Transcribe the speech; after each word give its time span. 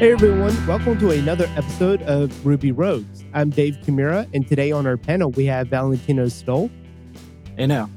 Hey 0.00 0.12
everyone, 0.12 0.66
welcome 0.66 0.98
to 0.98 1.10
another 1.10 1.44
episode 1.56 2.00
of 2.04 2.46
Ruby 2.46 2.72
Rogues. 2.72 3.22
I'm 3.34 3.50
Dave 3.50 3.76
Kimura, 3.84 4.26
and 4.32 4.48
today 4.48 4.72
on 4.72 4.86
our 4.86 4.96
panel 4.96 5.30
we 5.32 5.44
have 5.44 5.68
Valentino 5.68 6.26
Stoll. 6.28 6.70
Hey 7.58 7.66
now. 7.66 7.90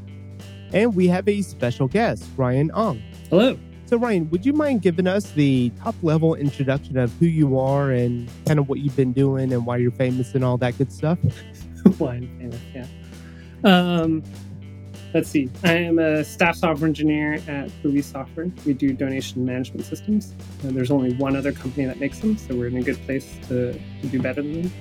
And 0.74 0.96
we 0.96 1.08
have 1.08 1.30
a 1.30 1.42
special 1.44 1.88
guest, 1.88 2.26
Ryan 2.36 2.72
Ong. 2.72 3.02
Hello. 3.30 3.58
So, 3.86 3.96
Ryan, 3.96 4.30
would 4.32 4.46
you 4.46 4.52
mind 4.52 4.82
giving 4.82 5.08
us 5.08 5.32
the 5.32 5.72
top 5.82 5.96
level 6.02 6.36
introduction 6.36 6.98
of 6.98 7.10
who 7.20 7.26
you 7.26 7.58
are 7.58 7.92
and 7.92 8.30
kind 8.48 8.60
of 8.60 8.68
what 8.68 8.80
you've 8.80 8.98
been 8.98 9.14
doing 9.14 9.54
and 9.54 9.66
why 9.66 9.78
you're 9.78 9.90
famous 9.92 10.36
and 10.36 10.44
all 10.44 10.58
that 10.58 10.78
good 10.78 10.92
stuff? 10.92 11.20
why 12.00 12.16
I'm 12.16 12.38
famous, 12.38 12.60
yeah. 12.76 12.86
Um, 13.64 14.24
Let's 15.14 15.30
see. 15.30 15.48
I 15.64 15.74
am 15.74 16.00
a 16.00 16.24
staff 16.24 16.56
software 16.56 16.88
engineer 16.88 17.36
at 17.48 17.70
Buoy 17.84 18.02
Software. 18.02 18.50
We 18.66 18.74
do 18.74 18.94
donation 18.94 19.46
management 19.46 19.86
systems. 19.86 20.34
And 20.64 20.76
there's 20.76 20.90
only 20.90 21.14
one 21.18 21.36
other 21.36 21.52
company 21.52 21.86
that 21.86 22.00
makes 22.00 22.18
them, 22.18 22.36
so 22.36 22.56
we're 22.56 22.66
in 22.66 22.78
a 22.78 22.82
good 22.82 23.00
place 23.06 23.38
to, 23.48 23.74
to 23.74 24.08
do 24.08 24.20
better 24.20 24.42
than 24.42 24.64
them. 24.64 24.74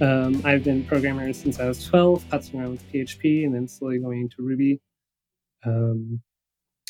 Um, 0.00 0.42
I've 0.44 0.64
been 0.64 0.80
a 0.80 0.84
programmer 0.84 1.32
since 1.32 1.60
I 1.60 1.68
was 1.68 1.84
12, 1.84 2.24
putzing 2.28 2.54
around 2.56 2.70
with 2.72 2.92
PHP, 2.92 3.44
and 3.44 3.54
then 3.54 3.68
slowly 3.68 4.00
going 4.00 4.22
into 4.22 4.42
Ruby. 4.42 4.80
Um, 5.64 6.20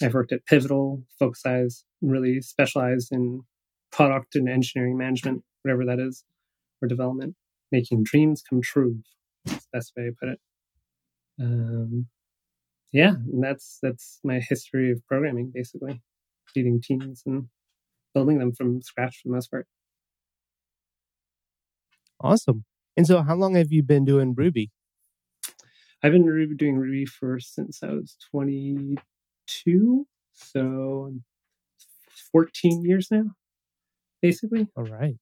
I've 0.03 0.15
worked 0.15 0.33
at 0.33 0.47
Pivotal, 0.47 1.05
Folksize, 1.20 1.84
really 2.01 2.41
specialized 2.41 3.12
in 3.12 3.43
product 3.91 4.34
and 4.34 4.48
engineering 4.48 4.97
management, 4.97 5.43
whatever 5.61 5.84
that 5.84 6.01
is, 6.01 6.25
or 6.81 6.89
development, 6.89 7.37
making 7.70 8.05
dreams 8.05 8.43
come 8.48 8.62
true. 8.62 9.01
That's 9.45 9.67
the 9.67 9.70
best 9.75 9.93
way 9.95 10.05
to 10.05 10.12
put 10.19 10.29
it. 10.31 10.41
Um, 11.39 12.07
yeah, 12.93 13.15
and 13.33 13.43
that's 13.43 13.79
that's 13.83 14.21
my 14.25 14.41
history 14.41 14.91
of 14.93 15.05
programming, 15.07 15.51
basically, 15.55 16.03
leading 16.55 16.81
teams 16.81 17.23
and 17.27 17.49
building 18.15 18.39
them 18.39 18.53
from 18.53 18.83
scratch 18.83 19.21
for 19.23 19.29
the 19.29 19.34
most 19.34 19.51
part. 19.51 19.67
Awesome. 22.21 22.65
And 22.97 23.07
so, 23.07 23.23
how 23.23 23.34
long 23.34 23.55
have 23.55 23.73
you 23.73 23.83
been 23.83 24.05
doing 24.05 24.34
Ruby? 24.34 24.71
I've 26.03 26.12
been 26.12 26.25
Ruby, 26.25 26.55
doing 26.57 26.77
Ruby 26.79 27.07
for 27.07 27.39
since 27.39 27.83
I 27.83 27.89
was 27.93 28.17
22, 28.31 30.06
so 30.33 31.15
14 32.33 32.83
years 32.84 33.09
now, 33.11 33.25
basically. 34.21 34.69
All 34.77 34.84
right. 34.84 35.17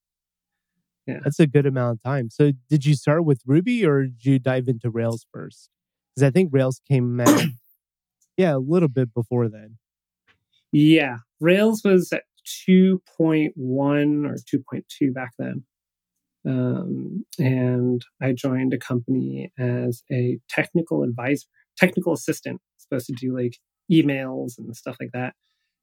Yeah. 1.06 1.20
That's 1.24 1.40
a 1.40 1.46
good 1.46 1.66
amount 1.66 1.98
of 1.98 2.02
time. 2.02 2.30
So, 2.30 2.52
did 2.68 2.84
you 2.86 2.94
start 2.94 3.24
with 3.24 3.40
Ruby 3.46 3.84
or 3.84 4.04
did 4.04 4.24
you 4.24 4.38
dive 4.38 4.68
into 4.68 4.90
Rails 4.90 5.26
first? 5.32 5.68
Because 6.14 6.26
I 6.26 6.30
think 6.30 6.50
Rails 6.52 6.80
came 6.88 7.20
out 7.20 7.44
yeah, 8.36 8.56
a 8.56 8.58
little 8.58 8.88
bit 8.88 9.12
before 9.14 9.48
then. 9.48 9.78
Yeah, 10.72 11.18
Rails 11.40 11.82
was 11.84 12.12
at 12.12 12.22
2.1 12.68 13.52
or 13.56 14.36
2.2 14.36 15.14
back 15.14 15.32
then. 15.38 15.64
Um, 16.46 17.24
and 17.38 18.04
I 18.22 18.32
joined 18.32 18.72
a 18.72 18.78
company 18.78 19.52
as 19.58 20.02
a 20.10 20.38
technical 20.48 21.02
advisor, 21.02 21.46
technical 21.76 22.12
assistant, 22.12 22.60
supposed 22.78 23.06
to 23.06 23.12
do 23.12 23.36
like 23.36 23.58
emails 23.92 24.58
and 24.58 24.74
stuff 24.74 24.96
like 25.00 25.10
that. 25.12 25.34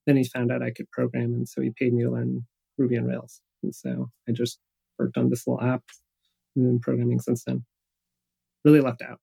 Then 0.06 0.17
he 0.17 0.23
found 0.23 0.52
out 0.52 0.64
I 0.64 0.72
could 0.72 0.89
program, 0.92 1.34
and 1.34 1.48
so 1.48 1.61
he 1.61 1.72
paid 1.78 1.94
me 1.94 2.04
to 2.04 2.11
learn 2.11 2.45
Ruby 2.78 2.95
and 2.95 3.08
Rails. 3.08 3.42
And 3.61 3.76
so 3.76 4.09
I 4.28 4.32
just 4.32 4.59
worked 4.98 5.17
on 5.17 5.30
this 5.30 5.45
little 5.45 5.61
app 5.61 5.84
and 6.56 6.66
been 6.66 6.80
programming 6.80 7.20
since 7.20 7.44
then. 7.44 7.66
Really 8.64 8.82
left 8.82 9.02
out. 9.02 9.20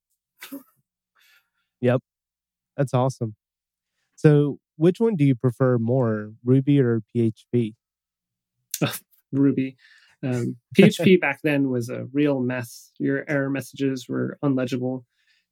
yep. 1.81 2.01
That's 2.77 2.95
awesome. 2.95 3.35
So, 4.17 4.59
which 4.77 5.01
one 5.01 5.17
do 5.17 5.25
you 5.25 5.35
prefer 5.35 5.79
more, 5.79 6.33
Ruby 6.45 6.81
or 6.81 7.03
PHP? 7.15 7.75
Ruby. 9.33 9.77
Um, 10.23 10.57
PHP 10.79 11.21
back 11.21 11.41
then 11.43 11.71
was 11.71 11.89
a 11.89 12.07
real 12.13 12.41
mess. 12.41 12.91
Your 12.99 13.25
error 13.29 13.51
messages 13.51 14.07
were 14.09 14.39
unlegible. 14.43 15.05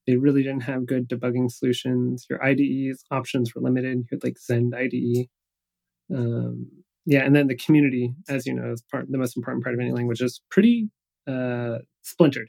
They 0.06 0.16
really 0.16 0.42
didn't 0.42 0.64
have 0.64 0.86
good 0.86 1.08
debugging 1.08 1.50
solutions. 1.50 2.26
Your 2.28 2.44
IDE's 2.44 3.04
options 3.10 3.54
were 3.54 3.62
limited. 3.62 3.98
You 3.98 4.06
had 4.10 4.24
like 4.24 4.38
Zend 4.38 4.74
IDE. 4.74 5.28
Um, 6.12 6.68
yeah, 7.06 7.24
and 7.24 7.34
then 7.34 7.47
the 7.47 7.56
community, 7.56 8.14
as 8.28 8.47
you 8.47 8.54
know, 8.54 8.72
is 8.72 8.82
part 8.82 9.10
the 9.10 9.18
most 9.18 9.36
important 9.36 9.64
part 9.64 9.74
of 9.74 9.80
any 9.80 9.92
language 9.92 10.20
is 10.20 10.41
pretty 10.50 10.88
uh, 11.26 11.78
splintered. 12.02 12.48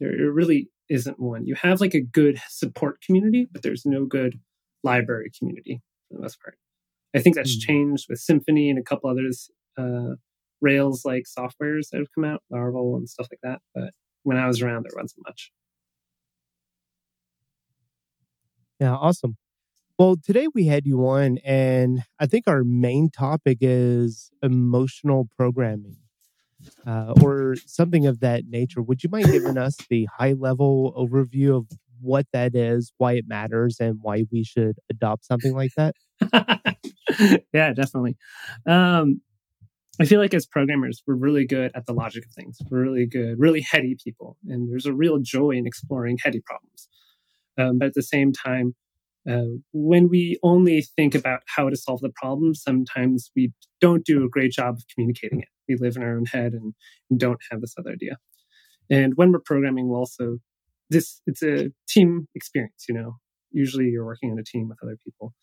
There, 0.00 0.10
it 0.10 0.32
really 0.32 0.70
isn't 0.88 1.18
one. 1.18 1.46
You 1.46 1.54
have 1.56 1.80
like 1.80 1.94
a 1.94 2.00
good 2.00 2.40
support 2.48 3.00
community, 3.00 3.48
but 3.50 3.62
there's 3.62 3.84
no 3.84 4.04
good 4.04 4.38
library 4.82 5.30
community 5.36 5.82
for 6.08 6.16
the 6.16 6.22
most 6.22 6.40
part. 6.40 6.56
I 7.14 7.20
think 7.20 7.34
that's 7.34 7.56
mm-hmm. 7.56 7.72
changed 7.72 8.06
with 8.08 8.20
Symfony 8.20 8.68
and 8.68 8.78
a 8.78 8.82
couple 8.82 9.10
others, 9.10 9.50
uh, 9.78 10.16
Rails 10.60 11.04
like 11.04 11.24
softwares 11.24 11.90
that 11.90 11.98
have 11.98 12.08
come 12.14 12.24
out, 12.24 12.42
Laravel 12.52 12.96
and 12.96 13.08
stuff 13.08 13.28
like 13.30 13.40
that. 13.42 13.60
But 13.74 13.90
when 14.22 14.36
I 14.36 14.46
was 14.46 14.62
around, 14.62 14.84
there 14.84 15.00
wasn't 15.00 15.26
much. 15.26 15.52
Yeah, 18.80 18.94
awesome. 18.94 19.36
Well, 19.98 20.16
today 20.22 20.46
we 20.54 20.66
had 20.66 20.86
you 20.86 21.06
on, 21.06 21.38
and 21.44 22.02
I 22.18 22.26
think 22.26 22.44
our 22.46 22.64
main 22.64 23.08
topic 23.10 23.58
is 23.60 24.30
emotional 24.42 25.28
programming 25.36 25.96
uh, 26.86 27.14
or 27.22 27.56
something 27.66 28.06
of 28.06 28.20
that 28.20 28.44
nature. 28.48 28.82
Would 28.82 29.02
you 29.02 29.10
mind 29.10 29.26
giving 29.26 29.58
us 29.58 29.76
the 29.88 30.08
high 30.16 30.32
level 30.32 30.94
overview 30.96 31.56
of 31.56 31.66
what 32.00 32.26
that 32.32 32.54
is, 32.54 32.92
why 32.98 33.14
it 33.14 33.24
matters, 33.26 33.78
and 33.80 33.98
why 34.02 34.24
we 34.30 34.44
should 34.44 34.76
adopt 34.90 35.24
something 35.24 35.54
like 35.54 35.72
that? 35.76 35.94
yeah, 37.52 37.72
definitely. 37.72 38.16
Um, 38.66 39.20
I 39.98 40.04
feel 40.04 40.20
like 40.20 40.34
as 40.34 40.46
programmers, 40.46 41.02
we're 41.06 41.14
really 41.14 41.46
good 41.46 41.70
at 41.74 41.86
the 41.86 41.94
logic 41.94 42.26
of 42.26 42.32
things. 42.32 42.58
We're 42.70 42.82
really 42.82 43.06
good, 43.06 43.38
really 43.38 43.62
heady 43.62 43.96
people, 44.02 44.36
and 44.46 44.70
there's 44.70 44.86
a 44.86 44.92
real 44.92 45.18
joy 45.18 45.52
in 45.52 45.66
exploring 45.66 46.18
heady 46.22 46.40
problems. 46.40 46.88
Um, 47.58 47.78
but 47.78 47.86
at 47.86 47.94
the 47.94 48.02
same 48.02 48.32
time, 48.32 48.74
uh, 49.28 49.58
when 49.72 50.08
we 50.08 50.38
only 50.42 50.82
think 50.82 51.14
about 51.14 51.40
how 51.46 51.68
to 51.68 51.76
solve 51.76 52.00
the 52.00 52.12
problem, 52.14 52.54
sometimes 52.54 53.30
we 53.34 53.52
don't 53.80 54.04
do 54.04 54.24
a 54.24 54.28
great 54.28 54.52
job 54.52 54.76
of 54.76 54.84
communicating 54.94 55.40
it. 55.40 55.48
We 55.68 55.76
live 55.76 55.96
in 55.96 56.02
our 56.02 56.16
own 56.16 56.26
head 56.26 56.52
and, 56.52 56.74
and 57.10 57.18
don't 57.18 57.40
have 57.50 57.60
this 57.60 57.74
other 57.78 57.90
idea. 57.90 58.18
And 58.88 59.14
when 59.16 59.32
we're 59.32 59.40
programming, 59.40 59.88
we'll 59.88 59.98
also 59.98 60.38
this 60.90 61.20
it's 61.26 61.42
a 61.42 61.72
team 61.88 62.28
experience. 62.36 62.84
You 62.88 62.94
know, 62.94 63.16
usually 63.50 63.86
you're 63.86 64.04
working 64.04 64.30
on 64.30 64.38
a 64.38 64.44
team 64.44 64.68
with 64.68 64.78
other 64.82 64.96
people, 65.04 65.34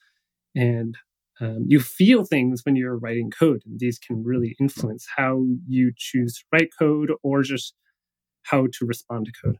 and 0.55 0.97
um, 1.41 1.65
you 1.67 1.81
feel 1.81 2.23
things 2.23 2.61
when 2.63 2.77
you're 2.77 2.97
writing 2.97 3.31
code, 3.31 3.63
and 3.65 3.79
these 3.79 3.99
can 3.99 4.23
really 4.23 4.55
influence 4.61 5.05
how 5.17 5.43
you 5.67 5.91
choose 5.97 6.35
to 6.35 6.43
write 6.53 6.69
code 6.79 7.11
or 7.21 7.41
just 7.41 7.73
how 8.43 8.67
to 8.67 8.85
respond 8.85 9.25
to 9.25 9.31
code. 9.43 9.57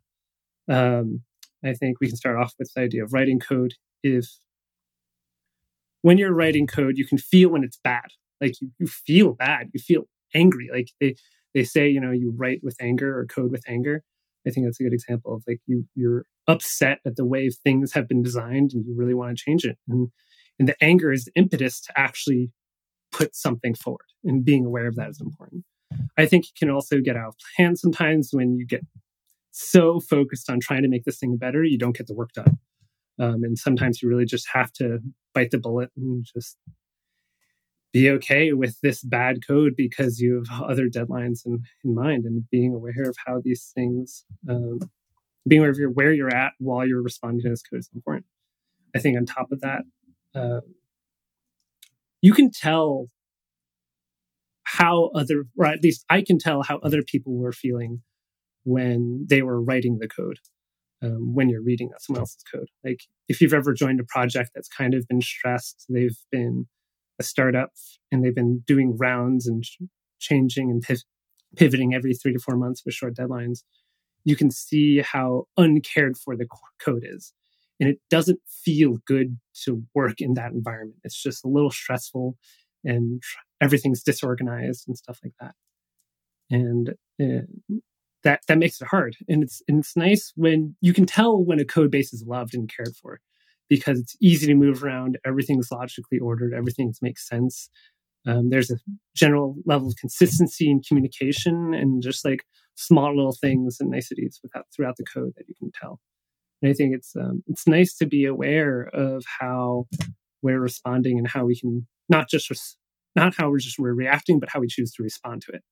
Um, 0.70 1.22
I 1.66 1.74
think 1.74 1.98
we 2.00 2.08
can 2.08 2.16
start 2.16 2.38
off 2.38 2.54
with 2.58 2.72
the 2.74 2.82
idea 2.82 3.04
of 3.04 3.12
writing 3.12 3.40
code 3.40 3.74
if 4.04 4.28
when 6.02 6.18
you're 6.18 6.34
writing 6.34 6.68
code, 6.68 6.98
you 6.98 7.08
can 7.08 7.18
feel 7.18 7.50
when 7.50 7.64
it's 7.64 7.80
bad. 7.84 8.08
Like 8.42 8.60
you, 8.62 8.70
you 8.78 8.88
feel 8.88 9.34
bad, 9.34 9.70
you 9.74 9.80
feel 9.80 10.04
angry. 10.36 10.70
Like 10.72 10.90
they, 11.00 11.16
they 11.54 11.64
say, 11.64 11.88
you 11.90 12.00
know, 12.00 12.12
you 12.12 12.34
write 12.36 12.60
with 12.62 12.76
anger 12.80 13.18
or 13.18 13.26
code 13.26 13.52
with 13.52 13.64
anger. 13.68 14.04
I 14.46 14.50
think 14.50 14.66
that's 14.66 14.80
a 14.80 14.84
good 14.84 14.94
example 14.94 15.34
of 15.34 15.44
like 15.48 15.62
you 15.66 15.88
you're 15.96 16.26
upset 16.48 17.00
at 17.06 17.16
the 17.16 17.26
way 17.26 17.50
things 17.50 17.94
have 17.94 18.10
been 18.10 18.22
designed 18.22 18.74
and 18.74 18.86
you 18.86 18.94
really 18.96 19.14
want 19.14 19.38
to 19.38 19.44
change 19.44 19.64
it. 19.64 19.78
And 19.88 20.10
and 20.60 20.68
the 20.68 20.76
anger 20.84 21.12
is 21.12 21.26
the 21.26 21.32
impetus 21.36 21.80
to 21.82 21.94
actually 21.98 22.52
put 23.12 23.36
something 23.36 23.74
forward. 23.74 24.06
And 24.26 24.44
being 24.44 24.66
aware 24.66 24.88
of 24.88 24.96
that 24.96 25.10
is 25.10 25.22
important. 25.22 25.64
I 26.18 26.26
think 26.26 26.46
you 26.46 26.52
can 26.58 26.70
also 26.70 27.00
get 27.00 27.16
out 27.16 27.30
of 27.30 27.36
hand 27.56 27.80
sometimes 27.80 28.30
when 28.32 28.58
you 28.58 28.66
get 28.66 28.82
so 29.52 30.00
focused 30.00 30.50
on 30.50 30.60
trying 30.60 30.82
to 30.82 30.90
make 30.90 31.06
this 31.06 31.20
thing 31.20 31.38
better, 31.38 31.64
you 31.64 31.78
don't 31.78 31.96
get 31.96 32.08
the 32.08 32.16
work 32.16 32.34
done. 32.34 32.58
Um, 33.20 33.44
and 33.44 33.58
sometimes 33.58 34.02
you 34.02 34.10
really 34.10 34.26
just 34.26 34.48
have 34.54 34.72
to 34.74 35.00
bite 35.34 35.52
the 35.52 35.60
bullet 35.60 35.92
and 35.96 36.26
just 36.26 36.58
be 37.92 38.10
okay 38.10 38.54
with 38.54 38.80
this 38.82 39.04
bad 39.04 39.46
code 39.46 39.74
because 39.78 40.20
you 40.20 40.44
have 40.50 40.64
other 40.64 40.90
deadlines 40.90 41.46
in, 41.46 41.64
in 41.84 41.94
mind 41.94 42.26
and 42.26 42.50
being 42.50 42.74
aware 42.74 43.04
of 43.08 43.16
how 43.26 43.40
these 43.44 43.72
things, 43.76 44.26
um, 44.50 44.80
being 45.48 45.62
aware 45.62 45.70
of 45.70 45.78
your, 45.78 45.92
where 45.92 46.12
you're 46.12 46.34
at 46.34 46.54
while 46.58 46.88
you're 46.88 47.04
responding 47.04 47.42
to 47.44 47.50
this 47.50 47.62
code 47.62 47.80
is 47.80 47.90
important. 47.94 48.26
I 48.96 49.00
think 49.00 49.16
on 49.18 49.26
top 49.26 49.52
of 49.52 49.62
that, 49.62 49.84
uh, 50.34 50.62
you 52.22 52.34
can 52.34 52.50
tell 52.52 53.10
how 54.64 55.12
other, 55.14 55.46
or 55.56 55.68
at 55.68 55.84
least 55.84 56.04
I 56.10 56.24
can 56.24 56.40
tell 56.40 56.64
how 56.64 56.78
other 56.78 57.04
people 57.04 57.38
were 57.38 57.52
feeling 57.52 58.02
when 58.64 59.26
they 59.30 59.44
were 59.44 59.62
writing 59.62 60.00
the 60.00 60.08
code 60.08 60.40
um, 61.04 61.34
when 61.34 61.50
you're 61.50 61.62
reading 61.62 61.92
someone 62.00 62.22
else's 62.22 62.44
code. 62.52 62.70
Like 62.84 63.02
if 63.28 63.42
you've 63.42 63.54
ever 63.54 63.74
joined 63.74 64.00
a 64.00 64.06
project 64.06 64.52
that's 64.56 64.70
kind 64.70 64.94
of 64.94 65.08
been 65.08 65.22
stressed, 65.22 65.86
they've 65.90 66.18
been 66.32 66.68
a 67.20 67.24
startup 67.24 67.72
and 68.12 68.24
they've 68.24 68.34
been 68.36 68.64
doing 68.66 68.98
rounds 68.98 69.48
and 69.48 69.64
changing 70.20 70.72
and 70.72 70.86
piv- 70.86 71.04
pivoting 71.56 71.94
every 71.94 72.14
three 72.14 72.34
to 72.34 72.40
four 72.40 72.56
months 72.56 72.84
with 72.86 72.96
short 72.96 73.16
deadlines. 73.16 73.60
You 74.24 74.36
can 74.36 74.50
see 74.50 75.02
how 75.02 75.46
uncared 75.58 76.18
for 76.18 76.36
the 76.36 76.48
code 76.84 77.04
is. 77.06 77.34
And 77.80 77.90
it 77.90 78.00
doesn't 78.10 78.40
feel 78.48 79.00
good 79.06 79.40
to 79.66 79.84
work 79.94 80.22
in 80.22 80.36
that 80.36 80.52
environment. 80.54 81.00
It's 81.04 81.22
just 81.22 81.44
a 81.44 81.50
little 81.50 81.72
stressful 81.72 82.38
and 82.86 83.22
everything's 83.62 84.04
disorganized 84.04 84.88
and 84.88 84.98
stuff 84.98 85.20
like 85.24 85.34
that. 85.42 85.56
and 86.50 86.94
uh, 87.22 87.46
that 88.24 88.42
that 88.48 88.58
makes 88.58 88.82
it 88.82 88.88
hard. 88.88 89.16
And 89.28 89.44
it's 89.44 89.62
and 89.68 89.80
it's 89.80 89.96
nice 89.96 90.32
when 90.36 90.76
you 90.82 90.94
can 90.94 91.06
tell 91.06 91.44
when 91.44 91.60
a 91.60 91.66
code 91.66 91.92
base 91.92 92.14
is 92.14 92.24
loved 92.26 92.54
and 92.56 92.72
cared 92.74 92.96
for 92.96 93.20
because 93.70 94.00
it's 94.00 94.16
easy 94.22 94.48
to 94.48 94.56
move 94.56 94.84
around. 94.84 95.18
Everything's 95.26 95.72
logically 95.72 96.20
ordered. 96.20 96.54
Everything 96.54 96.94
makes 97.02 97.28
sense. 97.28 97.70
Um, 98.26 98.50
there's 98.50 98.72
a 98.72 98.78
general 99.16 99.56
level 99.66 99.88
of 99.90 99.96
consistency 99.98 100.70
and 100.72 100.86
communication 100.86 101.74
and 101.74 102.02
just 102.02 102.24
like 102.24 102.46
small 102.76 103.16
little 103.16 103.36
things 103.40 103.78
and 103.80 103.92
niceties 103.92 104.40
without, 104.42 104.66
throughout 104.74 104.96
the 104.98 105.04
code 105.04 105.34
that 105.36 105.48
you 105.48 105.56
can 105.60 105.72
tell. 105.72 106.00
And 106.62 106.72
I 106.72 106.74
think 106.74 106.96
it's 106.96 107.16
um, 107.16 107.44
it's 107.48 107.68
nice 107.68 107.94
to 107.96 108.06
be 108.06 108.26
aware 108.26 108.84
of 108.94 109.26
how 109.40 109.88
we're 110.42 110.62
responding 110.62 111.18
and 111.18 111.28
how 111.28 111.46
we 111.46 111.60
can 111.60 111.88
not 112.10 112.30
just 112.30 112.50
res- 112.50 112.78
not 113.16 113.36
how 113.36 113.50
we're 113.50 113.60
just 113.60 113.78
we're 113.78 113.94
reacting, 113.94 114.40
but 114.40 114.50
how 114.50 114.60
we 114.62 114.68
choose 114.68 114.94
to 114.94 115.04
respond 115.04 115.42
to 115.44 115.52
it. 115.52 115.64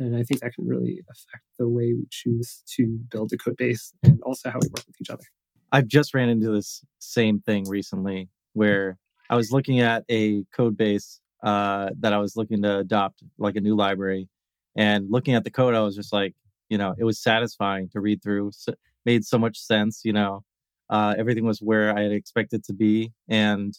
And 0.00 0.16
I 0.16 0.22
think 0.22 0.40
that 0.40 0.54
can 0.54 0.66
really 0.66 1.02
affect 1.10 1.44
the 1.58 1.68
way 1.68 1.92
we 1.92 2.06
choose 2.10 2.62
to 2.76 2.98
build 3.10 3.32
a 3.32 3.36
code 3.36 3.56
base 3.56 3.92
and 4.02 4.20
also 4.22 4.50
how 4.50 4.58
we 4.60 4.68
work 4.68 4.84
with 4.86 5.00
each 5.00 5.10
other. 5.10 5.24
I've 5.72 5.86
just 5.86 6.14
ran 6.14 6.28
into 6.28 6.50
this 6.50 6.82
same 6.98 7.40
thing 7.40 7.68
recently 7.68 8.28
where 8.54 8.96
I 9.28 9.36
was 9.36 9.52
looking 9.52 9.80
at 9.80 10.04
a 10.10 10.42
code 10.56 10.76
base 10.76 11.20
uh, 11.42 11.90
that 12.00 12.12
I 12.12 12.18
was 12.18 12.34
looking 12.34 12.62
to 12.62 12.78
adopt, 12.78 13.22
like 13.38 13.56
a 13.56 13.60
new 13.60 13.76
library. 13.76 14.28
And 14.74 15.10
looking 15.10 15.34
at 15.34 15.44
the 15.44 15.50
code, 15.50 15.74
I 15.74 15.80
was 15.80 15.94
just 15.94 16.12
like, 16.12 16.34
you 16.68 16.78
know, 16.78 16.94
it 16.98 17.04
was 17.04 17.20
satisfying 17.20 17.88
to 17.90 18.00
read 18.00 18.22
through. 18.22 18.52
So, 18.52 18.72
made 19.04 19.24
so 19.24 19.38
much 19.38 19.58
sense, 19.58 20.00
you 20.04 20.12
know. 20.12 20.44
Uh, 20.88 21.14
everything 21.16 21.44
was 21.44 21.60
where 21.60 21.96
I 21.96 22.02
had 22.02 22.12
expected 22.12 22.64
to 22.64 22.72
be. 22.72 23.12
And 23.28 23.78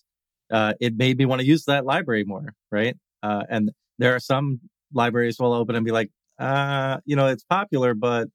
uh, 0.51 0.73
it 0.79 0.95
made 0.95 1.17
me 1.17 1.25
want 1.25 1.41
to 1.41 1.47
use 1.47 1.65
that 1.65 1.85
library 1.85 2.23
more, 2.25 2.53
right? 2.71 2.95
Uh, 3.23 3.43
and 3.49 3.71
there 3.99 4.15
are 4.15 4.19
some 4.19 4.61
libraries 4.93 5.37
will 5.39 5.53
open 5.53 5.75
and 5.75 5.85
be 5.85 5.91
like, 5.91 6.11
uh, 6.39 6.97
you 7.05 7.15
know, 7.15 7.27
it's 7.27 7.43
popular, 7.43 7.93
but 7.93 8.27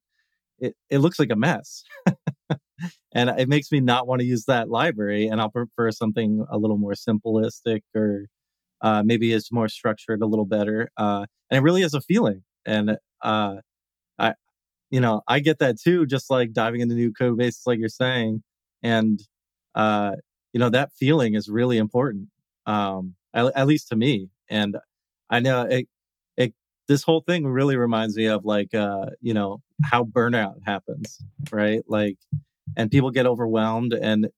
it, 0.58 0.74
it 0.90 0.98
looks 0.98 1.18
like 1.18 1.30
a 1.30 1.36
mess. 1.36 1.84
and 3.12 3.30
it 3.30 3.48
makes 3.48 3.72
me 3.72 3.80
not 3.80 4.06
want 4.06 4.20
to 4.20 4.26
use 4.26 4.44
that 4.46 4.68
library. 4.68 5.26
And 5.26 5.40
I'll 5.40 5.50
prefer 5.50 5.90
something 5.90 6.44
a 6.50 6.58
little 6.58 6.78
more 6.78 6.92
simplistic 6.92 7.82
or 7.94 8.26
uh, 8.82 9.02
maybe 9.04 9.32
it's 9.32 9.52
more 9.52 9.68
structured 9.68 10.22
a 10.22 10.26
little 10.26 10.44
better. 10.44 10.90
Uh, 10.96 11.26
and 11.50 11.58
it 11.58 11.62
really 11.62 11.82
is 11.82 11.94
a 11.94 12.00
feeling. 12.00 12.42
And 12.66 12.98
uh, 13.22 13.56
I, 14.18 14.34
you 14.90 15.00
know, 15.00 15.22
I 15.28 15.40
get 15.40 15.58
that 15.60 15.80
too, 15.80 16.06
just 16.06 16.30
like 16.30 16.52
diving 16.52 16.80
into 16.80 16.94
new 16.94 17.12
code 17.12 17.38
bases, 17.38 17.62
like 17.66 17.78
you're 17.78 17.88
saying. 17.88 18.42
And, 18.82 19.20
uh, 19.74 20.12
you 20.52 20.60
know, 20.60 20.70
that 20.70 20.92
feeling 20.98 21.34
is 21.34 21.48
really 21.48 21.78
important, 21.78 22.28
um, 22.66 23.14
at, 23.34 23.46
at 23.56 23.66
least 23.66 23.88
to 23.88 23.96
me. 23.96 24.28
And 24.48 24.76
I 25.30 25.40
know 25.40 25.62
it, 25.62 25.72
it, 25.72 25.88
this 26.88 27.02
whole 27.02 27.20
thing 27.20 27.46
really 27.46 27.76
reminds 27.76 28.16
me 28.16 28.26
of 28.26 28.44
like, 28.44 28.74
uh, 28.74 29.06
you 29.20 29.34
know, 29.34 29.60
how 29.84 30.04
burnout 30.04 30.56
happens, 30.64 31.18
right? 31.50 31.82
Like, 31.88 32.16
and 32.76 32.90
people 32.90 33.10
get 33.10 33.26
overwhelmed 33.26 33.92
and 33.92 34.28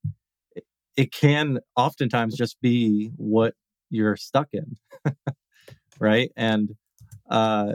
it, 0.96 1.12
can 1.12 1.60
oftentimes 1.76 2.36
just 2.36 2.60
be 2.60 3.10
what 3.16 3.54
you're 3.90 4.16
stuck 4.16 4.48
in. 4.52 4.76
right. 6.00 6.30
And, 6.36 6.74
uh, 7.30 7.74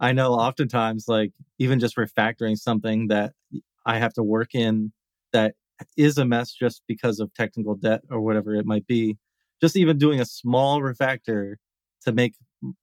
I 0.00 0.12
know 0.12 0.32
oftentimes, 0.32 1.06
like, 1.08 1.32
even 1.58 1.78
just 1.78 1.96
refactoring 1.96 2.56
something 2.56 3.08
that 3.08 3.32
I 3.84 3.98
have 3.98 4.14
to 4.14 4.22
work 4.22 4.54
in 4.54 4.92
that 5.32 5.54
is 5.96 6.16
a 6.16 6.24
mess 6.24 6.52
just 6.52 6.82
because 6.88 7.20
of 7.20 7.32
technical 7.34 7.74
debt 7.74 8.02
or 8.10 8.20
whatever 8.20 8.54
it 8.54 8.64
might 8.64 8.86
be, 8.86 9.18
just 9.60 9.76
even 9.76 9.98
doing 9.98 10.20
a 10.20 10.24
small 10.24 10.80
refactor 10.80 11.56
to 12.04 12.12
make 12.12 12.34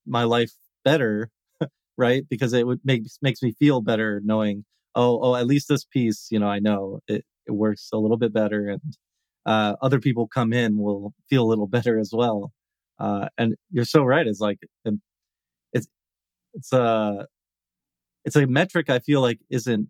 my 0.06 0.24
life 0.24 0.52
better, 0.84 1.30
right? 1.98 2.24
Because 2.30 2.54
it 2.54 2.68
would 2.68 2.82
make 2.84 3.04
makes 3.22 3.42
me 3.42 3.54
feel 3.60 3.82
better 3.82 4.22
knowing, 4.24 4.66
oh, 4.96 5.20
oh, 5.22 5.36
at 5.36 5.48
least 5.48 5.68
this 5.68 5.86
piece, 5.86 6.28
you 6.32 6.40
know, 6.40 6.48
I 6.48 6.60
know 6.60 7.00
it, 7.08 7.26
it 7.46 7.52
works 7.52 7.90
a 7.94 7.98
little 7.98 8.18
bit 8.18 8.34
better, 8.34 8.70
and 8.70 8.98
uh, 9.46 9.76
other 9.82 10.00
people 10.00 10.28
come 10.28 10.54
in 10.54 10.78
will 10.78 11.14
feel 11.30 11.44
a 11.44 11.48
little 11.48 11.68
better 11.68 12.00
as 12.00 12.12
well. 12.14 12.52
Uh, 13.00 13.30
and 13.38 13.56
you're 13.72 13.86
so 13.86 14.04
right. 14.04 14.28
It's 14.28 14.40
like 14.40 14.60
it's 15.74 15.88
it's 16.54 16.74
a 16.74 17.28
it's 18.26 18.36
a 18.36 18.48
metric 18.48 18.90
I 18.90 19.00
feel 19.00 19.22
like 19.22 19.40
isn't 19.50 19.90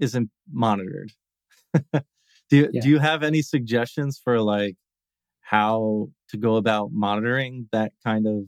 isn't 0.00 0.30
monitored. 0.52 1.12
do 1.92 2.02
you, 2.50 2.68
yeah. 2.72 2.80
do 2.80 2.88
you 2.88 2.98
have 2.98 3.22
any 3.22 3.42
suggestions 3.42 4.20
for 4.22 4.40
like 4.40 4.76
how 5.40 6.08
to 6.28 6.36
go 6.36 6.56
about 6.56 6.90
monitoring 6.92 7.68
that 7.72 7.92
kind 8.04 8.26
of 8.26 8.44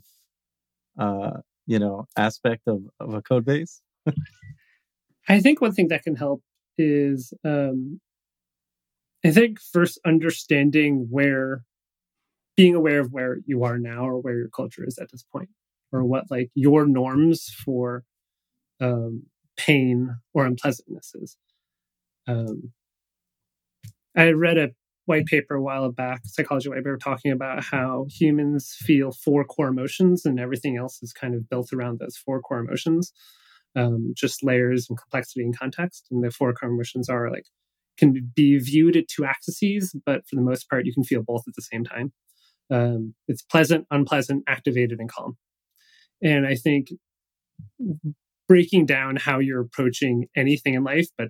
uh, 0.99 1.39
you 1.67 1.79
know 1.79 2.07
aspect 2.17 2.63
of, 2.67 2.83
of 3.01 3.15
a 3.15 3.23
code 3.23 3.45
base? 3.45 3.81
I 5.29 5.41
think 5.41 5.61
one 5.61 5.73
thing 5.73 5.89
that 5.89 6.05
can 6.05 6.17
help 6.17 6.43
is 6.79 7.33
um, 7.45 8.01
I 9.25 9.31
think 9.31 9.59
first 9.61 9.99
understanding 10.05 11.09
where 11.11 11.65
being 12.57 12.75
aware 12.75 13.01
of 13.01 13.13
where 13.13 13.39
you 13.45 13.65
are 13.65 13.79
now 13.79 14.07
or 14.07 14.19
where 14.19 14.37
your 14.37 14.49
culture 14.49 14.85
is 14.87 14.99
at 14.99 15.11
this 15.11 15.23
point 15.23 15.51
or 15.93 16.05
what 16.05 16.31
like 16.31 16.51
your 16.55 16.87
norms 16.87 17.49
for 17.49 18.05
um, 18.81 19.25
pain 19.57 20.17
or 20.33 20.47
unpleasantness 20.47 21.15
is 21.15 21.37
um, 22.27 22.73
i 24.17 24.31
read 24.31 24.59
a 24.59 24.71
white 25.07 25.27
paper 25.27 25.55
a 25.55 25.63
while 25.63 25.91
back 25.91 26.21
psychology 26.25 26.69
white 26.69 26.79
paper 26.79 26.97
talking 26.97 27.33
about 27.33 27.65
how 27.65 28.07
humans 28.11 28.77
feel 28.79 29.13
four 29.13 29.45
core 29.45 29.69
emotions 29.69 30.25
and 30.25 30.39
everything 30.39 30.77
else 30.77 31.03
is 31.03 31.13
kind 31.13 31.35
of 31.35 31.49
built 31.49 31.73
around 31.73 31.99
those 31.99 32.17
four 32.17 32.41
core 32.41 32.59
emotions 32.59 33.13
um, 33.75 34.13
just 34.17 34.45
layers 34.45 34.87
and 34.89 34.99
complexity 34.99 35.43
and 35.43 35.59
context 35.59 36.07
and 36.11 36.23
the 36.23 36.31
four 36.31 36.53
core 36.53 36.71
emotions 36.71 37.09
are 37.09 37.31
like 37.31 37.47
can 37.99 38.31
be 38.35 38.59
viewed 38.59 38.97
at 38.97 39.09
two 39.09 39.25
axes 39.25 39.95
but 40.05 40.23
for 40.29 40.37
the 40.37 40.43
most 40.43 40.69
part 40.69 40.87
you 40.87 40.93
can 40.93 41.05
feel 41.05 41.23
both 41.23 41.43
at 41.49 41.55
the 41.55 41.63
same 41.63 41.85
time 41.85 42.13
um, 42.71 43.15
it's 43.29 43.43
pleasant, 43.43 43.87
unpleasant, 43.91 44.45
activated, 44.49 44.99
and 44.99 45.11
calm. 45.11 45.37
And 46.23 46.47
I 46.47 46.55
think 46.57 46.89
breaking 48.49 48.87
down 48.87 49.17
how 49.17 49.39
you're 49.39 49.61
approaching 49.61 50.27
anything 50.37 50.75
in 50.75 50.85
life, 50.85 51.09
but 51.19 51.29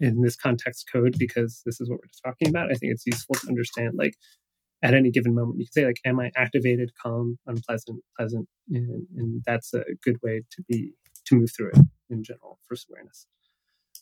in 0.00 0.22
this 0.22 0.36
context 0.36 0.88
code, 0.92 1.16
because 1.18 1.62
this 1.64 1.80
is 1.80 1.88
what 1.88 2.00
we're 2.00 2.30
talking 2.30 2.48
about, 2.48 2.70
I 2.70 2.74
think 2.74 2.92
it's 2.92 3.06
useful 3.06 3.34
to 3.36 3.48
understand 3.48 3.94
like 3.94 4.14
at 4.82 4.94
any 4.94 5.10
given 5.10 5.34
moment, 5.34 5.58
you 5.58 5.66
can 5.66 5.72
say 5.72 5.86
like, 5.86 6.00
am 6.04 6.18
I 6.18 6.32
activated, 6.36 6.90
calm, 7.00 7.38
unpleasant, 7.46 8.00
pleasant? 8.18 8.48
And, 8.70 9.06
and 9.16 9.42
that's 9.46 9.72
a 9.74 9.84
good 10.02 10.16
way 10.22 10.42
to 10.50 10.62
be 10.68 10.92
to 11.26 11.36
move 11.36 11.50
through 11.56 11.68
it 11.68 11.78
in 12.10 12.24
general, 12.24 12.58
first 12.68 12.88
awareness. 12.90 13.26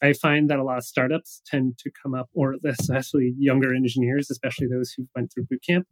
I 0.03 0.15
find 0.15 0.49
that 0.49 0.59
a 0.59 0.65
lot 0.65 0.79
of 0.79 0.85
startups 0.85 1.43
tend 1.47 1.77
to 1.79 1.91
come 2.03 2.15
up, 2.15 2.31
or 2.33 2.55
especially 2.65 3.35
younger 3.39 3.75
engineers, 3.75 4.31
especially 4.31 4.67
those 4.67 4.93
who 4.93 5.07
went 5.15 5.31
through 5.33 5.45
boot 5.51 5.63
camp, 5.67 5.87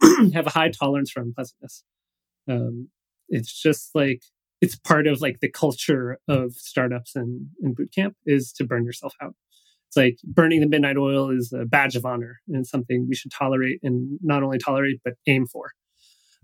have 0.32 0.46
a 0.46 0.50
high 0.50 0.70
tolerance 0.70 1.10
for 1.10 1.20
unpleasantness. 1.20 1.84
Um, 2.48 2.88
it's 3.28 3.52
just 3.52 3.90
like 3.94 4.22
it's 4.64 4.76
part 4.76 5.06
of 5.06 5.20
like 5.20 5.40
the 5.40 5.50
culture 5.50 6.18
of 6.26 6.54
startups 6.54 7.14
and, 7.14 7.48
and 7.60 7.76
boot 7.76 7.92
camp 7.94 8.16
is 8.24 8.50
to 8.50 8.64
burn 8.64 8.86
yourself 8.86 9.12
out. 9.20 9.34
It's 9.88 9.96
like 9.98 10.16
burning 10.24 10.60
the 10.60 10.66
midnight 10.66 10.96
oil 10.96 11.28
is 11.30 11.52
a 11.52 11.66
badge 11.66 11.96
of 11.96 12.06
honor 12.06 12.40
and 12.48 12.66
something 12.66 13.06
we 13.06 13.14
should 13.14 13.30
tolerate 13.30 13.80
and 13.82 14.18
not 14.22 14.42
only 14.42 14.56
tolerate 14.56 15.02
but 15.04 15.14
aim 15.26 15.44
for. 15.46 15.72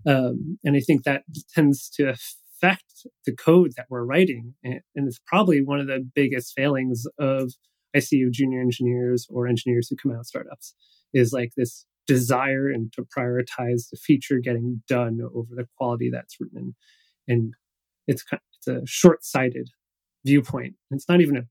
Um, 0.05 0.59
and 0.63 0.75
I 0.75 0.81
think 0.81 1.03
that 1.03 1.23
tends 1.51 1.89
to 1.95 2.09
affect 2.09 3.07
the 3.25 3.35
code 3.35 3.71
that 3.75 3.87
we're 3.89 4.05
writing, 4.05 4.53
and, 4.63 4.81
and 4.95 5.07
it's 5.07 5.19
probably 5.25 5.63
one 5.63 5.79
of 5.79 5.87
the 5.87 6.07
biggest 6.13 6.53
failings 6.55 7.05
of 7.17 7.53
I 7.95 7.99
see 7.99 8.23
junior 8.31 8.61
engineers 8.61 9.27
or 9.31 9.47
engineers 9.47 9.87
who 9.89 9.95
come 9.95 10.11
out 10.11 10.19
of 10.19 10.27
startups 10.27 10.75
is 11.11 11.33
like 11.33 11.53
this 11.57 11.85
desire 12.05 12.69
and 12.69 12.93
to 12.93 13.03
prioritize 13.03 13.89
the 13.89 13.97
feature 13.97 14.39
getting 14.39 14.83
done 14.87 15.19
over 15.35 15.55
the 15.55 15.67
quality 15.77 16.11
that's 16.11 16.37
written. 16.39 16.75
And 17.27 17.53
it's 18.11 18.23
it's 18.31 18.67
a 18.67 18.85
short-sighted 18.85 19.69
viewpoint. 20.25 20.75
It's 20.91 21.09
not 21.09 21.21
even 21.21 21.37
a 21.37 21.43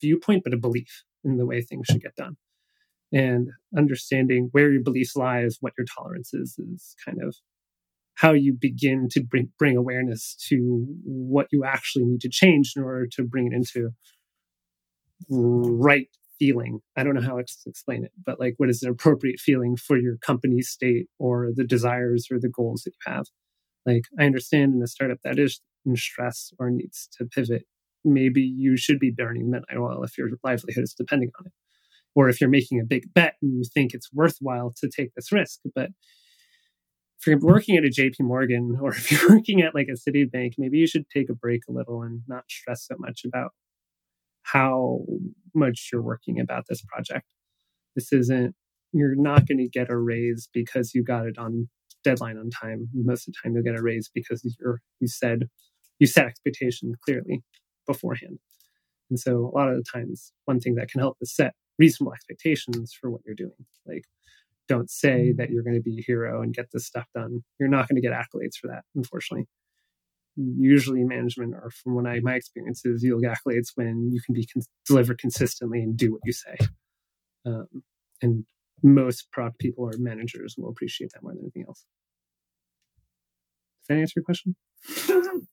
viewpoint, 0.00 0.44
but 0.44 0.54
a 0.54 0.56
belief 0.58 1.02
in 1.24 1.38
the 1.38 1.46
way 1.46 1.60
things 1.60 1.86
should 1.90 2.02
get 2.02 2.14
done. 2.14 2.36
And 3.12 3.48
understanding 3.76 4.48
where 4.52 4.70
your 4.70 4.82
beliefs 4.82 5.16
lie 5.16 5.42
is 5.42 5.58
what 5.60 5.72
your 5.76 5.86
tolerance 5.96 6.32
is, 6.32 6.58
is 6.58 6.94
kind 7.04 7.18
of 7.22 7.36
how 8.14 8.32
you 8.32 8.52
begin 8.58 9.08
to 9.10 9.22
bring, 9.22 9.50
bring 9.58 9.76
awareness 9.76 10.36
to 10.48 10.86
what 11.04 11.48
you 11.50 11.64
actually 11.64 12.04
need 12.04 12.20
to 12.20 12.28
change 12.28 12.74
in 12.76 12.82
order 12.82 13.06
to 13.16 13.22
bring 13.22 13.46
it 13.48 13.52
into 13.52 13.90
right 15.28 16.08
feeling. 16.38 16.80
I 16.96 17.02
don't 17.02 17.14
know 17.14 17.22
how 17.22 17.38
else 17.38 17.56
to 17.64 17.70
explain 17.70 18.04
it, 18.04 18.12
but 18.24 18.40
like 18.40 18.54
what 18.56 18.70
is 18.70 18.82
an 18.82 18.90
appropriate 18.90 19.40
feeling 19.40 19.76
for 19.76 19.96
your 19.96 20.16
company 20.18 20.62
state 20.62 21.06
or 21.18 21.50
the 21.54 21.64
desires 21.64 22.28
or 22.30 22.38
the 22.38 22.48
goals 22.48 22.82
that 22.82 22.92
you 22.92 23.12
have? 23.12 23.26
Like 23.84 24.04
I 24.18 24.24
understand 24.24 24.74
in 24.74 24.82
a 24.82 24.86
startup 24.86 25.18
that 25.24 25.38
is 25.38 25.60
in 25.84 25.96
stress 25.96 26.52
or 26.58 26.70
needs 26.70 27.08
to 27.18 27.24
pivot. 27.24 27.64
Maybe 28.04 28.42
you 28.42 28.76
should 28.76 28.98
be 28.98 29.10
burning 29.10 29.50
midnight 29.50 29.78
oil 29.78 30.02
if 30.02 30.18
your 30.18 30.28
livelihood 30.42 30.84
is 30.84 30.94
depending 30.94 31.30
on 31.38 31.46
it. 31.46 31.52
Or 32.14 32.28
if 32.28 32.40
you're 32.40 32.50
making 32.50 32.80
a 32.80 32.84
big 32.84 33.14
bet 33.14 33.36
and 33.40 33.56
you 33.56 33.64
think 33.72 33.94
it's 33.94 34.12
worthwhile 34.12 34.74
to 34.78 34.88
take 34.88 35.14
this 35.14 35.32
risk. 35.32 35.60
But 35.74 35.90
if 37.22 37.26
you're 37.26 37.38
working 37.38 37.76
at 37.76 37.84
a 37.84 37.88
JP 37.88 38.20
Morgan 38.20 38.76
or 38.82 38.90
if 38.90 39.10
you're 39.10 39.30
working 39.30 39.62
at 39.62 39.74
like 39.74 39.88
a 39.88 40.10
Citibank, 40.10 40.54
maybe 40.58 40.78
you 40.78 40.86
should 40.86 41.08
take 41.08 41.30
a 41.30 41.34
break 41.34 41.62
a 41.68 41.72
little 41.72 42.02
and 42.02 42.22
not 42.26 42.44
stress 42.50 42.86
so 42.86 42.96
much 42.98 43.22
about 43.24 43.52
how 44.42 45.04
much 45.54 45.90
you're 45.92 46.02
working 46.02 46.40
about 46.40 46.64
this 46.68 46.82
project. 46.82 47.26
This 47.94 48.12
isn't, 48.12 48.54
you're 48.92 49.14
not 49.14 49.46
going 49.46 49.58
to 49.58 49.68
get 49.68 49.90
a 49.90 49.96
raise 49.96 50.48
because 50.52 50.94
you 50.94 51.04
got 51.04 51.26
it 51.26 51.38
on 51.38 51.68
deadline 52.02 52.36
on 52.36 52.50
time. 52.50 52.88
Most 52.92 53.28
of 53.28 53.34
the 53.34 53.38
time 53.42 53.54
you'll 53.54 53.64
get 53.64 53.78
a 53.78 53.82
raise 53.82 54.10
because 54.12 54.42
you're, 54.58 54.80
you 55.00 55.06
said, 55.06 55.48
you 56.02 56.08
set 56.08 56.26
expectations 56.26 56.96
clearly 57.04 57.44
beforehand. 57.86 58.40
And 59.08 59.20
so 59.20 59.52
a 59.54 59.56
lot 59.56 59.68
of 59.68 59.76
the 59.76 59.84
times, 59.84 60.32
one 60.46 60.58
thing 60.58 60.74
that 60.74 60.90
can 60.90 61.00
help 61.00 61.16
is 61.20 61.32
set 61.32 61.54
reasonable 61.78 62.12
expectations 62.12 62.92
for 62.92 63.08
what 63.08 63.20
you're 63.24 63.36
doing. 63.36 63.52
Like, 63.86 64.02
don't 64.66 64.90
say 64.90 65.32
that 65.36 65.50
you're 65.50 65.62
going 65.62 65.76
to 65.76 65.80
be 65.80 66.00
a 66.00 66.02
hero 66.04 66.42
and 66.42 66.52
get 66.52 66.66
this 66.72 66.86
stuff 66.86 67.06
done. 67.14 67.44
You're 67.60 67.68
not 67.68 67.88
going 67.88 68.02
to 68.02 68.08
get 68.08 68.12
accolades 68.12 68.56
for 68.60 68.66
that, 68.66 68.82
unfortunately. 68.96 69.46
Usually, 70.36 71.04
management, 71.04 71.54
or 71.54 71.70
from 71.70 71.94
what 71.94 72.06
I 72.06 72.18
my 72.18 72.34
experiences, 72.34 73.04
you'll 73.04 73.20
get 73.20 73.36
accolades 73.36 73.68
when 73.76 74.10
you 74.12 74.20
can 74.26 74.34
be 74.34 74.44
con- 74.52 74.62
deliver 74.88 75.14
consistently 75.14 75.82
and 75.82 75.96
do 75.96 76.10
what 76.10 76.22
you 76.24 76.32
say. 76.32 76.56
Um, 77.46 77.68
and 78.22 78.44
most 78.82 79.30
product 79.30 79.60
people 79.60 79.84
or 79.84 79.92
managers 79.98 80.56
will 80.58 80.70
appreciate 80.70 81.12
that 81.12 81.22
more 81.22 81.32
than 81.32 81.42
anything 81.42 81.64
else. 81.68 81.84
Does 83.82 83.88
that 83.88 84.00
answer 84.00 84.14
your 84.16 84.24
question? 84.24 84.56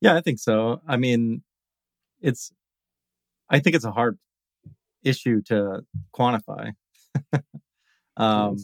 yeah, 0.00 0.14
I 0.14 0.20
think 0.20 0.38
so. 0.38 0.80
I 0.86 0.96
mean, 0.96 1.42
it's 2.20 2.52
I 3.50 3.60
think 3.60 3.76
it's 3.76 3.84
a 3.84 3.92
hard 3.92 4.18
issue 5.04 5.42
to 5.42 5.84
quantify. 6.16 6.72
um, 8.16 8.56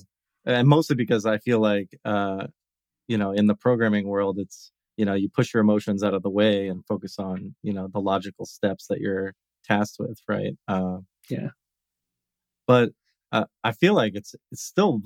and 0.45 0.67
mostly 0.67 0.97
because 0.97 1.27
I 1.27 1.39
feel 1.39 1.61
like, 1.61 1.99
uh, 2.05 2.47
you 3.09 3.19
know, 3.19 3.33
in 3.33 3.47
the 3.47 3.55
programming 3.55 4.07
world, 4.07 4.39
it's, 4.39 4.73
you 4.97 5.05
know, 5.05 5.15
you 5.15 5.29
push 5.29 5.55
your 5.55 5.61
emotions 5.61 6.03
out 6.03 6.15
of 6.15 6.23
the 6.23 6.31
way 6.31 6.69
and 6.69 6.85
focus 6.87 7.19
on, 7.19 7.55
you 7.63 7.73
know, 7.73 7.89
the 7.89 8.01
logical 8.01 8.47
steps 8.47 8.87
that 8.89 9.01
you're 9.01 9.35
tasked 9.65 9.97
with, 9.99 10.19
right? 10.29 10.57
Uh, 10.67 10.99
yeah. 11.29 11.49
But 12.67 12.91
uh, 13.33 13.45
I 13.65 13.73
feel 13.73 13.95
like 13.95 14.13
it's, 14.15 14.35
it's 14.51 14.63
still, 14.63 15.03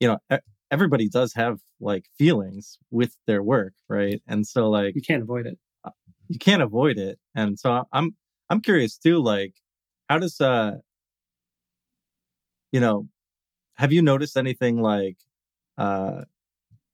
you 0.00 0.08
know, 0.08 0.38
everybody 0.72 1.08
does 1.08 1.34
have 1.34 1.60
like 1.80 2.06
feelings 2.18 2.78
with 2.92 3.16
their 3.28 3.44
work, 3.44 3.74
right? 3.88 4.22
And 4.28 4.46
so 4.46 4.70
like, 4.70 4.96
you 4.96 5.02
can't 5.02 5.22
avoid 5.22 5.46
it. 5.46 5.58
Uh, 5.84 5.92
you 6.28 6.40
can't 6.40 6.62
avoid 6.62 6.98
it. 6.98 7.20
And 7.36 7.60
so 7.60 7.84
I'm, 7.92 8.16
I'm 8.50 8.62
curious 8.62 8.98
too, 8.98 9.22
like, 9.22 9.54
how 10.10 10.18
does 10.18 10.40
uh 10.42 10.78
you 12.72 12.80
know 12.80 13.08
have 13.76 13.92
you 13.92 14.02
noticed 14.02 14.36
anything 14.36 14.80
like 14.82 15.18
uh 15.78 16.22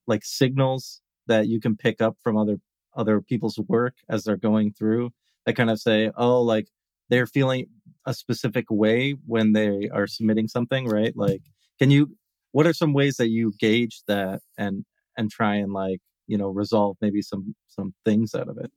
like 0.06 0.25
signals 0.25 1.00
that 1.26 1.49
you 1.49 1.61
can 1.61 1.76
pick 1.76 2.02
up 2.02 2.16
from 2.23 2.37
other 2.37 2.58
other 2.97 3.20
people's 3.20 3.58
work 3.68 3.94
as 4.08 4.25
they're 4.25 4.37
going 4.37 4.73
through 4.73 5.11
that 5.47 5.56
kind 5.56 5.70
of 5.70 5.80
say 5.80 6.11
oh 6.16 6.42
like 6.42 6.68
they're 7.11 7.26
feeling 7.26 7.66
a 8.06 8.14
specific 8.14 8.66
way 8.70 9.16
when 9.26 9.52
they 9.52 9.88
are 9.92 10.06
submitting 10.06 10.49
something 10.49 10.87
right 10.87 11.16
like 11.16 11.42
can 11.78 11.90
you 11.90 12.16
what 12.58 12.66
are 12.66 12.72
some 12.72 12.92
ways 12.92 13.18
that 13.18 13.28
you 13.28 13.52
gauge 13.60 14.02
that 14.08 14.40
and 14.58 14.84
and 15.16 15.30
try 15.30 15.54
and 15.54 15.72
like 15.72 16.00
you 16.26 16.36
know 16.36 16.48
resolve 16.48 16.96
maybe 17.00 17.22
some 17.22 17.54
some 17.68 17.94
things 18.04 18.34
out 18.34 18.48
of 18.48 18.58
it 18.58 18.72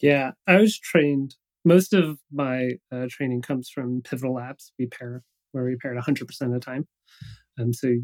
yeah 0.00 0.30
i 0.46 0.56
was 0.56 0.78
trained 0.78 1.34
most 1.64 1.92
of 1.92 2.18
my 2.32 2.70
uh, 2.92 3.06
training 3.10 3.42
comes 3.42 3.68
from 3.68 4.00
Pivotal 4.02 4.34
Labs. 4.34 4.72
We 4.78 4.86
pair 4.86 5.22
where 5.52 5.64
we 5.64 5.76
pair 5.76 5.92
it 5.92 6.02
100% 6.02 6.22
of 6.42 6.52
the 6.52 6.60
time. 6.60 6.86
Um, 7.60 7.72
so 7.72 7.94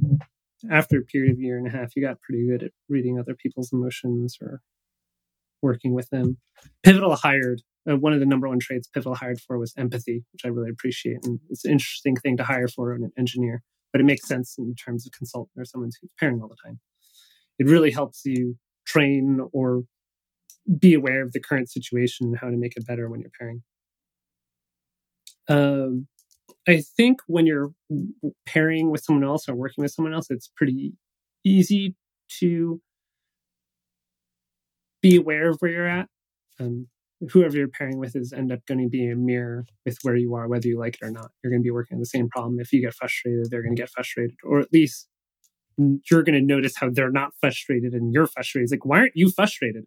after 0.71 0.99
a 0.99 1.03
period 1.05 1.33
of 1.33 1.39
a 1.39 1.43
year 1.43 1.57
and 1.59 1.67
a 1.67 1.71
half, 1.71 1.95
you 1.95 2.03
got 2.03 2.21
pretty 2.21 2.47
good 2.47 2.63
at 2.63 2.73
reading 2.89 3.19
other 3.19 3.35
people's 3.35 3.73
emotions 3.73 4.37
or 4.41 4.61
working 5.63 5.95
with 5.95 6.11
them. 6.11 6.39
Pivotal 6.83 7.17
hired 7.17 7.63
uh, 7.89 7.97
one 7.97 8.15
of 8.15 8.21
the 8.21 8.27
number 8.27 8.49
one 8.49 8.59
traits 8.59 8.89
Pivotal 8.89 9.15
hired 9.15 9.41
for 9.41 9.59
was 9.59 9.75
empathy, 9.77 10.25
which 10.33 10.45
I 10.45 10.49
really 10.49 10.71
appreciate, 10.71 11.19
and 11.23 11.39
it's 11.51 11.65
an 11.65 11.73
interesting 11.73 12.17
thing 12.17 12.37
to 12.39 12.45
hire 12.45 12.69
for 12.69 12.93
an 12.93 13.13
engineer. 13.19 13.63
But 13.95 14.01
it 14.01 14.05
makes 14.05 14.27
sense 14.27 14.57
in 14.59 14.75
terms 14.75 15.07
of 15.07 15.13
consultant 15.13 15.53
or 15.57 15.65
someone 15.65 15.91
who's 16.01 16.11
pairing 16.19 16.43
all 16.43 16.49
the 16.49 16.57
time. 16.67 16.81
It 17.61 17.69
really 17.69 17.93
helps 17.93 18.23
you 18.25 18.57
train 18.85 19.41
or 19.53 19.85
be 20.81 20.95
aware 20.95 21.23
of 21.23 21.31
the 21.31 21.39
current 21.39 21.71
situation 21.71 22.27
and 22.27 22.39
how 22.39 22.51
to 22.51 22.57
make 22.57 22.77
it 22.77 22.87
better 22.87 23.09
when 23.09 23.21
you're 23.21 23.31
pairing. 23.39 23.63
Um, 25.49 26.09
I 26.67 26.83
think 26.97 27.21
when 27.29 27.47
you're 27.47 27.73
pairing 28.47 28.91
with 28.91 29.05
someone 29.05 29.25
else 29.25 29.49
or 29.49 29.55
working 29.55 29.83
with 29.83 29.93
someone 29.93 30.13
else, 30.13 30.27
it's 30.29 30.51
pretty 30.57 30.95
easy 31.45 31.95
to 32.41 32.81
be 35.03 35.15
aware 35.15 35.51
of 35.51 35.59
where 35.61 35.71
you're 35.71 35.87
at. 35.87 36.09
Um, 36.59 36.89
whoever 37.31 37.57
you're 37.57 37.69
pairing 37.69 37.99
with 37.99 38.17
is 38.17 38.33
end 38.33 38.53
up 38.53 38.61
going 38.67 38.81
to 38.81 38.89
be 38.89 39.09
a 39.09 39.17
mirror 39.17 39.67
with 39.85 39.99
where 40.03 40.17
you 40.17 40.35
are, 40.35 40.49
whether 40.49 40.69
you 40.69 40.79
like 40.79 40.97
it 41.01 41.05
or 41.05 41.11
not. 41.11 41.31
You're 41.43 41.51
going 41.51 41.63
to 41.63 41.67
be 41.67 41.71
working 41.71 41.97
on 41.97 42.01
the 42.01 42.07
same 42.07 42.29
problem. 42.29 42.61
If 42.61 42.73
you 42.73 42.81
get 42.81 42.95
frustrated, 42.95 43.51
they're 43.51 43.63
going 43.63 43.77
to 43.77 43.81
get 43.83 43.91
frustrated, 43.91 44.37
or 44.45 44.61
at 44.61 44.73
least 44.73 45.09
you're 46.11 46.23
going 46.23 46.35
to 46.35 46.41
notice 46.41 46.77
how 46.77 46.89
they're 46.91 47.11
not 47.11 47.33
frustrated 47.41 47.95
and 47.95 48.13
you're 48.13 48.27
frustrated. 48.27 48.65
It's 48.65 48.73
like, 48.73 48.85
why 48.85 48.99
aren't 48.99 49.17
you 49.17 49.31
frustrated? 49.31 49.87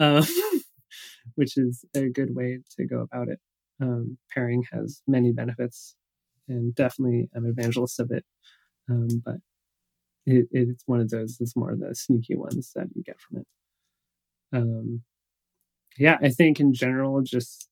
um, 0.00 0.24
which 1.34 1.56
is 1.56 1.84
a 1.94 2.08
good 2.08 2.34
way 2.34 2.58
to 2.76 2.86
go 2.86 3.00
about 3.00 3.28
it. 3.28 3.40
Um, 3.80 4.18
pairing 4.32 4.64
has 4.72 5.02
many 5.06 5.32
benefits, 5.32 5.96
and 6.48 6.74
definitely 6.74 7.28
I'm 7.34 7.44
an 7.44 7.54
evangelist 7.56 8.00
of 8.00 8.10
it. 8.10 8.24
Um, 8.90 9.08
but 9.24 9.36
it, 10.26 10.46
it's 10.50 10.84
one 10.86 11.00
of 11.00 11.10
those 11.10 11.36
that's 11.38 11.56
more 11.56 11.72
of 11.72 11.80
the 11.80 11.94
sneaky 11.94 12.36
ones 12.36 12.72
that 12.74 12.88
you 12.94 13.02
get 13.02 13.20
from 13.20 13.38
it. 13.38 13.46
Um, 14.54 15.02
yeah, 15.98 16.18
I 16.22 16.30
think 16.30 16.60
in 16.60 16.72
general, 16.74 17.22
just 17.22 17.68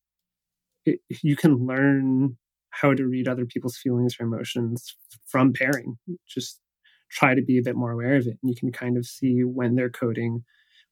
it, 0.85 0.99
you 1.21 1.35
can 1.35 1.65
learn 1.65 2.37
how 2.71 2.93
to 2.93 3.05
read 3.05 3.27
other 3.27 3.45
people's 3.45 3.77
feelings 3.77 4.15
or 4.19 4.25
emotions 4.25 4.95
from 5.27 5.53
pairing. 5.53 5.97
Just 6.27 6.59
try 7.11 7.35
to 7.35 7.41
be 7.41 7.57
a 7.57 7.63
bit 7.63 7.75
more 7.75 7.91
aware 7.91 8.15
of 8.15 8.27
it, 8.27 8.37
and 8.41 8.49
you 8.49 8.55
can 8.55 8.71
kind 8.71 8.97
of 8.97 9.05
see 9.05 9.41
when 9.41 9.75
they're 9.75 9.89
coding 9.89 10.43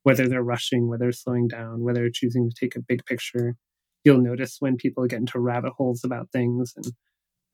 whether 0.03 0.27
they're 0.27 0.43
rushing, 0.43 0.87
whether 0.87 1.05
they're 1.05 1.11
slowing 1.11 1.47
down, 1.47 1.83
whether 1.83 1.99
they're 1.99 2.09
choosing 2.11 2.49
to 2.49 2.55
take 2.57 2.75
a 2.75 2.81
big 2.81 3.05
picture. 3.05 3.55
You'll 4.03 4.21
notice 4.21 4.57
when 4.59 4.77
people 4.77 5.05
get 5.07 5.19
into 5.19 5.39
rabbit 5.39 5.73
holes 5.73 6.03
about 6.03 6.31
things. 6.31 6.73
And 6.75 6.85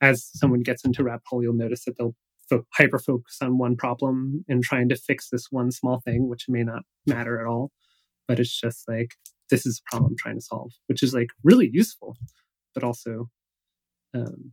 as 0.00 0.30
someone 0.32 0.60
gets 0.60 0.84
into 0.84 1.02
rabbit 1.02 1.24
hole, 1.26 1.42
you'll 1.42 1.54
notice 1.54 1.84
that 1.84 1.98
they'll 1.98 2.14
fo- 2.48 2.66
hyper 2.74 2.98
focus 2.98 3.38
on 3.42 3.58
one 3.58 3.76
problem 3.76 4.44
and 4.48 4.62
trying 4.62 4.88
to 4.90 4.96
fix 4.96 5.28
this 5.28 5.46
one 5.50 5.72
small 5.72 6.00
thing, 6.00 6.28
which 6.28 6.46
may 6.48 6.62
not 6.62 6.82
matter 7.06 7.40
at 7.40 7.46
all. 7.46 7.72
But 8.28 8.38
it's 8.38 8.58
just 8.58 8.88
like, 8.88 9.14
this 9.50 9.66
is 9.66 9.80
a 9.80 9.90
problem 9.90 10.12
I'm 10.12 10.16
trying 10.18 10.36
to 10.36 10.44
solve, 10.44 10.72
which 10.86 11.02
is 11.02 11.14
like 11.14 11.28
really 11.44 11.70
useful, 11.72 12.16
but 12.74 12.84
also 12.84 13.28
um, 14.14 14.52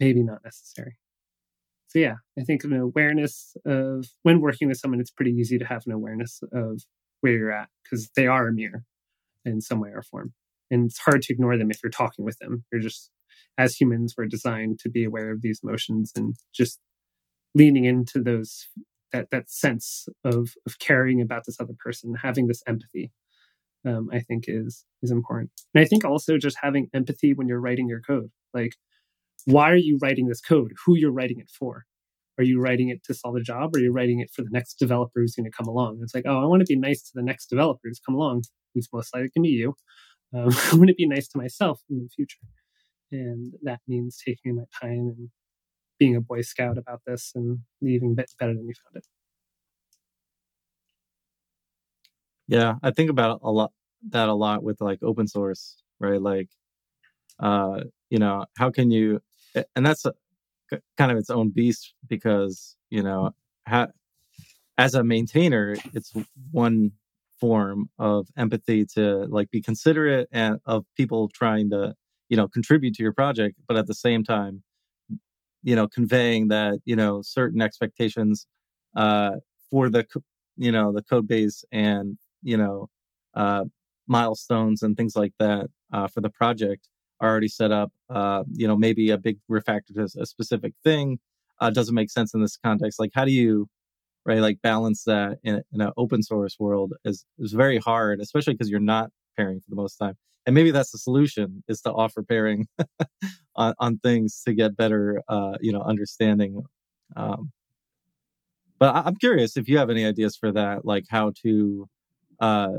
maybe 0.00 0.22
not 0.22 0.44
necessary. 0.44 0.98
So 1.88 1.98
yeah, 1.98 2.16
I 2.38 2.42
think 2.42 2.64
an 2.64 2.74
awareness 2.74 3.56
of 3.64 4.06
when 4.22 4.40
working 4.40 4.68
with 4.68 4.78
someone, 4.78 5.00
it's 5.00 5.10
pretty 5.10 5.32
easy 5.32 5.58
to 5.58 5.64
have 5.64 5.82
an 5.86 5.92
awareness 5.92 6.40
of 6.52 6.82
where 7.20 7.32
you're 7.32 7.52
at 7.52 7.68
because 7.82 8.10
they 8.14 8.26
are 8.26 8.48
a 8.48 8.52
mirror 8.52 8.84
in 9.44 9.60
some 9.60 9.80
way 9.80 9.90
or 9.94 10.02
form. 10.02 10.34
And 10.70 10.90
it's 10.90 10.98
hard 10.98 11.22
to 11.22 11.32
ignore 11.32 11.56
them 11.56 11.70
if 11.70 11.82
you're 11.82 11.90
talking 11.90 12.24
with 12.24 12.38
them. 12.38 12.64
You're 12.70 12.82
just, 12.82 13.10
as 13.56 13.74
humans, 13.74 14.14
we're 14.16 14.26
designed 14.26 14.80
to 14.80 14.90
be 14.90 15.04
aware 15.04 15.30
of 15.30 15.40
these 15.40 15.60
emotions 15.62 16.12
and 16.14 16.34
just 16.54 16.78
leaning 17.54 17.86
into 17.86 18.22
those 18.22 18.66
that 19.12 19.30
that 19.30 19.48
sense 19.48 20.06
of 20.24 20.50
of 20.66 20.78
caring 20.78 21.22
about 21.22 21.44
this 21.46 21.58
other 21.58 21.72
person, 21.78 22.14
having 22.22 22.46
this 22.46 22.62
empathy. 22.66 23.10
Um, 23.86 24.08
I 24.12 24.20
think 24.20 24.44
is 24.48 24.84
is 25.02 25.10
important. 25.10 25.50
And 25.74 25.82
I 25.82 25.86
think 25.86 26.04
also 26.04 26.36
just 26.36 26.58
having 26.60 26.88
empathy 26.92 27.32
when 27.32 27.46
you're 27.46 27.60
writing 27.60 27.88
your 27.88 28.00
code. 28.00 28.30
Like, 28.52 28.74
why 29.44 29.70
are 29.70 29.76
you 29.76 29.98
writing 30.02 30.26
this 30.26 30.40
code? 30.40 30.72
Who 30.84 30.96
you're 30.96 31.12
writing 31.12 31.38
it 31.38 31.50
for? 31.50 31.84
Are 32.38 32.44
you 32.44 32.60
writing 32.60 32.88
it 32.88 33.02
to 33.04 33.14
solve 33.14 33.36
a 33.36 33.40
job 33.40 33.74
or 33.74 33.78
are 33.78 33.82
you 33.82 33.92
writing 33.92 34.20
it 34.20 34.30
for 34.32 34.42
the 34.42 34.50
next 34.50 34.74
developer 34.74 35.20
who's 35.20 35.34
going 35.34 35.50
to 35.50 35.56
come 35.56 35.66
along? 35.66 35.98
it's 36.02 36.14
like, 36.14 36.24
oh, 36.26 36.40
I 36.40 36.46
want 36.46 36.60
to 36.60 36.66
be 36.66 36.78
nice 36.78 37.02
to 37.02 37.10
the 37.14 37.22
next 37.22 37.46
developer 37.46 37.80
who's 37.84 38.00
come 38.04 38.14
along, 38.14 38.44
who's 38.74 38.88
most 38.92 39.12
likely 39.12 39.30
going 39.34 39.44
to 39.44 39.48
be 39.48 39.48
you. 39.48 39.74
Um, 40.34 40.50
I 40.72 40.76
want 40.76 40.88
to 40.88 40.94
be 40.94 41.06
nice 41.06 41.28
to 41.28 41.38
myself 41.38 41.80
in 41.90 41.98
the 41.98 42.08
future. 42.08 42.38
And 43.10 43.54
that 43.62 43.80
means 43.88 44.18
taking 44.24 44.56
my 44.56 44.64
time 44.80 45.14
and 45.16 45.30
being 45.98 46.14
a 46.14 46.20
Boy 46.20 46.42
Scout 46.42 46.78
about 46.78 47.00
this 47.06 47.32
and 47.34 47.58
leaving 47.80 48.14
better 48.14 48.28
than 48.38 48.66
you 48.66 48.74
found 48.84 48.96
it. 48.96 49.06
Yeah, 52.48 52.74
I 52.82 52.90
think 52.90 53.10
about 53.10 53.40
a 53.42 53.50
lot 53.50 53.72
that 54.10 54.28
a 54.28 54.34
lot 54.34 54.62
with 54.62 54.80
like 54.80 55.02
open 55.02 55.26
source, 55.28 55.82
right? 56.00 56.20
Like, 56.20 56.48
uh, 57.40 57.82
you 58.10 58.18
know, 58.18 58.46
how 58.58 58.70
can 58.70 58.90
you? 58.90 59.20
And 59.76 59.86
that's 59.86 60.06
kind 60.98 61.12
of 61.12 61.18
its 61.18 61.30
own 61.30 61.50
beast 61.50 61.94
because 62.08 62.76
you 62.90 63.02
know 63.02 63.32
ha- 63.68 63.88
as 64.78 64.94
a 64.94 65.04
maintainer 65.04 65.76
it's 65.94 66.12
one 66.52 66.92
form 67.40 67.90
of 67.98 68.28
empathy 68.36 68.86
to 68.94 69.26
like 69.30 69.50
be 69.50 69.62
considerate 69.62 70.28
and 70.32 70.58
of 70.66 70.84
people 70.96 71.28
trying 71.34 71.70
to 71.70 71.94
you 72.30 72.36
know 72.36 72.48
contribute 72.48 72.94
to 72.94 73.02
your 73.02 73.12
project 73.14 73.56
but 73.68 73.76
at 73.76 73.86
the 73.86 73.94
same 73.94 74.24
time 74.24 74.62
you 75.62 75.74
know 75.74 75.86
conveying 75.88 76.48
that 76.48 76.78
you 76.84 76.96
know 76.96 77.20
certain 77.22 77.60
expectations 77.60 78.46
uh, 78.96 79.32
for 79.70 79.88
the 79.90 80.06
you 80.56 80.72
know 80.72 80.92
the 80.92 81.02
code 81.02 81.26
base 81.28 81.64
and 81.72 82.18
you 82.42 82.56
know 82.56 82.88
uh, 83.34 83.64
milestones 84.06 84.82
and 84.82 84.96
things 84.96 85.14
like 85.16 85.32
that 85.38 85.68
uh, 85.92 86.08
for 86.08 86.20
the 86.20 86.30
project 86.30 86.88
are 87.20 87.28
already 87.28 87.48
set 87.48 87.72
up. 87.72 87.92
Uh, 88.08 88.44
you 88.52 88.66
know, 88.66 88.76
maybe 88.76 89.10
a 89.10 89.18
big 89.18 89.38
refactor 89.50 89.94
to 89.94 90.08
a 90.20 90.26
specific 90.26 90.72
thing 90.84 91.18
uh, 91.60 91.70
doesn't 91.70 91.94
make 91.94 92.10
sense 92.10 92.34
in 92.34 92.40
this 92.40 92.56
context. 92.56 92.98
Like, 92.98 93.10
how 93.14 93.24
do 93.24 93.32
you 93.32 93.68
right 94.24 94.40
like 94.40 94.60
balance 94.62 95.04
that 95.04 95.38
in, 95.42 95.62
in 95.72 95.80
an 95.80 95.90
open 95.96 96.22
source 96.22 96.56
world 96.58 96.92
is 97.04 97.24
is 97.38 97.52
very 97.52 97.78
hard, 97.78 98.20
especially 98.20 98.54
because 98.54 98.70
you're 98.70 98.80
not 98.80 99.10
pairing 99.36 99.60
for 99.60 99.70
the 99.70 99.76
most 99.76 99.96
time. 99.96 100.14
And 100.46 100.54
maybe 100.54 100.70
that's 100.70 100.92
the 100.92 100.98
solution 100.98 101.62
is 101.68 101.80
to 101.82 101.92
offer 101.92 102.22
pairing 102.22 102.66
on, 103.56 103.74
on 103.78 103.98
things 103.98 104.42
to 104.46 104.54
get 104.54 104.76
better, 104.76 105.22
uh, 105.28 105.58
you 105.60 105.72
know, 105.72 105.82
understanding. 105.82 106.62
Um, 107.16 107.52
but 108.78 108.94
I, 108.94 109.08
am 109.08 109.16
curious 109.16 109.56
if 109.56 109.68
you 109.68 109.78
have 109.78 109.90
any 109.90 110.06
ideas 110.06 110.36
for 110.36 110.52
that, 110.52 110.84
like 110.84 111.04
how 111.10 111.32
to 111.42 111.88
uh, 112.40 112.74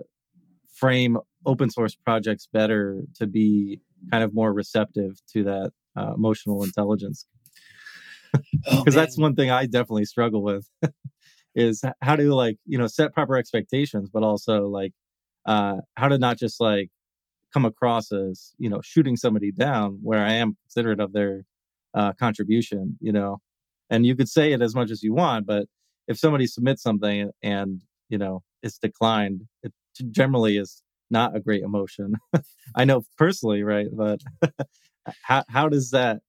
frame 0.74 1.18
open 1.46 1.70
source 1.70 1.96
projects 1.96 2.48
better 2.52 3.02
to 3.16 3.28
be 3.28 3.80
kind 4.12 4.24
of 4.24 4.34
more 4.34 4.54
receptive 4.54 5.20
to 5.34 5.44
that 5.44 5.72
uh, 5.98 6.14
emotional 6.14 6.64
intelligence. 6.64 7.26
Because 8.32 8.96
oh, 8.96 9.00
that's 9.00 9.18
one 9.18 9.36
thing 9.36 9.50
I 9.50 9.66
definitely 9.66 10.06
struggle 10.06 10.44
with 10.44 10.68
is 11.56 11.84
how 12.02 12.16
to 12.16 12.34
like 12.34 12.58
you 12.66 12.78
know 12.78 12.88
set 12.88 13.14
proper 13.14 13.36
expectations, 13.38 14.10
but 14.12 14.24
also 14.24 14.68
like 14.68 14.94
uh, 15.46 15.78
how 15.96 16.08
to 16.08 16.18
not 16.18 16.38
just 16.38 16.62
like 16.62 16.90
come 17.54 17.66
across 17.66 18.12
as 18.12 18.54
you 18.58 18.70
know 18.70 18.82
shooting 18.84 19.16
somebody 19.16 19.52
down 19.52 20.00
where 20.02 20.24
I 20.24 20.34
am 20.34 20.58
considerate 20.66 21.00
of 21.00 21.14
their 21.14 21.44
uh, 21.94 22.14
contribution, 22.14 22.98
you 23.00 23.12
know. 23.12 23.40
And 23.90 24.06
you 24.06 24.16
could 24.16 24.30
say 24.30 24.54
it 24.54 24.62
as 24.62 24.76
much 24.76 24.92
as 24.92 25.02
you 25.02 25.14
want, 25.14 25.48
but 25.48 25.66
if 26.08 26.20
somebody 26.20 26.46
submits 26.46 26.84
something 26.84 27.32
and 27.42 27.82
you 28.10 28.18
know 28.18 28.44
it's 28.62 28.78
declined, 28.78 29.42
it 29.64 29.74
generally 30.12 30.58
is 30.58 30.84
not 31.10 31.36
a 31.36 31.40
great 31.40 31.64
emotion. 31.64 32.16
I 32.76 32.86
know 32.86 33.04
personally, 33.18 33.64
right? 33.64 33.88
But 33.92 34.22
how 35.24 35.44
how 35.48 35.70
does 35.70 35.92
that, 35.92 36.22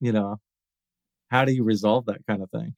you 0.00 0.12
know, 0.12 0.36
how 1.30 1.44
do 1.44 1.52
you 1.52 1.64
resolve 1.64 2.06
that 2.06 2.26
kind 2.26 2.42
of 2.42 2.50
thing? 2.50 2.74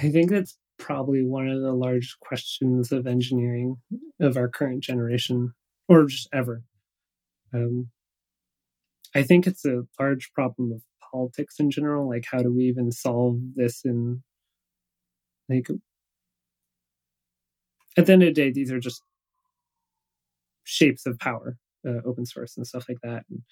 I 0.00 0.10
think 0.10 0.30
that's 0.30 0.56
probably 0.78 1.24
one 1.24 1.48
of 1.48 1.60
the 1.60 1.72
large 1.72 2.16
questions 2.20 2.92
of 2.92 3.06
engineering 3.06 3.76
of 4.20 4.36
our 4.36 4.48
current 4.48 4.82
generation, 4.82 5.52
or 5.88 6.06
just 6.06 6.28
ever. 6.32 6.62
Um, 7.52 7.88
I 9.14 9.22
think 9.22 9.46
it's 9.46 9.64
a 9.64 9.82
large 9.98 10.32
problem 10.32 10.72
of 10.72 10.82
politics 11.10 11.56
in 11.58 11.70
general. 11.70 12.08
Like, 12.08 12.26
how 12.30 12.38
do 12.38 12.52
we 12.52 12.64
even 12.64 12.92
solve 12.92 13.40
this 13.56 13.84
in 13.84 14.22
like 15.48 15.68
at 17.98 18.06
the 18.06 18.12
end 18.12 18.22
of 18.22 18.28
the 18.28 18.32
day, 18.32 18.52
these 18.52 18.70
are 18.70 18.78
just 18.78 19.02
shapes 20.64 21.04
of 21.04 21.18
power, 21.18 21.56
uh, 21.86 22.00
open 22.06 22.24
source 22.24 22.56
and 22.56 22.66
stuff 22.66 22.86
like 22.88 22.98
that. 23.02 23.24
And 23.28 23.42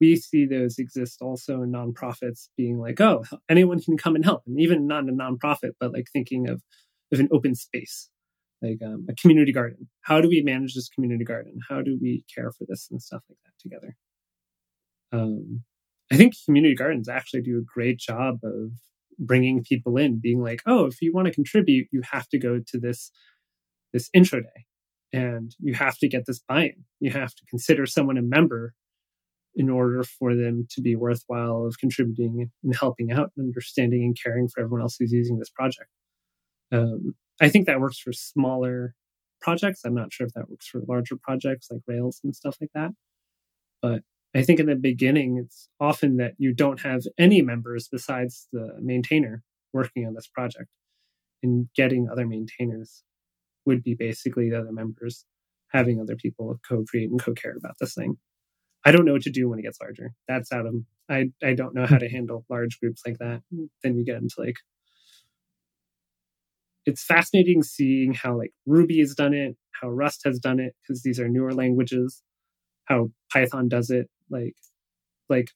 we 0.00 0.16
see 0.16 0.46
those 0.46 0.78
exist 0.78 1.20
also 1.20 1.62
in 1.62 1.70
nonprofits 1.70 2.48
being 2.56 2.78
like, 2.78 3.00
oh, 3.00 3.24
anyone 3.50 3.80
can 3.80 3.98
come 3.98 4.14
and 4.14 4.24
help. 4.24 4.42
And 4.46 4.58
even 4.58 4.86
not 4.86 5.08
a 5.08 5.12
nonprofit, 5.12 5.72
but 5.78 5.92
like 5.92 6.06
thinking 6.12 6.48
of, 6.48 6.62
of 7.12 7.20
an 7.20 7.28
open 7.30 7.54
space, 7.54 8.08
like 8.62 8.78
um, 8.82 9.06
a 9.10 9.14
community 9.14 9.52
garden. 9.52 9.88
How 10.00 10.22
do 10.22 10.28
we 10.28 10.40
manage 10.40 10.74
this 10.74 10.88
community 10.88 11.24
garden? 11.24 11.58
How 11.68 11.82
do 11.82 11.98
we 12.00 12.24
care 12.34 12.50
for 12.52 12.64
this 12.66 12.88
and 12.90 13.02
stuff 13.02 13.22
like 13.28 13.38
that 13.44 13.52
together? 13.60 13.96
Um, 15.12 15.64
I 16.10 16.16
think 16.16 16.34
community 16.46 16.74
gardens 16.74 17.08
actually 17.08 17.42
do 17.42 17.58
a 17.58 17.72
great 17.74 17.98
job 17.98 18.38
of 18.42 18.70
bringing 19.18 19.62
people 19.62 19.98
in, 19.98 20.18
being 20.18 20.40
like, 20.40 20.62
oh, 20.64 20.86
if 20.86 21.02
you 21.02 21.12
want 21.12 21.26
to 21.26 21.34
contribute, 21.34 21.88
you 21.92 22.00
have 22.10 22.26
to 22.28 22.38
go 22.38 22.58
to 22.66 22.80
this 22.80 23.10
this 23.92 24.10
intro 24.14 24.40
day. 24.40 24.64
And 25.12 25.54
you 25.58 25.74
have 25.74 25.98
to 25.98 26.08
get 26.08 26.26
this 26.26 26.38
buy-in. 26.38 26.84
You 27.00 27.10
have 27.10 27.34
to 27.34 27.44
consider 27.48 27.86
someone 27.86 28.16
a 28.16 28.22
member 28.22 28.74
in 29.54 29.68
order 29.68 30.04
for 30.04 30.34
them 30.34 30.66
to 30.70 30.80
be 30.80 30.94
worthwhile 30.94 31.66
of 31.66 31.78
contributing 31.78 32.50
and 32.62 32.76
helping 32.76 33.10
out 33.10 33.32
and 33.36 33.48
understanding 33.48 34.02
and 34.04 34.16
caring 34.20 34.48
for 34.48 34.60
everyone 34.60 34.80
else 34.80 34.96
who's 34.98 35.12
using 35.12 35.38
this 35.38 35.50
project. 35.50 35.88
Um, 36.72 37.14
i 37.40 37.48
think 37.48 37.66
that 37.66 37.80
works 37.80 37.98
for 37.98 38.12
smaller 38.12 38.94
projects. 39.40 39.80
I'm 39.84 39.94
not 39.94 40.12
sure 40.12 40.26
if 40.26 40.34
that 40.34 40.48
works 40.50 40.66
for 40.66 40.82
larger 40.86 41.16
projects 41.16 41.68
like 41.70 41.80
rails 41.86 42.20
and 42.22 42.36
stuff 42.36 42.58
like 42.60 42.70
that. 42.74 42.90
But 43.82 44.02
i 44.34 44.42
think 44.42 44.60
in 44.60 44.66
the 44.66 44.76
beginning 44.76 45.38
it's 45.42 45.68
often 45.80 46.16
that 46.18 46.34
you 46.38 46.54
don't 46.54 46.80
have 46.82 47.02
any 47.18 47.42
members 47.42 47.88
besides 47.90 48.46
the 48.52 48.76
maintainer 48.80 49.42
working 49.72 50.06
on 50.06 50.14
this 50.14 50.28
project 50.28 50.68
and 51.42 51.68
getting 51.74 52.08
other 52.08 52.26
maintainers 52.26 53.02
would 53.70 53.84
be 53.84 53.94
basically 53.94 54.50
the 54.50 54.58
other 54.58 54.72
members 54.72 55.24
having 55.68 56.00
other 56.00 56.16
people 56.16 56.58
co-create 56.68 57.10
and 57.10 57.22
co-care 57.22 57.56
about 57.56 57.76
this 57.80 57.94
thing. 57.94 58.16
I 58.84 58.92
don't 58.92 59.04
know 59.04 59.12
what 59.12 59.22
to 59.22 59.30
do 59.30 59.48
when 59.48 59.60
it 59.60 59.62
gets 59.62 59.80
larger. 59.80 60.12
That's 60.28 60.52
out 60.52 60.66
of 60.66 60.74
I 61.08 61.30
I 61.42 61.54
don't 61.54 61.74
know 61.74 61.86
how 61.86 61.98
to 61.98 62.08
handle 62.10 62.44
large 62.50 62.80
groups 62.80 63.02
like 63.06 63.18
that. 63.18 63.42
Then 63.84 63.96
you 63.96 64.04
get 64.04 64.16
into 64.16 64.34
like 64.38 64.56
it's 66.86 67.04
fascinating 67.04 67.62
seeing 67.62 68.14
how 68.14 68.36
like 68.36 68.52
Ruby 68.66 68.98
has 69.00 69.14
done 69.14 69.34
it, 69.34 69.56
how 69.80 69.88
Rust 69.90 70.22
has 70.24 70.38
done 70.38 70.58
it 70.60 70.74
because 70.82 71.02
these 71.02 71.20
are 71.20 71.28
newer 71.28 71.52
languages, 71.54 72.22
how 72.86 73.10
Python 73.32 73.68
does 73.68 73.90
it. 73.90 74.08
Like 74.30 74.56
like 75.28 75.50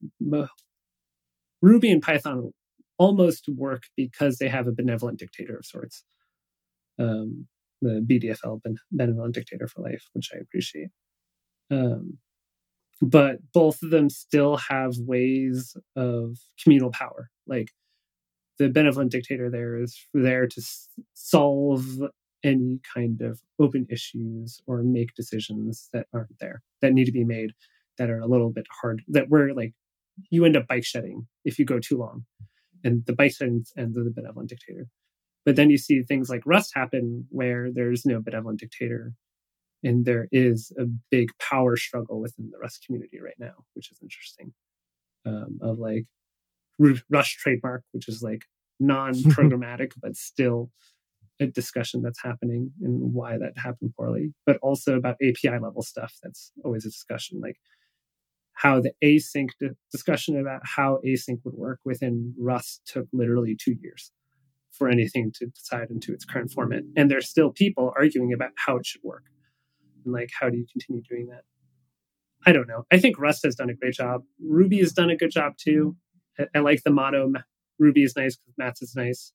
Ruby 1.62 1.90
and 1.90 2.02
Python 2.02 2.52
almost 2.98 3.48
work 3.48 3.82
because 3.96 4.38
they 4.38 4.48
have 4.48 4.66
a 4.68 4.72
benevolent 4.72 5.18
dictator 5.18 5.56
of 5.56 5.66
sorts. 5.66 6.04
Um, 6.98 7.46
the 7.82 8.04
BDFL, 8.06 8.60
benevolent 8.90 9.34
dictator 9.34 9.68
for 9.68 9.82
life, 9.82 10.04
which 10.12 10.30
I 10.34 10.38
appreciate. 10.38 10.88
Um, 11.70 12.18
but 13.02 13.36
both 13.52 13.82
of 13.82 13.90
them 13.90 14.08
still 14.08 14.56
have 14.56 14.94
ways 14.98 15.76
of 15.96 16.38
communal 16.62 16.90
power. 16.90 17.30
Like 17.46 17.70
the 18.58 18.68
benevolent 18.68 19.10
dictator 19.10 19.50
there 19.50 19.76
is 19.80 19.98
there 20.14 20.46
to 20.46 20.60
s- 20.60 20.88
solve 21.14 21.84
any 22.42 22.80
kind 22.94 23.20
of 23.22 23.40
open 23.58 23.86
issues 23.90 24.60
or 24.66 24.82
make 24.82 25.14
decisions 25.14 25.88
that 25.92 26.06
aren't 26.12 26.38
there 26.40 26.62
that 26.82 26.92
need 26.92 27.06
to 27.06 27.12
be 27.12 27.24
made 27.24 27.52
that 27.98 28.10
are 28.10 28.20
a 28.20 28.26
little 28.26 28.50
bit 28.50 28.66
hard 28.82 29.02
that 29.08 29.28
we're 29.28 29.52
like 29.54 29.72
you 30.30 30.44
end 30.44 30.56
up 30.56 30.66
bike 30.66 30.84
shedding 30.84 31.26
if 31.44 31.58
you 31.58 31.64
go 31.64 31.78
too 31.78 31.96
long 31.96 32.24
and 32.84 33.04
the 33.06 33.14
bike 33.14 33.32
shedding 33.32 33.64
ends 33.78 33.96
of 33.96 34.04
the 34.04 34.10
benevolent 34.10 34.50
dictator 34.50 34.86
but 35.44 35.56
then 35.56 35.70
you 35.70 35.78
see 35.78 36.02
things 36.02 36.30
like 36.30 36.42
Rust 36.46 36.72
happen 36.74 37.26
where 37.30 37.70
there's 37.72 38.06
no 38.06 38.20
benevolent 38.20 38.60
dictator 38.60 39.12
and 39.82 40.06
there 40.06 40.28
is 40.32 40.72
a 40.78 40.86
big 41.10 41.30
power 41.38 41.76
struggle 41.76 42.20
within 42.20 42.50
the 42.50 42.58
Rust 42.58 42.84
community 42.86 43.20
right 43.20 43.38
now, 43.38 43.52
which 43.74 43.92
is 43.92 43.98
interesting. 44.02 44.52
Um, 45.26 45.58
of 45.62 45.78
like 45.78 46.04
Rust 47.10 47.32
trademark, 47.38 47.84
which 47.92 48.08
is 48.08 48.22
like 48.22 48.44
non-programmatic, 48.80 49.92
but 50.02 50.16
still 50.16 50.70
a 51.40 51.46
discussion 51.46 52.02
that's 52.02 52.22
happening 52.22 52.72
and 52.82 53.12
why 53.12 53.38
that 53.38 53.52
happened 53.56 53.92
poorly, 53.96 54.32
but 54.46 54.56
also 54.62 54.96
about 54.96 55.16
API 55.22 55.58
level 55.58 55.82
stuff. 55.82 56.14
That's 56.22 56.52
always 56.64 56.84
a 56.84 56.90
discussion, 56.90 57.40
like 57.40 57.56
how 58.54 58.80
the 58.80 58.92
async 59.02 59.50
discussion 59.90 60.38
about 60.38 60.62
how 60.64 61.00
async 61.04 61.40
would 61.44 61.54
work 61.54 61.80
within 61.84 62.34
Rust 62.38 62.82
took 62.86 63.06
literally 63.12 63.56
two 63.56 63.76
years 63.80 64.12
for 64.76 64.88
anything 64.88 65.32
to 65.36 65.46
decide 65.46 65.90
into 65.90 66.12
its 66.12 66.24
current 66.24 66.50
format. 66.50 66.82
And 66.96 67.10
there's 67.10 67.28
still 67.28 67.50
people 67.50 67.92
arguing 67.96 68.32
about 68.32 68.50
how 68.56 68.76
it 68.76 68.86
should 68.86 69.02
work. 69.04 69.24
And 70.04 70.12
like, 70.12 70.30
how 70.38 70.50
do 70.50 70.56
you 70.56 70.66
continue 70.70 71.02
doing 71.08 71.28
that? 71.28 71.42
I 72.46 72.52
don't 72.52 72.68
know. 72.68 72.84
I 72.90 72.98
think 72.98 73.18
Rust 73.18 73.44
has 73.44 73.54
done 73.54 73.70
a 73.70 73.74
great 73.74 73.94
job. 73.94 74.22
Ruby 74.42 74.78
has 74.80 74.92
done 74.92 75.10
a 75.10 75.16
good 75.16 75.30
job 75.30 75.54
too. 75.56 75.96
I, 76.38 76.46
I 76.56 76.58
like 76.60 76.82
the 76.84 76.90
motto 76.90 77.32
Ruby 77.78 78.02
is 78.02 78.14
nice 78.16 78.36
because 78.36 78.54
Matz 78.58 78.82
is 78.82 78.94
nice. 78.94 79.32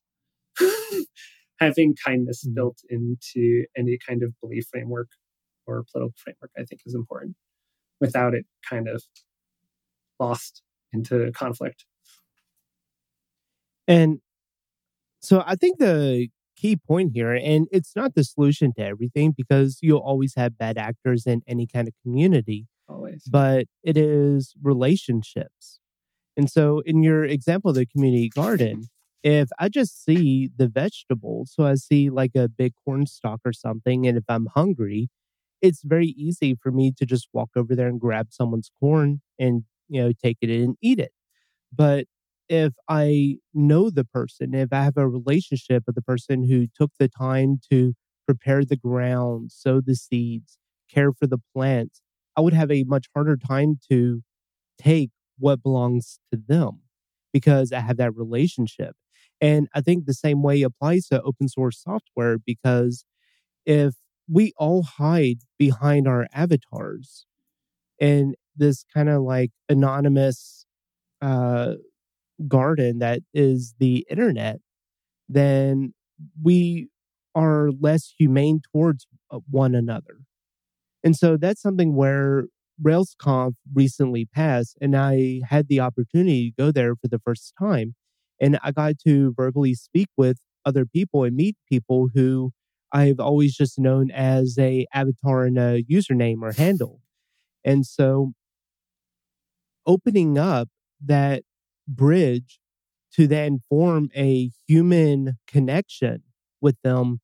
Having 1.60 1.96
kindness 2.06 2.46
mm-hmm. 2.46 2.54
built 2.54 2.80
into 2.90 3.66
any 3.78 3.98
kind 4.06 4.24
of 4.24 4.34
belief 4.42 4.66
framework 4.72 5.10
or 5.68 5.84
political 5.92 6.16
framework, 6.18 6.52
I 6.58 6.64
think, 6.64 6.82
is 6.86 6.96
important. 6.96 7.36
Without 8.00 8.34
it, 8.34 8.46
kind 8.68 8.88
of 8.88 9.04
lost 10.20 10.62
into 10.94 11.32
conflict. 11.34 11.86
And 13.88 14.20
so 15.22 15.44
I 15.46 15.56
think 15.56 15.80
the 15.80 16.30
key 16.56 16.76
point 16.76 17.12
here, 17.14 17.34
and 17.34 17.68
it's 17.72 17.96
not 17.96 18.16
the 18.16 18.24
solution 18.24 18.74
to 18.74 18.84
everything 18.84 19.34
because 19.36 19.80
you'll 19.82 20.00
always 20.00 20.36
have 20.36 20.58
bad 20.58 20.78
actors 20.78 21.26
in 21.26 21.42
any 21.48 21.66
kind 21.66 21.88
of 21.88 21.94
community. 22.04 22.68
Always. 22.88 23.24
But 23.30 23.68
it 23.84 23.98
is 23.98 24.54
relationships. 24.62 25.80
And 26.36 26.50
so 26.50 26.82
in 26.86 27.04
your 27.04 27.24
example 27.24 27.70
of 27.70 27.76
the 27.76 27.86
community 27.86 28.30
garden, 28.30 28.88
if 29.24 29.50
I 29.60 29.70
just 29.70 30.04
see 30.04 30.50
the 30.56 30.68
vegetables, 30.68 31.52
so 31.54 31.66
I 31.66 31.76
see 31.76 32.10
like 32.10 32.32
a 32.36 32.48
big 32.48 32.74
corn 32.86 33.06
stalk 33.06 33.42
or 33.46 33.54
something, 33.54 34.08
and 34.08 34.18
if 34.18 34.24
I'm 34.30 34.48
hungry, 34.56 35.10
it's 35.62 35.82
very 35.84 36.08
easy 36.08 36.56
for 36.62 36.72
me 36.72 36.94
to 36.98 37.06
just 37.06 37.28
walk 37.34 37.50
over 37.56 37.76
there 37.76 37.88
and 37.88 38.00
grab 38.00 38.28
someone's 38.32 38.72
corn 38.80 39.22
and 39.38 39.64
you 39.90 40.02
know 40.02 40.14
take 40.14 40.38
it 40.42 40.50
in 40.50 40.62
and 40.62 40.76
eat 40.82 41.00
it. 41.00 41.12
But 41.74 42.06
if 42.50 42.74
I 42.90 43.38
know 43.54 43.90
the 43.90 44.06
person, 44.06 44.54
if 44.56 44.74
I 44.74 44.84
have 44.84 44.98
a 44.98 45.08
relationship 45.08 45.84
with 45.86 45.96
the 45.96 46.02
person 46.02 46.48
who 46.48 46.68
took 46.76 46.92
the 47.00 47.08
time 47.10 47.60
to 47.72 47.94
prepare 48.26 48.66
the 48.66 48.76
ground, 48.78 49.52
sow 49.52 49.82
the 49.82 49.96
seeds, 49.96 50.58
care 50.94 51.14
for 51.14 51.28
the 51.28 51.40
plants, 51.56 52.02
I 52.36 52.42
would 52.42 52.54
have 52.54 52.72
a 52.72 52.84
much 52.86 53.08
harder 53.16 53.38
time 53.38 53.80
to 53.92 54.22
take 54.82 55.12
what 55.38 55.64
belongs 55.64 56.20
to 56.32 56.40
them 56.48 56.82
because 57.34 57.72
I 57.72 57.80
have 57.82 57.98
that 57.98 58.16
relationship. 58.16 58.96
And 59.42 59.68
I 59.74 59.82
think 59.82 60.06
the 60.06 60.14
same 60.14 60.42
way 60.44 60.62
applies 60.64 61.08
to 61.08 61.22
open 61.22 61.48
source 61.50 61.82
software 61.82 62.38
because 62.38 63.06
if 63.66 63.96
we 64.30 64.54
all 64.58 64.84
hide 64.84 65.40
behind 65.58 66.08
our 66.08 66.28
avatars 66.34 67.26
and 68.00 68.36
this 68.56 68.84
kind 68.94 69.10
of 69.10 69.24
like 69.24 69.52
anonymous 69.70 70.66
uh, 71.22 71.76
garden 72.48 73.00
that 73.00 73.22
is 73.34 73.76
the 73.80 74.06
internet, 74.10 74.60
then 75.28 75.94
we 76.42 76.90
are 77.36 77.70
less 77.80 78.14
humane 78.18 78.62
towards 78.74 79.08
uh, 79.32 79.40
one 79.50 79.76
another. 79.76 80.18
And 81.04 81.16
so 81.16 81.38
that's 81.38 81.62
something 81.62 81.96
where 81.96 82.46
RailsConf 82.84 83.54
recently 83.74 84.26
passed, 84.26 84.78
and 84.82 84.96
I 84.96 85.42
had 85.50 85.68
the 85.68 85.80
opportunity 85.80 86.52
to 86.52 86.64
go 86.64 86.72
there 86.72 86.96
for 86.96 87.08
the 87.08 87.20
first 87.20 87.54
time. 87.60 87.96
And 88.42 88.58
I 88.64 88.72
got 88.72 89.00
to 89.06 89.34
verbally 89.36 89.74
speak 89.76 90.08
with 90.16 90.38
other 90.66 90.86
people 90.86 91.24
and 91.24 91.36
meet 91.36 91.58
people 91.70 92.10
who 92.14 92.52
I've 92.92 93.20
always 93.20 93.56
just 93.56 93.78
known 93.78 94.12
as 94.12 94.58
a 94.58 94.86
avatar 94.94 95.44
and 95.44 95.58
a 95.58 95.84
username 95.84 96.42
or 96.42 96.54
handle. 96.54 97.02
And 97.64 97.86
so 97.86 98.32
opening 99.86 100.38
up 100.38 100.70
that 101.06 101.44
bridge 101.90 102.60
to 103.14 103.28
then 103.28 103.60
form 103.68 104.10
a 104.16 104.52
human 104.68 105.38
connection 105.48 106.24
with 106.62 106.78
them, 106.84 107.20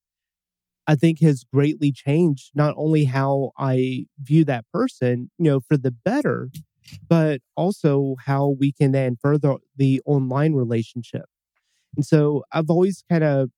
I 0.86 0.94
think 0.94 1.20
has 1.20 1.44
greatly 1.52 1.92
changed 1.92 2.50
not 2.54 2.74
only 2.76 3.04
how 3.04 3.52
I 3.58 4.06
view 4.20 4.44
that 4.44 4.64
person, 4.72 5.30
you 5.38 5.50
know, 5.50 5.60
for 5.60 5.76
the 5.76 5.90
better, 5.90 6.50
but 7.08 7.40
also 7.56 8.16
how 8.26 8.56
we 8.58 8.72
can 8.72 8.92
then 8.92 9.16
further 9.20 9.56
the 9.76 10.00
online 10.06 10.54
relationship. 10.54 11.24
And 11.96 12.04
so 12.04 12.44
I've 12.52 12.70
always 12.70 13.02
kind 13.08 13.24
of, 13.24 13.50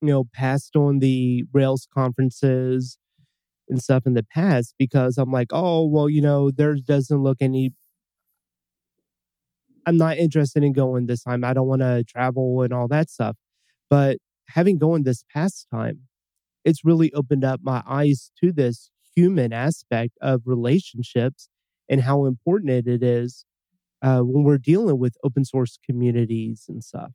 you 0.00 0.08
know, 0.08 0.24
passed 0.32 0.74
on 0.74 0.98
the 0.98 1.44
Rails 1.52 1.86
conferences 1.92 2.98
and 3.68 3.82
stuff 3.82 4.06
in 4.06 4.14
the 4.14 4.24
past 4.24 4.74
because 4.78 5.18
I'm 5.18 5.30
like, 5.30 5.48
oh, 5.52 5.86
well, 5.86 6.08
you 6.08 6.20
know, 6.20 6.50
there 6.50 6.74
doesn't 6.74 7.22
look 7.22 7.38
any 7.40 7.72
I'm 9.86 9.96
not 9.96 10.16
interested 10.16 10.62
in 10.62 10.72
going 10.72 11.06
this 11.06 11.22
time. 11.22 11.44
I 11.44 11.52
don't 11.52 11.66
want 11.66 11.82
to 11.82 12.04
travel 12.04 12.62
and 12.62 12.72
all 12.72 12.88
that 12.88 13.10
stuff. 13.10 13.36
But 13.90 14.18
having 14.48 14.78
gone 14.78 15.02
this 15.02 15.24
past 15.32 15.66
time, 15.72 16.00
it's 16.64 16.84
really 16.84 17.12
opened 17.12 17.44
up 17.44 17.60
my 17.62 17.82
eyes 17.86 18.30
to 18.42 18.52
this 18.52 18.90
human 19.14 19.52
aspect 19.52 20.16
of 20.20 20.42
relationships 20.44 21.48
and 21.88 22.00
how 22.00 22.24
important 22.24 22.70
it 22.88 23.02
is 23.02 23.44
uh, 24.02 24.20
when 24.20 24.44
we're 24.44 24.58
dealing 24.58 24.98
with 24.98 25.16
open 25.24 25.44
source 25.44 25.78
communities 25.84 26.64
and 26.68 26.82
stuff. 26.82 27.12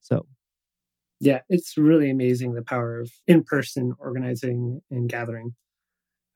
So, 0.00 0.26
yeah, 1.20 1.40
it's 1.48 1.76
really 1.76 2.10
amazing 2.10 2.54
the 2.54 2.62
power 2.62 3.00
of 3.00 3.10
in 3.26 3.42
person 3.42 3.94
organizing 3.98 4.80
and 4.90 5.08
gathering. 5.08 5.54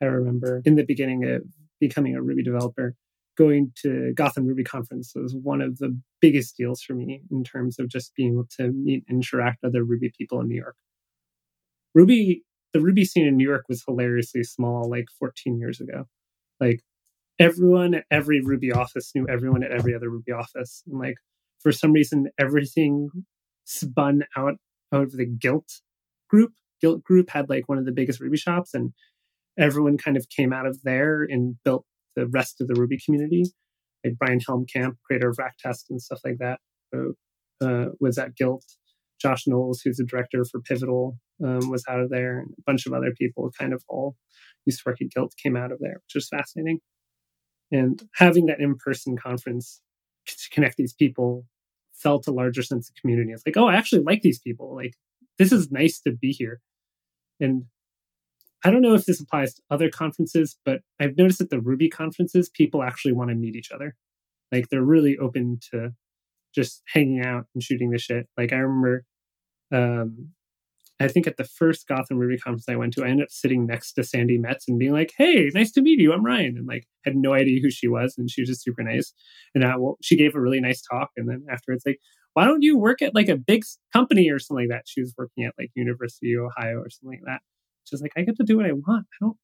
I 0.01 0.07
remember 0.07 0.63
in 0.65 0.75
the 0.75 0.85
beginning 0.85 1.25
of 1.25 1.43
becoming 1.79 2.17
a 2.17 2.23
Ruby 2.23 2.43
developer, 2.43 2.97
going 3.37 3.73
to 3.83 4.13
Gotham 4.15 4.47
Ruby 4.47 4.65
conference 4.65 5.13
was 5.15 5.35
one 5.35 5.61
of 5.61 5.79
the 5.79 5.99
biggest 6.21 6.57
deals 6.57 6.83
for 6.83 6.95
me 6.95 7.23
in 7.31 7.45
terms 7.45 7.79
of 7.79 7.89
just 7.89 8.15
being 8.15 8.33
able 8.33 8.47
to 8.59 8.69
meet 8.73 9.05
and 9.09 9.19
interact 9.19 9.59
with 9.63 9.71
other 9.71 9.85
Ruby 9.85 10.13
people 10.17 10.41
in 10.41 10.49
New 10.49 10.57
York. 10.57 10.77
Ruby, 11.95 12.43
the 12.73 12.81
Ruby 12.81 13.05
scene 13.05 13.27
in 13.27 13.37
New 13.37 13.49
York 13.49 13.65
was 13.69 13.85
hilariously 13.87 14.45
small 14.45 14.89
like 14.89 15.07
14 15.19 15.59
years 15.59 15.81
ago. 15.81 16.05
Like 16.61 16.83
everyone 17.39 17.95
at 17.95 18.05
every 18.11 18.41
Ruby 18.41 18.73
office 18.73 19.13
knew 19.15 19.27
everyone 19.29 19.63
at 19.63 19.73
every 19.73 19.95
other 19.95 20.11
Ruby 20.11 20.33
office. 20.33 20.83
And 20.87 20.99
like 20.99 21.17
for 21.61 21.73
some 21.73 21.93
reason, 21.93 22.29
everything 22.39 23.11
spun 23.65 24.25
out, 24.37 24.55
out 24.93 25.03
of 25.03 25.13
the 25.13 25.27
Gilt 25.27 25.81
group. 26.29 26.53
Gilt 26.81 27.03
group 27.03 27.31
had 27.31 27.49
like 27.49 27.69
one 27.69 27.79
of 27.79 27.85
the 27.85 27.93
biggest 27.93 28.21
Ruby 28.21 28.37
shops 28.37 28.75
and 28.75 28.93
everyone 29.59 29.99
kind 29.99 30.17
of 30.17 30.29
came 30.29 30.53
out 30.53 30.67
of 30.67 30.83
there 30.83 31.23
and 31.23 31.57
built 31.65 31.85
the 32.17 32.27
rest 32.29 32.61
of 32.61 32.69
the 32.69 32.75
Ruby 32.75 32.99
community. 33.05 33.45
Like 34.05 34.19
Bryan 34.19 34.41
Helmkamp, 34.41 34.97
creator 35.07 35.31
of 35.31 35.37
Racktest 35.37 35.85
and 35.91 36.03
stuff 36.03 36.21
like 36.25 36.39
that, 36.39 36.59
uh, 36.95 37.65
uh, 37.65 37.91
was 38.01 38.19
at 38.19 38.37
Gilt. 38.37 38.65
Josh 39.21 39.47
Knowles, 39.47 39.81
who's 39.81 39.99
the 39.99 40.05
director 40.05 40.45
for 40.45 40.61
Pivotal, 40.61 41.17
um, 41.45 41.71
was 41.71 41.85
out 41.89 42.01
of 42.01 42.11
there. 42.11 42.41
And 42.41 42.51
a 42.59 42.63
bunch 42.67 42.87
of 42.87 42.93
other 42.93 43.13
people 43.17 43.53
kind 43.57 43.73
of 43.73 43.85
all 43.89 44.17
used 44.67 44.81
to 44.81 44.91
work 44.91 45.01
at 45.01 45.11
Gilt 45.11 45.35
came 45.41 45.57
out 45.57 45.71
of 45.71 45.79
there, 45.79 46.01
which 46.05 46.15
was 46.17 46.29
fascinating. 46.29 46.81
And 47.71 48.03
having 48.15 48.47
that 48.47 48.61
in 48.61 48.77
person 48.77 49.17
conference 49.17 49.81
to 50.27 50.51
connect 50.51 50.77
these 50.77 50.93
people 50.93 51.47
felt 51.95 52.27
a 52.27 52.33
larger 52.33 52.63
sense 52.63 52.89
of 52.89 52.97
community. 53.01 53.33
It's 53.33 53.45
like, 53.47 53.57
oh, 53.57 53.69
I 53.69 53.77
actually 53.77 54.03
like 54.03 54.23
these 54.23 54.41
people. 54.41 54.75
Like, 54.75 54.95
this 55.39 55.53
is 55.53 55.71
nice 55.71 56.01
to 56.01 56.13
be 56.13 56.33
here. 56.33 56.61
And 57.41 57.65
I 58.65 58.71
don't 58.71 58.83
know 58.83 58.95
if 58.95 59.07
this 59.07 59.21
applies 59.21 59.55
to 59.55 59.63
other 59.71 59.91
conferences, 59.91 60.57
but 60.65 60.81
I've 61.01 61.17
noticed 61.17 61.41
at 61.41 61.51
the 61.51 61.61
Ruby 61.61 61.89
conferences, 61.89 62.49
people 62.49 62.83
actually 62.83 63.13
want 63.13 63.31
to 63.31 63.37
meet 63.37 63.57
each 63.57 63.73
other. 63.73 63.97
Like 64.53 64.69
they're 64.69 64.85
really 64.85 65.17
open 65.19 65.59
to 65.73 65.91
just 66.55 66.83
hanging 66.87 67.25
out 67.25 67.47
and 67.55 67.63
shooting 67.63 67.91
the 67.91 67.99
shit. 67.99 68.29
Like 68.37 68.53
I 68.53 68.57
remember, 68.57 69.05
um, 69.73 70.29
I 71.01 71.09
think 71.09 71.27
at 71.27 71.37
the 71.37 71.45
first 71.45 71.89
Gotham 71.89 72.19
Ruby 72.19 72.39
conference 72.39 72.69
I 72.69 72.77
went 72.77 72.93
to, 72.95 73.05
I 73.05 73.09
ended 73.09 73.25
up 73.25 73.31
sitting 73.33 73.67
next 73.67 73.95
to 73.95 74.05
Sandi 74.05 74.39
Metz 74.39 74.69
and 74.69 74.79
being 74.79 74.93
like, 74.93 75.13
"Hey, 75.17 75.51
nice 75.53 75.73
to 75.73 75.83
meet 75.83 75.99
you. 75.99 76.13
I'm 76.13 76.25
Ryan," 76.25 76.57
and 76.59 76.67
like 76.69 76.87
had 77.05 77.17
no 77.17 77.33
idea 77.35 77.61
who 77.61 77.71
she 77.71 77.89
was, 77.89 78.15
and 78.17 78.31
she 78.31 78.43
was 78.43 78.51
just 78.51 78.63
super 78.63 78.83
nice. 78.85 79.13
And 79.55 79.65
well, 79.65 79.97
she 80.03 80.17
gave 80.17 80.37
a 80.37 80.41
really 80.41 80.61
nice 80.61 80.81
talk, 80.83 81.11
and 81.17 81.29
then 81.29 81.45
afterwards, 81.51 81.83
like, 81.85 81.99
why 82.35 82.45
don't 82.45 82.63
you 82.63 82.79
work 82.79 83.03
at 83.03 83.15
like 83.15 83.29
a 83.29 83.37
big 83.37 83.65
company 83.93 84.31
or 84.31 84.39
something 84.39 84.69
like 84.69 84.79
that? 84.79 84.85
She 84.87 85.01
was 85.01 85.15
working 85.19 85.45
at 85.45 85.55
like 85.59 85.71
University 85.75 86.35
of 86.35 86.45
Ohio 86.45 86.77
or 86.79 86.91
something 86.91 87.19
like 87.19 87.27
that. 87.27 87.41
She's 87.85 88.03
like, 88.03 88.13
I 88.17 88.23
get 88.23 88.37
to 88.37 88.45
do 88.45 88.57
what 88.57 88.67
I 88.67 88.73
want. 88.73 89.07
I 89.13 89.17
don't 89.25 89.37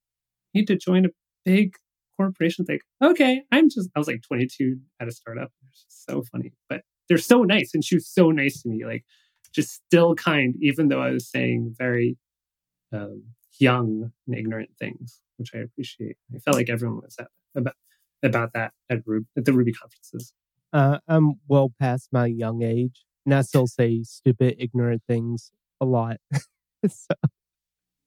need 0.54 0.66
to 0.68 0.76
join 0.76 1.04
a 1.04 1.10
big 1.44 1.74
corporation. 2.16 2.64
Like, 2.68 2.82
okay, 3.02 3.42
I'm 3.52 3.68
just, 3.70 3.88
I 3.94 3.98
was 3.98 4.08
like 4.08 4.22
22 4.26 4.78
at 5.00 5.08
a 5.08 5.12
startup. 5.12 5.50
It's 5.68 5.86
so 5.88 6.22
funny, 6.22 6.52
but 6.68 6.82
they're 7.08 7.18
so 7.18 7.42
nice. 7.42 7.72
And 7.74 7.84
she 7.84 7.96
was 7.96 8.08
so 8.08 8.30
nice 8.30 8.62
to 8.62 8.68
me, 8.68 8.84
like, 8.84 9.04
just 9.54 9.72
still 9.86 10.14
kind, 10.14 10.54
even 10.60 10.88
though 10.88 11.00
I 11.00 11.10
was 11.10 11.28
saying 11.28 11.74
very 11.76 12.18
um, 12.92 13.22
young 13.58 14.12
and 14.26 14.36
ignorant 14.36 14.70
things, 14.78 15.20
which 15.36 15.50
I 15.54 15.58
appreciate. 15.58 16.16
I 16.34 16.38
felt 16.38 16.56
like 16.56 16.68
everyone 16.68 17.00
was 17.02 17.16
at, 17.18 17.28
about, 17.54 17.74
about 18.22 18.52
that 18.54 18.72
at, 18.90 18.98
Ruby, 19.06 19.26
at 19.36 19.44
the 19.44 19.52
Ruby 19.52 19.72
conferences. 19.72 20.32
Uh, 20.72 20.98
I'm 21.08 21.34
well 21.48 21.72
past 21.80 22.08
my 22.12 22.26
young 22.26 22.62
age, 22.62 23.04
and 23.24 23.34
I 23.34 23.40
still 23.40 23.66
say 23.66 24.02
stupid, 24.02 24.56
ignorant 24.58 25.02
things 25.08 25.50
a 25.80 25.86
lot. 25.86 26.18
so 26.88 27.14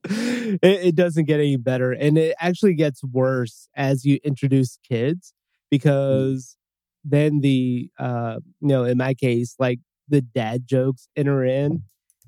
it, 0.10 0.60
it, 0.64 0.96
doesn't 0.96 1.26
get 1.26 1.40
any 1.40 1.58
better. 1.58 1.92
And 1.92 2.18
it 2.18 2.36
actually 2.40 2.74
gets 2.74 3.04
worse 3.04 3.68
as 3.76 4.04
you 4.04 4.20
introduce 4.24 4.80
kids 4.88 5.34
mm. 5.34 5.70
because 5.70 6.58
then 7.04 7.42
the, 7.42 7.90
uh, 8.00 8.40
you 8.62 8.68
know, 8.68 8.84
in 8.84 8.98
my 8.98 9.14
case, 9.14 9.56
like 9.60 9.80
the 10.08 10.22
dad 10.22 10.64
jokes 10.66 11.08
enter 11.16 11.44
in. 11.46 11.84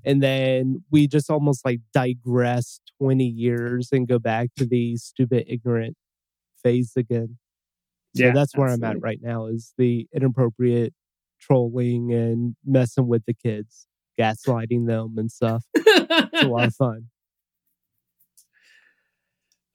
And 0.06 0.22
then 0.22 0.84
we 0.92 1.08
just 1.08 1.30
almost 1.30 1.66
like 1.66 1.80
digress 1.94 2.80
20 3.02 3.26
years 3.26 3.90
and 3.92 4.08
go 4.08 4.20
back 4.20 4.50
to 4.58 4.66
the 4.66 4.98
stupid, 4.98 5.46
ignorant 5.48 5.96
phase 6.62 6.94
again. 6.96 7.38
So 8.16 8.26
yeah, 8.26 8.32
that's 8.34 8.56
where 8.56 8.68
absolutely. 8.68 8.90
I'm 8.90 8.98
at 8.98 9.02
right 9.02 9.20
now 9.22 9.48
is 9.48 9.74
the 9.78 10.08
inappropriate 10.14 10.94
trolling 11.42 12.14
and 12.14 12.56
messing 12.66 13.08
with 13.08 13.26
the 13.26 13.34
kids, 13.34 13.88
gaslighting 14.20 14.88
them 14.88 15.16
and 15.18 15.32
stuff. 15.32 15.64
it's 15.74 16.44
a 16.44 16.48
lot 16.48 16.68
of 16.68 16.76
fun. 16.76 17.08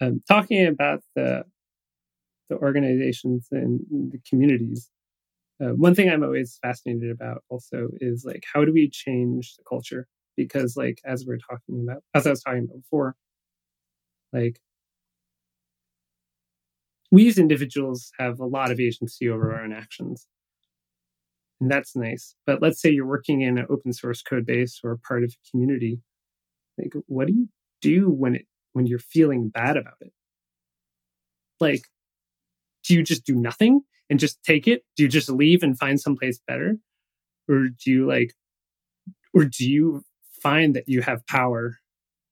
Um, 0.01 0.23
talking 0.29 0.67
about 0.67 1.01
the 1.15 1.45
the 2.49 2.57
organizations 2.57 3.47
and 3.53 3.81
the 3.91 4.19
communities. 4.29 4.91
Uh, 5.63 5.75
one 5.75 5.95
thing 5.95 6.09
I'm 6.09 6.23
always 6.23 6.59
fascinated 6.63 7.11
about 7.11 7.43
also 7.51 7.89
is 8.01 8.25
like 8.25 8.45
how 8.53 8.65
do 8.65 8.73
we 8.73 8.89
change 8.89 9.57
the 9.57 9.65
culture? 9.69 10.07
Because 10.37 10.77
like 10.77 11.01
as 11.05 11.27
we 11.27 11.35
are 11.35 11.39
talking 11.39 11.85
about, 11.89 12.03
as 12.15 12.27
I 12.27 12.31
was 12.31 12.43
talking 12.43 12.65
about 12.65 12.83
before, 12.83 13.17
like 14.33 14.61
we 17.11 17.29
as 17.29 17.39
individuals 17.39 18.13
have 18.19 18.39
a 18.39 18.47
lot 18.47 18.71
of 18.71 18.81
agency 18.81 19.29
over 19.29 19.53
our 19.53 19.63
own 19.63 19.73
actions. 19.73 20.27
And 21.61 21.71
that's 21.71 21.97
nice. 21.97 22.37
But 22.47 22.63
let's 22.63 22.81
say 22.81 22.91
you're 22.91 23.07
working 23.07 23.41
in 23.41 23.59
an 23.59 23.67
open 23.69 23.93
source 23.93 24.23
code 24.23 24.47
base 24.47 24.81
or 24.85 24.99
part 25.07 25.25
of 25.25 25.31
a 25.33 25.51
community. 25.51 26.01
Like, 26.79 26.93
what 27.07 27.27
do 27.27 27.33
you 27.33 27.49
do 27.81 28.11
when 28.11 28.37
it 28.37 28.47
when 28.79 28.87
you're 28.87 28.99
feeling 28.99 29.51
bad 29.51 29.77
about 29.77 29.97
it? 30.01 30.13
Like, 31.61 31.83
do 32.85 32.95
you 32.95 33.03
just 33.03 33.27
do 33.27 33.35
nothing? 33.35 33.83
and 34.11 34.19
just 34.19 34.43
take 34.43 34.67
it? 34.67 34.85
Do 34.97 35.03
you 35.03 35.09
just 35.09 35.29
leave 35.29 35.63
and 35.63 35.79
find 35.79 36.01
someplace 36.01 36.41
better? 36.47 36.77
Or 37.49 37.69
do 37.69 37.91
you 37.91 38.07
like, 38.07 38.35
or 39.35 39.45
do 39.45 39.69
you 39.69 40.03
find 40.43 40.75
that 40.75 40.89
you 40.89 41.03
have 41.03 41.27
power, 41.27 41.79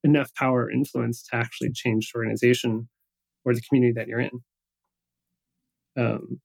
enough 0.04 0.34
power 0.34 0.64
or 0.64 0.70
influence 0.70 1.22
to 1.24 1.36
actually 1.36 1.72
change 1.72 2.12
the 2.12 2.18
organization 2.18 2.88
or 3.44 3.54
the 3.54 3.62
community 3.62 3.92
that 3.92 4.08
you're 4.08 4.20
in? 4.20 4.42
Um, 5.96 6.40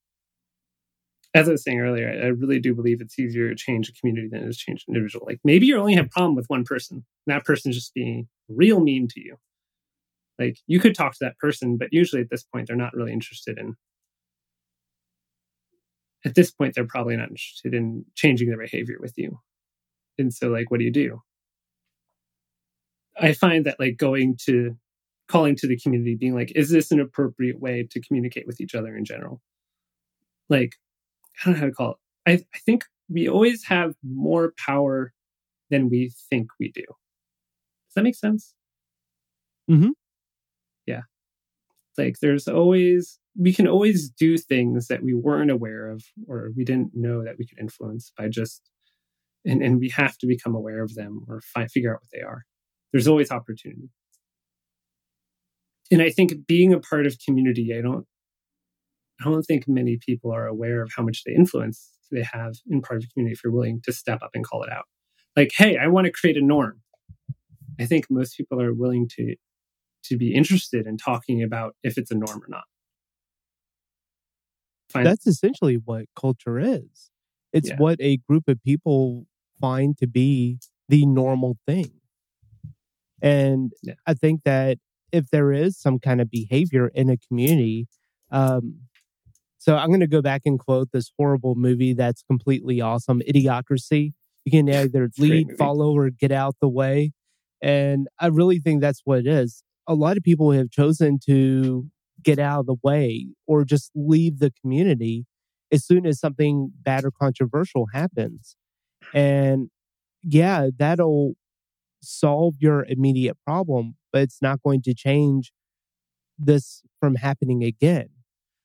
as 1.33 1.47
I 1.47 1.51
was 1.53 1.63
saying 1.63 1.79
earlier, 1.79 2.09
I 2.09 2.27
really 2.27 2.59
do 2.59 2.73
believe 2.73 2.99
it's 2.99 3.17
easier 3.17 3.49
to 3.49 3.55
change 3.55 3.89
a 3.89 3.93
community 3.93 4.27
than 4.29 4.43
it 4.43 4.49
is 4.49 4.57
change 4.57 4.83
an 4.87 4.95
individual. 4.95 5.25
Like 5.25 5.39
maybe 5.43 5.65
you 5.65 5.77
only 5.77 5.95
have 5.95 6.07
a 6.07 6.09
problem 6.09 6.35
with 6.35 6.45
one 6.47 6.65
person, 6.65 7.05
that 7.27 7.45
person's 7.45 7.75
just 7.75 7.93
being 7.93 8.27
real 8.49 8.81
mean 8.81 9.07
to 9.09 9.21
you. 9.21 9.37
Like 10.41 10.57
you 10.67 10.79
could 10.79 10.95
talk 10.95 11.13
to 11.13 11.17
that 11.21 11.37
person, 11.37 11.77
but 11.77 11.89
usually 11.91 12.21
at 12.21 12.29
this 12.31 12.43
point 12.43 12.67
they're 12.67 12.75
not 12.75 12.93
really 12.93 13.13
interested 13.13 13.57
in. 13.57 13.75
At 16.23 16.35
this 16.35 16.51
point, 16.51 16.75
they're 16.75 16.85
probably 16.85 17.17
not 17.17 17.29
interested 17.29 17.73
in 17.73 18.05
changing 18.15 18.49
their 18.49 18.59
behavior 18.59 18.97
with 18.99 19.13
you. 19.17 19.39
And 20.19 20.31
so, 20.31 20.49
like, 20.49 20.69
what 20.69 20.77
do 20.77 20.83
you 20.83 20.91
do? 20.91 21.21
I 23.19 23.33
find 23.33 23.65
that 23.65 23.79
like 23.79 23.97
going 23.97 24.37
to 24.45 24.77
calling 25.27 25.55
to 25.55 25.67
the 25.67 25.79
community, 25.79 26.15
being 26.15 26.35
like, 26.35 26.51
is 26.55 26.69
this 26.69 26.91
an 26.91 26.99
appropriate 26.99 27.59
way 27.59 27.87
to 27.89 28.01
communicate 28.01 28.45
with 28.45 28.61
each 28.61 28.75
other 28.75 28.95
in 28.95 29.05
general? 29.05 29.41
Like, 30.49 30.75
I 31.39 31.45
don't 31.45 31.53
know 31.55 31.59
how 31.61 31.65
to 31.65 31.71
call 31.71 31.91
it. 31.91 31.97
I, 32.29 32.33
I 32.53 32.59
think 32.65 32.85
we 33.09 33.27
always 33.27 33.63
have 33.65 33.95
more 34.03 34.53
power 34.63 35.13
than 35.69 35.89
we 35.89 36.11
think 36.29 36.49
we 36.59 36.71
do. 36.71 36.83
Does 36.83 37.95
that 37.95 38.03
make 38.03 38.15
sense? 38.15 38.53
Mm-hmm. 39.69 39.91
Like 41.97 42.19
there's 42.21 42.47
always 42.47 43.19
we 43.37 43.53
can 43.53 43.67
always 43.67 44.09
do 44.09 44.37
things 44.37 44.87
that 44.87 45.03
we 45.03 45.13
weren't 45.13 45.51
aware 45.51 45.89
of 45.89 46.03
or 46.27 46.51
we 46.55 46.65
didn't 46.65 46.91
know 46.93 47.23
that 47.23 47.35
we 47.37 47.45
could 47.45 47.59
influence 47.59 48.11
by 48.17 48.27
just 48.27 48.61
and, 49.45 49.61
and 49.63 49.79
we 49.79 49.89
have 49.89 50.17
to 50.19 50.27
become 50.27 50.53
aware 50.53 50.83
of 50.83 50.93
them 50.95 51.25
or 51.27 51.41
figure 51.69 51.93
out 51.93 52.01
what 52.01 52.11
they 52.13 52.21
are. 52.21 52.45
There's 52.91 53.07
always 53.07 53.31
opportunity. 53.31 53.89
And 55.91 56.01
I 56.01 56.09
think 56.09 56.45
being 56.47 56.73
a 56.73 56.79
part 56.79 57.05
of 57.05 57.17
community, 57.25 57.73
I 57.77 57.81
don't 57.81 58.05
I 59.19 59.25
don't 59.25 59.43
think 59.43 59.67
many 59.67 59.97
people 59.97 60.31
are 60.31 60.47
aware 60.47 60.81
of 60.81 60.91
how 60.95 61.03
much 61.03 61.23
they 61.25 61.33
influence 61.33 61.91
they 62.11 62.23
have 62.23 62.55
in 62.69 62.81
part 62.81 62.97
of 62.97 63.03
the 63.03 63.07
community 63.13 63.33
if 63.33 63.43
you're 63.43 63.53
willing 63.53 63.81
to 63.83 63.93
step 63.93 64.21
up 64.21 64.31
and 64.33 64.43
call 64.43 64.63
it 64.63 64.71
out. 64.71 64.85
Like, 65.35 65.51
hey, 65.55 65.77
I 65.77 65.87
want 65.87 66.05
to 66.05 66.11
create 66.11 66.37
a 66.37 66.45
norm. 66.45 66.81
I 67.79 67.85
think 67.85 68.07
most 68.09 68.35
people 68.35 68.61
are 68.61 68.73
willing 68.73 69.07
to 69.17 69.35
to 70.05 70.17
be 70.17 70.33
interested 70.33 70.87
in 70.87 70.97
talking 70.97 71.43
about 71.43 71.75
if 71.83 71.97
it's 71.97 72.11
a 72.11 72.15
norm 72.15 72.41
or 72.43 72.47
not. 72.47 72.63
Find- 74.89 75.05
That's 75.05 75.27
essentially 75.27 75.75
what 75.75 76.05
culture 76.19 76.59
is. 76.59 77.11
It's 77.53 77.69
yeah. 77.69 77.77
what 77.77 77.97
a 77.99 78.17
group 78.17 78.47
of 78.47 78.61
people 78.63 79.25
find 79.59 79.97
to 79.97 80.07
be 80.07 80.59
the 80.89 81.05
normal 81.05 81.57
thing. 81.67 81.91
And 83.21 83.71
yeah. 83.83 83.93
I 84.07 84.13
think 84.13 84.41
that 84.45 84.77
if 85.11 85.29
there 85.29 85.51
is 85.51 85.77
some 85.77 85.99
kind 85.99 86.21
of 86.21 86.31
behavior 86.31 86.87
in 86.93 87.09
a 87.09 87.17
community, 87.17 87.87
um, 88.31 88.79
so 89.57 89.77
I'm 89.77 89.89
going 89.89 89.99
to 89.99 90.07
go 90.07 90.21
back 90.21 90.41
and 90.45 90.57
quote 90.57 90.89
this 90.91 91.11
horrible 91.17 91.55
movie 91.55 91.93
that's 91.93 92.23
completely 92.23 92.81
awesome, 92.81 93.21
Idiocracy. 93.21 94.13
You 94.45 94.51
can 94.51 94.69
either 94.73 95.09
lead, 95.19 95.55
follow, 95.57 95.95
or 95.95 96.09
get 96.09 96.31
out 96.31 96.55
the 96.59 96.69
way. 96.69 97.11
And 97.61 98.07
I 98.19 98.27
really 98.27 98.59
think 98.59 98.81
that's 98.81 99.01
what 99.03 99.19
it 99.19 99.27
is. 99.27 99.63
A 99.91 99.95
lot 99.95 100.15
of 100.15 100.23
people 100.23 100.51
have 100.51 100.71
chosen 100.71 101.19
to 101.25 101.87
get 102.23 102.39
out 102.39 102.61
of 102.61 102.65
the 102.65 102.75
way 102.81 103.27
or 103.45 103.65
just 103.65 103.91
leave 103.93 104.39
the 104.39 104.53
community 104.61 105.25
as 105.69 105.85
soon 105.85 106.05
as 106.05 106.17
something 106.17 106.71
bad 106.81 107.03
or 107.03 107.11
controversial 107.11 107.87
happens. 107.93 108.55
And 109.13 109.69
yeah, 110.23 110.69
that'll 110.77 111.33
solve 112.01 112.55
your 112.59 112.85
immediate 112.85 113.37
problem, 113.45 113.95
but 114.13 114.21
it's 114.21 114.41
not 114.41 114.63
going 114.63 114.81
to 114.83 114.93
change 114.93 115.51
this 116.39 116.83
from 116.99 117.15
happening 117.15 117.61
again. 117.63 118.09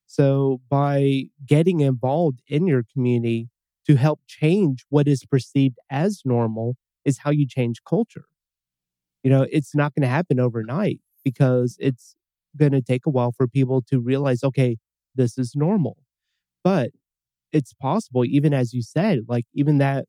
So, 0.07 0.61
by 0.71 1.25
getting 1.45 1.81
involved 1.81 2.41
in 2.47 2.69
your 2.69 2.85
community 2.93 3.49
to 3.89 3.97
help 3.97 4.21
change 4.29 4.85
what 4.89 5.09
is 5.09 5.25
perceived 5.25 5.79
as 5.91 6.23
normal, 6.25 6.77
is 7.05 7.19
how 7.19 7.31
you 7.33 7.47
change 7.49 7.79
culture. 7.89 8.27
You 9.25 9.31
know, 9.31 9.47
it's 9.51 9.75
not 9.75 9.93
going 9.95 10.03
to 10.03 10.09
happen 10.09 10.39
overnight 10.39 11.01
because 11.27 11.77
it's 11.81 12.17
going 12.57 12.73
to 12.73 12.83
take 12.83 13.07
a 13.07 13.11
while 13.11 13.33
for 13.33 13.49
people 13.49 13.83
to 13.91 14.01
realize, 14.01 14.45
okay, 14.45 14.79
this 15.17 15.39
is 15.39 15.55
normal. 15.57 15.99
But 16.65 16.91
it's 17.53 17.75
possible, 17.75 18.25
even 18.25 18.55
as 18.55 18.75
you 18.75 18.83
said, 18.83 19.21
like 19.29 19.47
even 19.55 19.79
that 19.79 20.07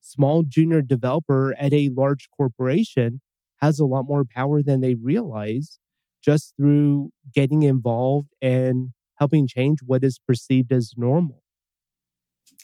small 0.00 0.42
junior 0.44 0.82
developer 0.82 1.54
at 1.58 1.72
a 1.72 1.90
large 1.90 2.28
corporation 2.36 3.20
has 3.58 3.78
a 3.80 3.86
lot 3.86 4.04
more 4.06 4.24
power 4.24 4.62
than 4.62 4.80
they 4.80 4.94
realize 4.96 5.78
just 6.22 6.54
through 6.56 7.10
getting 7.34 7.62
involved 7.62 8.28
and 8.42 8.90
helping 9.16 9.46
change 9.46 9.80
what 9.86 10.04
is 10.04 10.18
perceived 10.18 10.72
as 10.72 10.92
normal. 10.96 11.42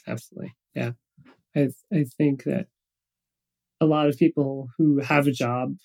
Absolutely. 0.07 0.55
Yeah. 0.75 0.93
I 1.55 1.69
I 1.93 2.05
think 2.05 2.43
that 2.45 2.69
a 3.79 3.85
lot 3.85 4.07
of 4.07 4.17
people 4.17 4.69
who 4.77 4.99
have 4.99 5.27
a 5.27 5.31
job 5.31 5.75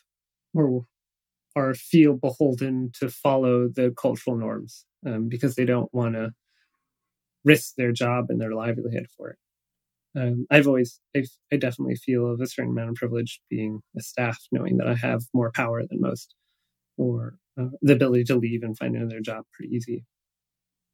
or 0.55 0.87
or 1.57 1.75
feel 1.75 2.15
beholden 2.15 2.93
to 3.01 3.11
follow 3.11 3.69
the 3.69 3.95
cultural 4.01 4.37
norms 4.37 4.87
um, 5.07 5.29
because 5.29 5.57
they 5.57 5.67
don't 5.67 5.93
want 5.95 6.15
to 6.15 6.31
risk 7.45 7.75
their 7.77 7.93
job 7.93 8.27
and 8.29 8.41
their 8.41 8.53
livelihood 8.55 9.07
for 9.17 9.31
it. 9.31 9.39
Um, 10.17 10.47
I've 10.51 10.67
always, 10.67 11.01
I've, 11.17 11.29
I 11.53 11.57
definitely 11.57 11.97
feel 11.97 12.31
of 12.31 12.41
a 12.41 12.47
certain 12.47 12.73
amount 12.73 12.91
of 12.91 12.97
privilege 12.97 13.41
being 13.51 13.81
a 13.97 14.03
staff, 14.03 14.39
knowing 14.53 14.79
that 14.79 14.89
I 14.89 14.95
have 14.97 15.23
more 15.35 15.53
power 15.53 15.83
than 15.87 16.01
most, 16.01 16.35
or 16.99 17.37
uh, 17.61 17.69
the 17.83 17.95
ability 17.95 18.25
to 18.25 18.37
leave 18.37 18.63
and 18.63 18.79
find 18.79 18.97
another 18.97 19.21
job 19.21 19.45
pretty 19.55 19.75
easy. 19.75 20.05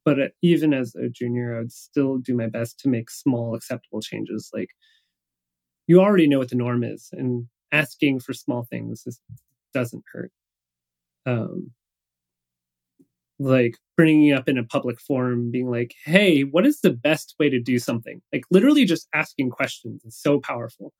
But 0.04 0.20
uh, 0.20 0.28
even 0.42 0.74
as 0.74 0.94
a 0.96 1.08
junior, 1.08 1.56
I 1.56 1.60
would 1.60 1.72
still 1.72 2.18
do 2.18 2.36
my 2.36 2.48
best 2.48 2.78
to 2.80 2.88
make 2.88 3.10
small, 3.10 3.54
acceptable 3.54 4.00
changes. 4.02 4.50
Like 4.54 4.70
you 5.86 6.00
already 6.00 6.26
know 6.26 6.38
what 6.38 6.50
the 6.50 6.56
norm 6.56 6.84
is, 6.84 7.08
and 7.12 7.46
asking 7.72 8.20
for 8.20 8.32
small 8.32 8.64
things 8.64 9.02
is, 9.06 9.20
doesn't 9.74 10.04
hurt. 10.12 10.30
Um, 11.26 11.72
like 13.38 13.76
bringing 13.96 14.32
up 14.32 14.48
in 14.48 14.58
a 14.58 14.64
public 14.64 15.00
forum, 15.00 15.50
being 15.50 15.70
like, 15.70 15.94
"Hey, 16.04 16.42
what 16.42 16.66
is 16.66 16.80
the 16.80 16.92
best 16.92 17.34
way 17.38 17.50
to 17.50 17.60
do 17.60 17.78
something?" 17.78 18.22
Like 18.32 18.44
literally 18.50 18.84
just 18.84 19.08
asking 19.14 19.50
questions 19.50 20.04
is 20.04 20.16
so 20.20 20.40
powerful. 20.40 20.92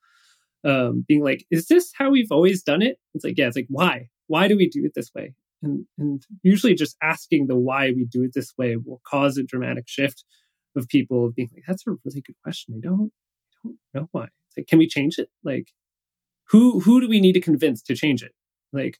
Um, 0.64 1.04
being 1.08 1.22
like, 1.22 1.44
"Is 1.50 1.66
this 1.68 1.92
how 1.96 2.10
we've 2.10 2.32
always 2.32 2.62
done 2.62 2.82
it?" 2.82 2.98
It's 3.14 3.24
like, 3.24 3.38
yeah. 3.38 3.48
It's 3.48 3.56
like, 3.56 3.66
why? 3.68 4.08
Why 4.28 4.48
do 4.48 4.56
we 4.56 4.68
do 4.68 4.84
it 4.84 4.92
this 4.94 5.10
way? 5.14 5.34
And, 5.62 5.86
and 5.98 6.22
usually 6.42 6.74
just 6.74 6.96
asking 7.02 7.46
the 7.46 7.56
why 7.56 7.92
we 7.92 8.04
do 8.04 8.22
it 8.24 8.32
this 8.34 8.52
way 8.58 8.76
will 8.76 9.00
cause 9.06 9.38
a 9.38 9.44
dramatic 9.44 9.84
shift 9.86 10.24
of 10.76 10.88
people 10.88 11.30
being 11.30 11.50
like, 11.54 11.64
that's 11.66 11.86
a 11.86 11.92
really 12.04 12.20
good 12.20 12.36
question. 12.42 12.74
I 12.76 12.80
don't, 12.80 13.12
I 13.64 13.68
don't 13.68 13.78
know 13.94 14.08
why. 14.12 14.24
It's 14.24 14.56
like, 14.56 14.66
can 14.66 14.78
we 14.78 14.88
change 14.88 15.18
it? 15.18 15.28
Like, 15.44 15.68
who, 16.48 16.80
who 16.80 17.00
do 17.00 17.08
we 17.08 17.20
need 17.20 17.34
to 17.34 17.40
convince 17.40 17.82
to 17.82 17.94
change 17.94 18.22
it? 18.22 18.32
Like, 18.72 18.98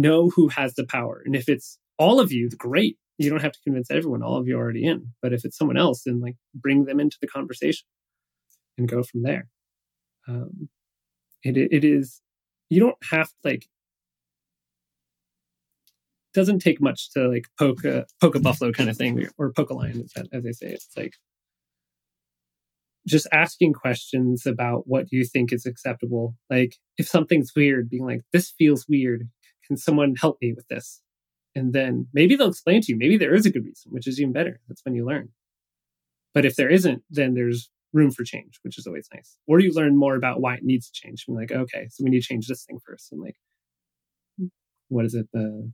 know 0.00 0.30
who 0.30 0.48
has 0.48 0.74
the 0.74 0.86
power. 0.86 1.22
And 1.24 1.34
if 1.34 1.48
it's 1.48 1.78
all 1.98 2.20
of 2.20 2.32
you, 2.32 2.48
great. 2.50 2.98
You 3.18 3.30
don't 3.30 3.42
have 3.42 3.52
to 3.52 3.60
convince 3.64 3.90
everyone. 3.90 4.22
All 4.22 4.36
of 4.36 4.46
you 4.46 4.58
are 4.58 4.62
already 4.62 4.86
in. 4.86 5.12
But 5.22 5.32
if 5.32 5.44
it's 5.44 5.56
someone 5.56 5.78
else, 5.78 6.02
then 6.04 6.20
like 6.20 6.36
bring 6.54 6.84
them 6.84 7.00
into 7.00 7.16
the 7.20 7.26
conversation 7.26 7.86
and 8.76 8.88
go 8.88 9.02
from 9.02 9.22
there. 9.22 9.48
Um, 10.28 10.68
it, 11.42 11.56
it 11.56 11.84
is, 11.84 12.20
you 12.68 12.80
don't 12.80 12.96
have 13.10 13.30
like, 13.44 13.66
doesn't 16.36 16.58
take 16.58 16.82
much 16.82 17.10
to 17.12 17.28
like 17.28 17.46
poke 17.58 17.82
a 17.84 18.04
poke 18.20 18.34
a 18.34 18.40
buffalo 18.40 18.70
kind 18.70 18.90
of 18.90 18.96
thing 18.96 19.26
or 19.38 19.52
poke 19.52 19.70
a 19.70 19.74
lion 19.74 20.06
as 20.32 20.42
they 20.42 20.52
say 20.52 20.66
it's 20.66 20.90
like 20.94 21.14
just 23.06 23.26
asking 23.32 23.72
questions 23.72 24.44
about 24.44 24.82
what 24.86 25.06
you 25.10 25.24
think 25.24 25.50
is 25.50 25.64
acceptable 25.64 26.34
like 26.50 26.76
if 26.98 27.08
something's 27.08 27.52
weird 27.56 27.88
being 27.88 28.04
like 28.04 28.20
this 28.34 28.52
feels 28.58 28.84
weird 28.86 29.30
can 29.66 29.76
someone 29.76 30.14
help 30.20 30.38
me 30.40 30.52
with 30.54 30.66
this? 30.68 31.02
And 31.54 31.72
then 31.72 32.06
maybe 32.12 32.36
they'll 32.36 32.48
explain 32.48 32.82
to 32.82 32.92
you. 32.92 32.98
Maybe 32.98 33.16
there 33.16 33.34
is 33.34 33.46
a 33.46 33.50
good 33.50 33.64
reason 33.64 33.92
which 33.92 34.06
is 34.06 34.20
even 34.20 34.32
better. 34.32 34.60
That's 34.68 34.84
when 34.84 34.94
you 34.94 35.06
learn. 35.06 35.30
But 36.34 36.44
if 36.44 36.56
there 36.56 36.70
isn't 36.70 37.02
then 37.10 37.34
there's 37.34 37.70
room 37.92 38.10
for 38.10 38.24
change 38.24 38.58
which 38.62 38.78
is 38.78 38.86
always 38.86 39.08
nice. 39.14 39.38
Or 39.46 39.60
you 39.60 39.72
learn 39.72 39.96
more 39.96 40.16
about 40.16 40.40
why 40.40 40.54
it 40.54 40.64
needs 40.64 40.90
to 40.90 41.00
change. 41.00 41.24
Being 41.26 41.38
like 41.38 41.52
okay 41.52 41.88
so 41.90 42.04
we 42.04 42.10
need 42.10 42.20
to 42.22 42.26
change 42.26 42.46
this 42.46 42.64
thing 42.64 42.78
first. 42.84 43.12
And 43.12 43.20
like 43.20 43.36
what 44.88 45.04
is 45.04 45.14
it? 45.14 45.28
The 45.32 45.72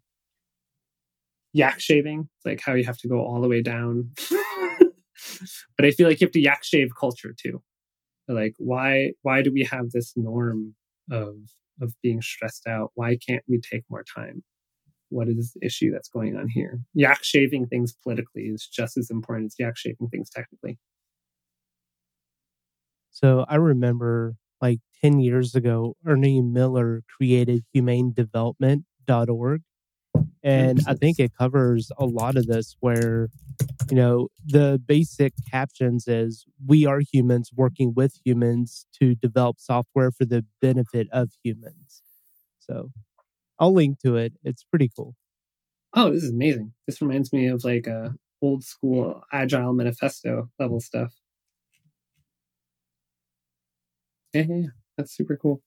yak 1.53 1.81
shaving, 1.81 2.29
it's 2.37 2.47
like 2.47 2.61
how 2.61 2.75
you 2.75 2.85
have 2.85 2.99
to 2.99 3.09
go 3.09 3.19
all 3.19 3.41
the 3.41 3.49
way 3.49 3.63
down. 3.63 4.11
but 5.77 5.85
I 5.85 5.91
feel 5.91 6.09
like 6.09 6.21
you 6.21 6.27
have 6.27 6.33
to 6.33 6.41
yak 6.41 6.65
shave 6.65 6.91
culture 6.99 7.35
too. 7.39 7.63
Like 8.29 8.55
why 8.59 9.13
why 9.23 9.43
do 9.43 9.53
we 9.53 9.65
have 9.65 9.91
this 9.91 10.13
norm 10.17 10.75
of 11.11 11.35
of 11.81 11.95
being 12.03 12.21
stressed 12.23 12.67
out? 12.67 12.93
Why 12.95 13.17
can't 13.17 13.45
we 13.49 13.61
take 13.61 13.85
more 13.89 14.05
time? 14.05 14.43
what 15.13 15.29
is 15.29 15.53
the 15.53 15.65
issue 15.65 15.93
that's 15.93 16.09
going 16.09 16.37
on 16.37 16.49
here? 16.49 16.81
Yak 16.95 17.23
shaving 17.23 17.67
things 17.67 17.95
politically 18.03 18.45
is 18.45 18.67
just 18.67 18.97
as 18.97 19.11
important 19.11 19.47
as 19.47 19.57
yak 19.59 19.77
shaving 19.77 20.09
things 20.09 20.31
technically. 20.31 20.79
So 23.11 23.45
I 23.49 23.57
remember 23.57 24.35
like 24.61 24.81
10 25.03 25.21
years 25.21 25.55
ago, 25.55 25.97
Ernie 26.07 26.41
Miller 26.41 27.03
created 27.15 27.65
humanedevelopment.org. 27.77 29.63
And 30.43 30.81
I 30.87 30.95
think 30.95 31.19
it 31.19 31.33
covers 31.37 31.93
a 31.99 32.05
lot 32.05 32.37
of 32.37 32.47
this 32.47 32.77
where, 32.81 33.29
you 33.89 33.97
know, 33.97 34.29
the 34.45 34.81
basic 34.85 35.33
captions 35.51 36.09
is 36.09 36.45
we 36.67 36.85
are 36.85 37.01
humans 37.01 37.51
working 37.55 37.95
with 37.95 38.19
humans 38.25 38.87
to 39.01 39.15
develop 39.15 39.61
software 39.61 40.11
for 40.11 40.25
the 40.25 40.45
benefit 40.61 41.07
of 41.13 41.31
humans. 41.45 42.03
So 42.59 42.91
I'll 43.59 43.73
link 43.73 44.01
to 44.01 44.17
it. 44.17 44.33
It's 44.43 44.65
pretty 44.65 44.91
cool. 44.95 45.15
Oh, 45.95 46.11
this 46.11 46.25
is 46.25 46.31
amazing. 46.31 46.73
This 46.87 47.01
reminds 47.01 47.33
me 47.33 47.47
of 47.47 47.65
like 47.65 47.87
a 47.87 48.15
old 48.41 48.65
school 48.65 49.23
agile 49.33 49.73
manifesto 49.73 50.51
level 50.59 50.81
stuff. 50.81 51.13
Yeah, 54.33 54.45
yeah, 54.49 54.57
yeah. 54.57 54.67
That's 54.97 55.15
super 55.15 55.37
cool. 55.37 55.63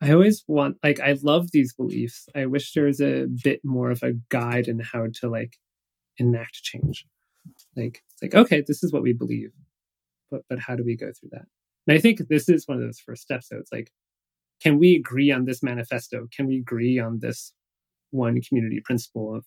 I 0.00 0.12
always 0.12 0.44
want 0.46 0.76
like 0.84 1.00
I 1.00 1.16
love 1.22 1.52
these 1.52 1.74
beliefs. 1.74 2.28
I 2.34 2.46
wish 2.46 2.72
there 2.72 2.84
was 2.84 3.00
a 3.00 3.26
bit 3.42 3.60
more 3.64 3.90
of 3.90 4.02
a 4.02 4.12
guide 4.28 4.68
in 4.68 4.78
how 4.80 5.06
to 5.20 5.28
like 5.28 5.56
enact 6.18 6.62
change. 6.62 7.06
Like 7.76 8.02
it's 8.12 8.22
like, 8.22 8.34
okay, 8.34 8.62
this 8.66 8.82
is 8.82 8.92
what 8.92 9.02
we 9.02 9.12
believe. 9.12 9.52
But 10.30 10.42
but 10.50 10.58
how 10.60 10.76
do 10.76 10.84
we 10.84 10.96
go 10.96 11.12
through 11.12 11.30
that? 11.32 11.46
And 11.86 11.96
I 11.96 12.00
think 12.00 12.20
this 12.28 12.48
is 12.48 12.68
one 12.68 12.78
of 12.78 12.84
those 12.84 13.00
first 13.00 13.22
steps. 13.22 13.48
So 13.48 13.56
it's 13.58 13.72
like, 13.72 13.90
can 14.62 14.78
we 14.78 14.96
agree 14.96 15.30
on 15.32 15.46
this 15.46 15.62
manifesto? 15.62 16.28
Can 16.36 16.46
we 16.46 16.58
agree 16.58 16.98
on 16.98 17.20
this 17.20 17.52
one 18.10 18.40
community 18.42 18.80
principle 18.84 19.36
of 19.36 19.46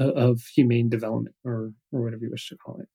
uh, 0.00 0.12
of 0.12 0.42
humane 0.54 0.88
development 0.88 1.36
or 1.44 1.72
or 1.92 2.02
whatever 2.02 2.24
you 2.24 2.30
wish 2.30 2.48
to 2.48 2.56
call 2.56 2.78
it? 2.80 2.88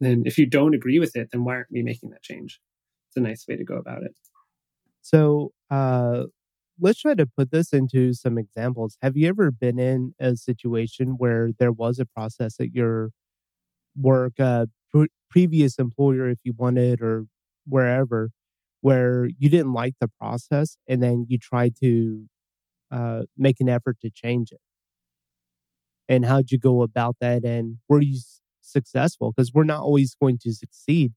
then 0.00 0.24
if 0.26 0.38
you 0.38 0.46
don't 0.46 0.74
agree 0.74 0.98
with 0.98 1.16
it, 1.16 1.30
then 1.32 1.44
why 1.44 1.54
aren't 1.56 1.70
we 1.72 1.82
making 1.82 2.10
that 2.10 2.22
change? 2.22 2.60
It's 3.08 3.16
a 3.16 3.20
nice 3.20 3.46
way 3.48 3.56
to 3.56 3.64
go 3.64 3.76
about 3.76 4.02
it. 4.02 4.14
So 5.04 5.52
uh, 5.70 6.24
let's 6.80 7.00
try 7.00 7.14
to 7.14 7.26
put 7.26 7.52
this 7.52 7.72
into 7.74 8.14
some 8.14 8.38
examples. 8.38 8.98
Have 9.02 9.16
you 9.16 9.28
ever 9.28 9.50
been 9.52 9.78
in 9.78 10.14
a 10.20 10.36
situation 10.36 11.16
where 11.18 11.50
there 11.58 11.72
was 11.72 12.00
a 12.00 12.06
process 12.06 12.56
at 12.60 12.72
your 12.74 13.10
work, 13.96 14.34
uh, 14.40 14.66
pre- 14.92 15.08
previous 15.30 15.78
employer, 15.78 16.28
if 16.30 16.38
you 16.44 16.54
wanted, 16.56 17.02
or 17.02 17.26
wherever, 17.66 18.30
where 18.82 19.26
you 19.38 19.50
didn't 19.50 19.74
like 19.74 19.94
the 20.00 20.08
process 20.20 20.78
and 20.88 21.02
then 21.02 21.26
you 21.28 21.38
tried 21.38 21.74
to 21.82 22.26
uh, 22.92 23.22
make 23.38 23.60
an 23.60 23.68
effort 23.68 23.98
to 24.02 24.10
change 24.10 24.52
it? 24.52 24.60
And 26.08 26.24
how'd 26.24 26.50
you 26.50 26.58
go 26.58 26.82
about 26.82 27.16
that? 27.20 27.44
And 27.44 27.78
were 27.88 28.00
you 28.02 28.20
successful 28.60 29.32
because 29.32 29.52
we're 29.52 29.64
not 29.64 29.80
always 29.82 30.14
going 30.14 30.38
to 30.42 30.52
succeed 30.52 31.12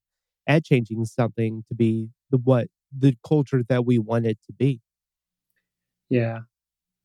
at 0.46 0.64
changing 0.64 1.04
something 1.04 1.64
to 1.68 1.74
be 1.74 2.08
the 2.30 2.38
what 2.38 2.68
the 2.96 3.16
culture 3.26 3.62
that 3.68 3.84
we 3.84 3.98
want 3.98 4.26
it 4.26 4.38
to 4.46 4.52
be. 4.52 4.80
Yeah. 6.08 6.40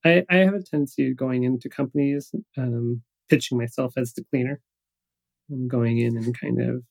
I, 0.06 0.24
I 0.30 0.38
have 0.38 0.54
a 0.54 0.62
tendency 0.62 1.12
of 1.12 1.18
going 1.18 1.44
into 1.44 1.70
companies, 1.70 2.34
um, 2.58 3.02
pitching 3.30 3.58
myself 3.58 3.94
as 3.98 4.14
the 4.14 4.24
cleaner. 4.30 4.60
I'm 5.52 5.68
going 5.68 6.00
in 6.00 6.18
and 6.18 6.38
kind 6.38 6.62
of 6.62 6.84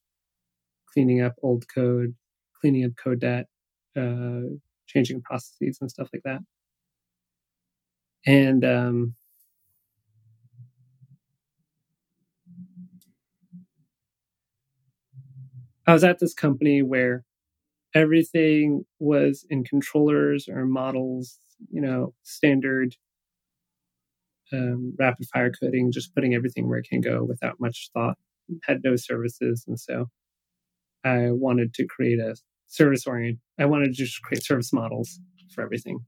cleaning 0.92 1.20
up 1.20 1.34
old 1.42 1.66
code, 1.72 2.14
cleaning 2.60 2.84
up 2.84 2.92
code 3.02 3.20
debt, 3.20 3.46
uh, 3.96 4.42
changing 4.86 5.22
processes 5.22 5.78
and 5.80 5.90
stuff 5.90 6.08
like 6.12 6.22
that. 6.24 6.40
And 8.26 8.64
um, 8.64 9.14
I 15.86 15.92
was 15.92 16.04
at 16.04 16.18
this 16.20 16.34
company 16.34 16.82
where 16.82 17.24
everything 17.94 18.84
was 18.98 19.46
in 19.50 19.64
controllers 19.64 20.48
or 20.48 20.64
models, 20.66 21.38
you 21.70 21.80
know, 21.80 22.14
standard 22.22 22.96
um, 24.52 24.94
rapid 24.98 25.26
fire 25.32 25.50
coding, 25.50 25.92
just 25.92 26.14
putting 26.14 26.34
everything 26.34 26.68
where 26.68 26.78
it 26.78 26.88
can 26.88 27.00
go 27.00 27.24
without 27.24 27.60
much 27.60 27.90
thought, 27.94 28.16
had 28.64 28.80
no 28.84 28.96
services. 28.96 29.64
And 29.66 29.78
so 29.78 30.06
I 31.04 31.30
wanted 31.30 31.74
to 31.74 31.86
create 31.86 32.18
a 32.18 32.36
service 32.66 33.06
oriented, 33.06 33.40
I 33.58 33.66
wanted 33.66 33.86
to 33.86 33.92
just 33.92 34.20
create 34.22 34.44
service 34.44 34.72
models 34.72 35.18
for 35.54 35.62
everything. 35.62 36.00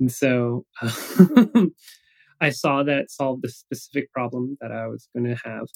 And 0.00 0.12
so 0.12 0.64
I 2.40 2.50
saw 2.50 2.82
that 2.82 3.10
solved 3.10 3.42
the 3.42 3.48
specific 3.48 4.12
problem 4.12 4.58
that 4.60 4.72
I 4.72 4.86
was 4.88 5.08
going 5.14 5.26
to 5.26 5.40
have, 5.44 5.66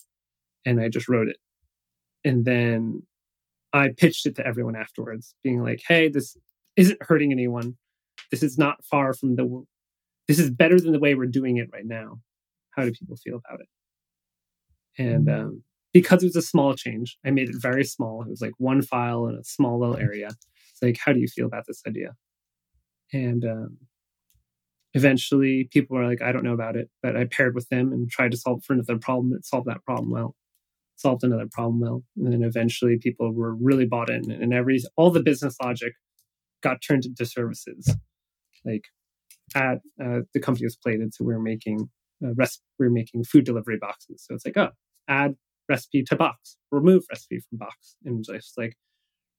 and 0.67 0.81
I 0.81 0.89
just 0.89 1.09
wrote 1.09 1.29
it 1.29 1.37
and 2.25 2.45
then 2.45 3.03
I 3.73 3.91
pitched 3.97 4.27
it 4.27 4.37
to 4.37 4.47
everyone 4.47 4.77
afterwards, 4.77 5.35
being 5.43 5.63
like, 5.63 5.83
"Hey, 5.87 6.09
this 6.09 6.37
isn't 6.77 7.03
hurting 7.03 7.33
anyone. 7.33 7.77
This 8.31 8.43
is 8.43 8.59
not 8.59 8.85
far 8.85 9.15
from 9.15 9.37
the. 9.37 9.65
This 10.29 10.39
is 10.39 10.51
better 10.51 10.81
than 10.81 10.93
the 10.93 11.01
way 11.01 11.15
we're 11.15 11.27
doing 11.27 11.57
it 11.57 11.71
right 11.73 11.87
now. 11.87 12.21
How 12.71 12.85
do 12.85 12.93
people 12.93 13.17
feel 13.17 13.37
about 13.37 13.61
it?" 13.61 13.69
And 14.99 15.27
mm-hmm. 15.27 15.47
um, 15.47 15.63
because 15.93 16.23
it 16.23 16.27
was 16.27 16.37
a 16.37 16.43
small 16.43 16.75
change, 16.75 17.17
I 17.25 17.31
made 17.31 17.49
it 17.49 17.57
very 17.59 17.85
small. 17.85 18.23
It 18.23 18.29
was 18.29 18.41
like 18.41 18.55
one 18.59 18.83
file 18.83 19.27
in 19.27 19.37
a 19.37 19.45
small 19.45 19.79
little 19.81 19.97
area. 19.97 20.29
It's 20.29 20.83
like, 20.83 20.99
how 21.05 21.13
do 21.13 21.21
you 21.21 21.29
feel 21.29 21.47
about 21.47 21.65
this 21.67 21.83
idea? 21.87 22.15
And 23.13 23.45
um, 23.45 23.79
eventually, 24.95 25.69
people 25.73 25.97
were 25.97 26.07
like, 26.07 26.23
"I 26.23 26.33
don't 26.33 26.45
know 26.45 26.55
about 26.55 26.77
it," 26.77 26.91
but 27.03 27.17
I 27.17 27.25
paired 27.25 27.55
with 27.55 27.69
them 27.69 27.93
and 27.93 28.11
tried 28.11 28.33
to 28.33 28.37
solve 28.37 28.65
for 28.65 28.73
another 28.75 28.99
problem 28.99 29.31
that 29.33 29.47
solved 29.47 29.69
that 29.69 29.85
problem 29.85 30.11
well 30.11 30.35
solved 31.01 31.25
another 31.25 31.49
problem 31.51 31.81
well. 31.81 32.05
And 32.17 32.33
then 32.33 32.43
eventually 32.43 32.99
people 32.99 33.33
were 33.33 33.55
really 33.55 33.87
bought 33.87 34.11
in 34.11 34.31
and 34.31 34.53
every 34.53 34.81
all 34.97 35.11
the 35.11 35.23
business 35.23 35.57
logic 35.63 35.93
got 36.63 36.83
turned 36.87 37.05
into 37.07 37.25
services. 37.25 37.95
Like 38.65 38.85
at 39.55 39.79
uh, 40.03 40.21
the 40.35 40.41
company 40.41 40.67
was 40.67 40.77
Plated, 40.77 41.15
so 41.15 41.25
we 41.25 41.33
were 41.33 41.41
making 41.41 41.89
uh, 42.25 42.33
we 42.79 42.87
were 42.87 42.91
making 42.91 43.25
food 43.25 43.45
delivery 43.45 43.79
boxes. 43.81 44.25
So 44.27 44.35
it's 44.35 44.45
like, 44.45 44.57
oh, 44.57 44.71
add 45.09 45.37
recipe 45.69 46.03
to 46.05 46.17
box, 46.17 46.57
remove 46.71 47.05
recipe 47.11 47.41
from 47.49 47.59
box, 47.59 47.97
and 48.05 48.25
just 48.25 48.59
like 48.59 48.77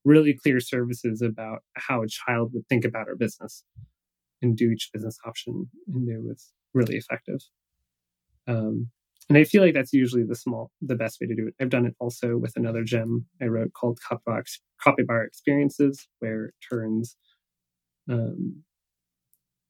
really 0.03 0.33
clear 0.33 0.59
services 0.59 1.21
about 1.21 1.59
how 1.75 2.01
a 2.01 2.07
child 2.07 2.51
would 2.53 2.67
think 2.67 2.85
about 2.85 3.07
our 3.07 3.15
business 3.15 3.63
and 4.41 4.57
do 4.57 4.71
each 4.71 4.89
business 4.91 5.17
option, 5.25 5.69
and 5.93 6.09
it 6.09 6.23
was 6.23 6.51
really 6.73 6.95
effective. 6.95 7.39
Um, 8.47 8.89
and 9.31 9.37
I 9.37 9.45
feel 9.45 9.63
like 9.63 9.73
that's 9.73 9.93
usually 9.93 10.23
the 10.23 10.35
small, 10.35 10.71
the 10.81 10.97
best 10.97 11.21
way 11.21 11.27
to 11.27 11.33
do 11.33 11.47
it. 11.47 11.55
I've 11.57 11.69
done 11.69 11.85
it 11.85 11.95
also 12.01 12.35
with 12.35 12.57
another 12.57 12.83
gem 12.83 13.27
I 13.41 13.45
wrote 13.45 13.71
called 13.71 13.97
Capybara 14.05 15.25
Experiences, 15.25 16.05
where 16.19 16.47
it 16.47 16.53
turns 16.69 17.15
um, 18.09 18.63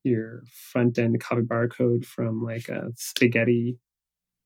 your 0.03 0.41
front 0.51 0.97
end 0.97 1.21
Capybara 1.21 1.69
code 1.69 2.07
from 2.07 2.43
like 2.43 2.69
a 2.69 2.87
spaghetti 2.95 3.77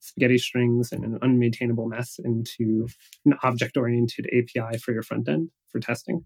spaghetti 0.02 0.38
strings 0.38 0.92
and 0.92 1.06
an 1.06 1.18
unmaintainable 1.24 1.88
mess 1.88 2.20
into 2.22 2.86
an 3.26 3.36
object 3.42 3.78
oriented 3.78 4.28
API 4.34 4.78
for 4.80 4.92
your 4.92 5.02
front 5.02 5.30
end 5.30 5.50
for 5.70 5.80
testing. 5.80 6.26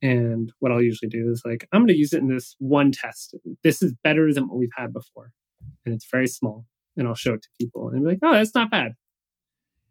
And 0.00 0.50
what 0.60 0.72
I'll 0.72 0.80
usually 0.80 1.10
do 1.10 1.30
is 1.30 1.42
like, 1.44 1.68
I'm 1.72 1.82
going 1.82 1.88
to 1.88 1.98
use 1.98 2.14
it 2.14 2.22
in 2.22 2.28
this 2.28 2.56
one 2.58 2.90
test. 2.90 3.34
This 3.62 3.82
is 3.82 3.92
better 4.02 4.32
than 4.32 4.48
what 4.48 4.56
we've 4.56 4.70
had 4.74 4.94
before. 4.94 5.32
And 5.84 5.94
it's 5.94 6.08
very 6.10 6.26
small 6.26 6.64
and 6.98 7.06
I'll 7.06 7.14
show 7.14 7.34
it 7.34 7.42
to 7.42 7.48
people 7.58 7.88
and 7.88 8.02
be 8.02 8.10
like, 8.10 8.18
oh, 8.22 8.32
that's 8.32 8.54
not 8.54 8.70
bad. 8.70 8.92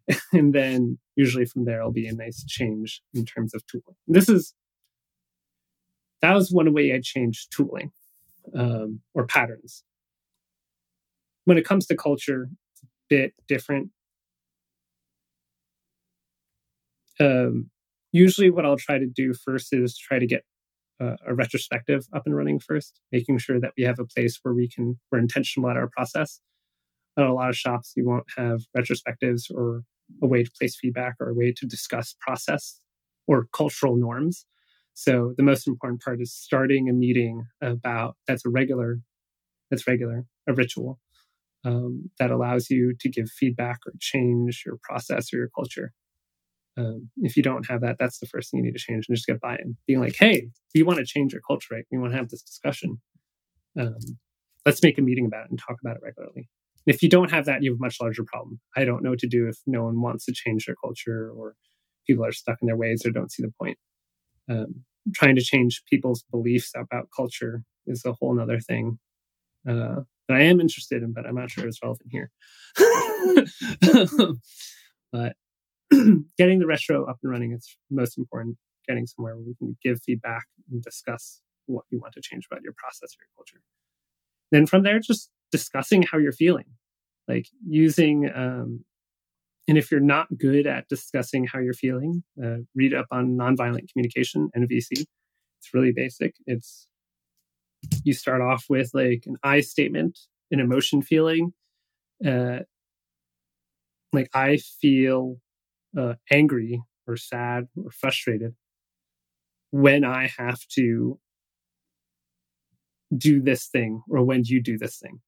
and 0.32 0.54
then 0.54 0.98
usually 1.16 1.46
from 1.46 1.64
there, 1.64 1.80
it'll 1.80 1.90
be 1.90 2.06
a 2.06 2.14
nice 2.14 2.44
change 2.44 3.02
in 3.14 3.24
terms 3.24 3.54
of 3.54 3.66
tooling. 3.66 3.96
This 4.06 4.28
is, 4.28 4.54
that 6.20 6.34
was 6.34 6.52
one 6.52 6.72
way 6.72 6.92
I 6.92 7.00
changed 7.02 7.52
tooling 7.54 7.90
um, 8.56 9.00
or 9.14 9.26
patterns. 9.26 9.82
When 11.44 11.58
it 11.58 11.64
comes 11.64 11.86
to 11.86 11.96
culture, 11.96 12.50
it's 12.72 12.82
a 12.82 12.86
bit 13.08 13.32
different. 13.48 13.88
Um, 17.18 17.70
usually, 18.12 18.50
what 18.50 18.66
I'll 18.66 18.76
try 18.76 18.98
to 18.98 19.06
do 19.06 19.32
first 19.32 19.72
is 19.72 19.96
try 19.96 20.18
to 20.18 20.26
get 20.26 20.44
uh, 21.00 21.16
a 21.26 21.34
retrospective 21.34 22.06
up 22.12 22.24
and 22.26 22.36
running 22.36 22.58
first, 22.58 23.00
making 23.10 23.38
sure 23.38 23.58
that 23.60 23.72
we 23.78 23.84
have 23.84 23.98
a 23.98 24.04
place 24.04 24.38
where 24.42 24.54
we 24.54 24.68
can 24.68 24.98
we're 25.10 25.18
intentional 25.18 25.68
about 25.68 25.78
our 25.78 25.88
process 25.88 26.40
at 27.18 27.26
a 27.26 27.32
lot 27.32 27.48
of 27.48 27.56
shops, 27.56 27.92
you 27.96 28.06
won't 28.06 28.26
have 28.36 28.60
retrospectives 28.76 29.50
or 29.50 29.82
a 30.22 30.26
way 30.26 30.42
to 30.42 30.50
place 30.58 30.76
feedback 30.80 31.16
or 31.20 31.28
a 31.28 31.34
way 31.34 31.52
to 31.52 31.66
discuss 31.66 32.14
process 32.20 32.80
or 33.26 33.46
cultural 33.52 33.96
norms. 33.96 34.46
So 34.94 35.34
the 35.36 35.42
most 35.42 35.68
important 35.68 36.00
part 36.02 36.20
is 36.20 36.32
starting 36.32 36.88
a 36.88 36.92
meeting 36.92 37.46
about 37.60 38.16
that's 38.26 38.44
a 38.44 38.48
regular, 38.48 39.00
that's 39.70 39.86
regular, 39.86 40.24
a 40.48 40.54
ritual 40.54 40.98
um, 41.64 42.10
that 42.18 42.30
allows 42.30 42.70
you 42.70 42.94
to 43.00 43.08
give 43.08 43.28
feedback 43.30 43.80
or 43.86 43.92
change 44.00 44.62
your 44.64 44.78
process 44.82 45.32
or 45.32 45.36
your 45.38 45.50
culture. 45.54 45.92
Um, 46.76 47.10
if 47.18 47.36
you 47.36 47.42
don't 47.42 47.68
have 47.68 47.80
that, 47.80 47.96
that's 47.98 48.18
the 48.18 48.26
first 48.26 48.50
thing 48.50 48.58
you 48.58 48.66
need 48.66 48.78
to 48.78 48.84
change 48.84 49.06
and 49.08 49.16
just 49.16 49.26
get 49.26 49.40
buy-in. 49.40 49.76
Being 49.86 50.00
like, 50.00 50.16
hey, 50.18 50.48
we 50.74 50.82
want 50.82 51.00
to 51.00 51.04
change 51.04 51.32
your 51.32 51.42
culture, 51.46 51.74
right? 51.74 51.84
We 51.90 51.98
want 51.98 52.12
to 52.12 52.18
have 52.18 52.28
this 52.28 52.42
discussion. 52.42 53.00
Um, 53.78 53.98
let's 54.64 54.82
make 54.82 54.98
a 54.98 55.02
meeting 55.02 55.26
about 55.26 55.44
it 55.44 55.50
and 55.50 55.58
talk 55.58 55.78
about 55.80 55.96
it 55.96 56.02
regularly. 56.02 56.48
If 56.88 57.02
you 57.02 57.08
don't 57.10 57.30
have 57.30 57.44
that, 57.44 57.62
you 57.62 57.72
have 57.72 57.78
a 57.78 57.84
much 57.84 57.98
larger 58.00 58.24
problem. 58.24 58.60
I 58.74 58.86
don't 58.86 59.02
know 59.02 59.10
what 59.10 59.18
to 59.18 59.28
do 59.28 59.46
if 59.46 59.58
no 59.66 59.84
one 59.84 60.00
wants 60.00 60.24
to 60.24 60.32
change 60.32 60.64
their 60.64 60.76
culture 60.82 61.30
or 61.36 61.54
people 62.06 62.24
are 62.24 62.32
stuck 62.32 62.56
in 62.62 62.66
their 62.66 62.78
ways 62.78 63.04
or 63.04 63.10
don't 63.10 63.30
see 63.30 63.42
the 63.42 63.52
point. 63.60 63.76
Um, 64.50 64.84
trying 65.14 65.36
to 65.36 65.42
change 65.42 65.82
people's 65.88 66.24
beliefs 66.30 66.72
about 66.74 67.08
culture 67.14 67.62
is 67.86 68.04
a 68.06 68.14
whole 68.14 68.40
other 68.40 68.58
thing 68.58 68.98
uh, 69.68 69.96
that 70.28 70.36
I 70.36 70.44
am 70.44 70.60
interested 70.60 71.02
in, 71.02 71.12
but 71.12 71.26
I'm 71.26 71.34
not 71.34 71.50
sure 71.50 71.66
it's 71.66 71.82
relevant 71.82 72.08
here. 72.10 72.30
but 75.12 75.36
getting 76.38 76.58
the 76.58 76.66
retro 76.66 77.04
up 77.04 77.18
and 77.22 77.30
running 77.30 77.52
is 77.52 77.76
most 77.90 78.16
important. 78.16 78.56
Getting 78.86 79.06
somewhere 79.06 79.36
where 79.36 79.44
we 79.44 79.54
can 79.56 79.76
give 79.82 80.00
feedback 80.02 80.46
and 80.70 80.82
discuss 80.82 81.42
what 81.66 81.84
you 81.90 82.00
want 82.00 82.14
to 82.14 82.22
change 82.22 82.46
about 82.50 82.62
your 82.62 82.72
process 82.78 83.12
or 83.12 83.24
your 83.24 83.36
culture. 83.36 83.62
Then 84.50 84.66
from 84.66 84.82
there, 84.82 84.98
just 84.98 85.30
discussing 85.50 86.02
how 86.02 86.18
you're 86.18 86.32
feeling, 86.32 86.66
like 87.26 87.46
using. 87.66 88.30
Um, 88.34 88.84
and 89.66 89.76
if 89.76 89.90
you're 89.90 90.00
not 90.00 90.28
good 90.38 90.66
at 90.66 90.88
discussing 90.88 91.46
how 91.46 91.58
you're 91.58 91.74
feeling, 91.74 92.22
uh, 92.42 92.58
read 92.74 92.94
up 92.94 93.06
on 93.10 93.36
nonviolent 93.36 93.92
communication, 93.92 94.48
NVC. 94.56 94.86
It's 94.92 95.74
really 95.74 95.92
basic. 95.92 96.34
It's 96.46 96.88
you 98.04 98.12
start 98.12 98.40
off 98.40 98.64
with 98.68 98.90
like 98.94 99.24
an 99.26 99.36
I 99.42 99.60
statement, 99.60 100.18
an 100.50 100.60
emotion 100.60 101.02
feeling. 101.02 101.52
Uh, 102.24 102.60
like 104.12 104.30
I 104.34 104.56
feel 104.56 105.36
uh, 105.96 106.14
angry 106.30 106.82
or 107.06 107.16
sad 107.16 107.68
or 107.76 107.90
frustrated 107.90 108.54
when 109.70 110.04
I 110.04 110.30
have 110.38 110.60
to 110.76 111.18
do 113.16 113.40
this 113.40 113.66
thing 113.68 114.02
or 114.08 114.22
when 114.24 114.42
you 114.44 114.62
do 114.62 114.78
this 114.78 114.98
thing. 114.98 115.20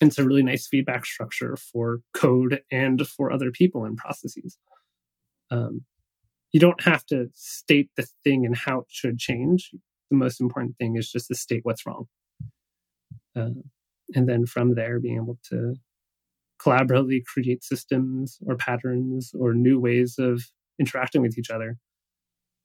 And 0.00 0.10
it's 0.10 0.18
a 0.18 0.24
really 0.24 0.42
nice 0.42 0.66
feedback 0.66 1.06
structure 1.06 1.56
for 1.56 2.00
code 2.12 2.60
and 2.72 3.06
for 3.06 3.32
other 3.32 3.52
people 3.52 3.84
and 3.84 3.96
processes. 3.96 4.58
Um, 5.50 5.82
you 6.52 6.60
don't 6.60 6.82
have 6.82 7.06
to 7.06 7.28
state 7.34 7.90
the 7.96 8.06
thing 8.24 8.44
and 8.44 8.56
how 8.56 8.80
it 8.80 8.86
should 8.88 9.18
change. 9.18 9.70
The 10.10 10.16
most 10.16 10.40
important 10.40 10.76
thing 10.76 10.96
is 10.96 11.10
just 11.10 11.28
to 11.28 11.34
state 11.34 11.60
what's 11.62 11.86
wrong. 11.86 12.06
Uh, 13.36 13.62
and 14.14 14.28
then 14.28 14.44
from 14.44 14.74
there, 14.74 15.00
being 15.00 15.16
able 15.16 15.38
to 15.50 15.76
collaboratively 16.60 17.24
create 17.24 17.64
systems 17.64 18.38
or 18.46 18.56
patterns 18.56 19.32
or 19.38 19.54
new 19.54 19.80
ways 19.80 20.16
of 20.18 20.44
interacting 20.78 21.22
with 21.22 21.38
each 21.38 21.50
other 21.50 21.78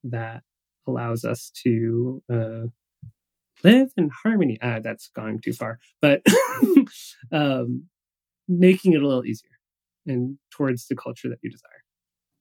that 0.04 0.44
allows 0.88 1.24
us 1.24 1.52
to 1.64 2.22
uh, 2.32 2.66
live 3.64 3.91
in 3.97 4.10
harmony. 4.24 4.58
Ah, 4.62 4.80
that's 4.80 5.10
going 5.10 5.39
too 5.39 5.53
far, 5.53 5.80
but 6.01 6.22
um, 7.32 7.84
making 8.47 8.93
it 8.93 9.01
a 9.01 9.08
little 9.08 9.26
easier 9.26 9.49
and 10.05 10.38
towards 10.51 10.88
the 10.88 10.95
culture 10.95 11.30
that 11.30 11.39
you 11.41 11.49
desire. 11.49 11.84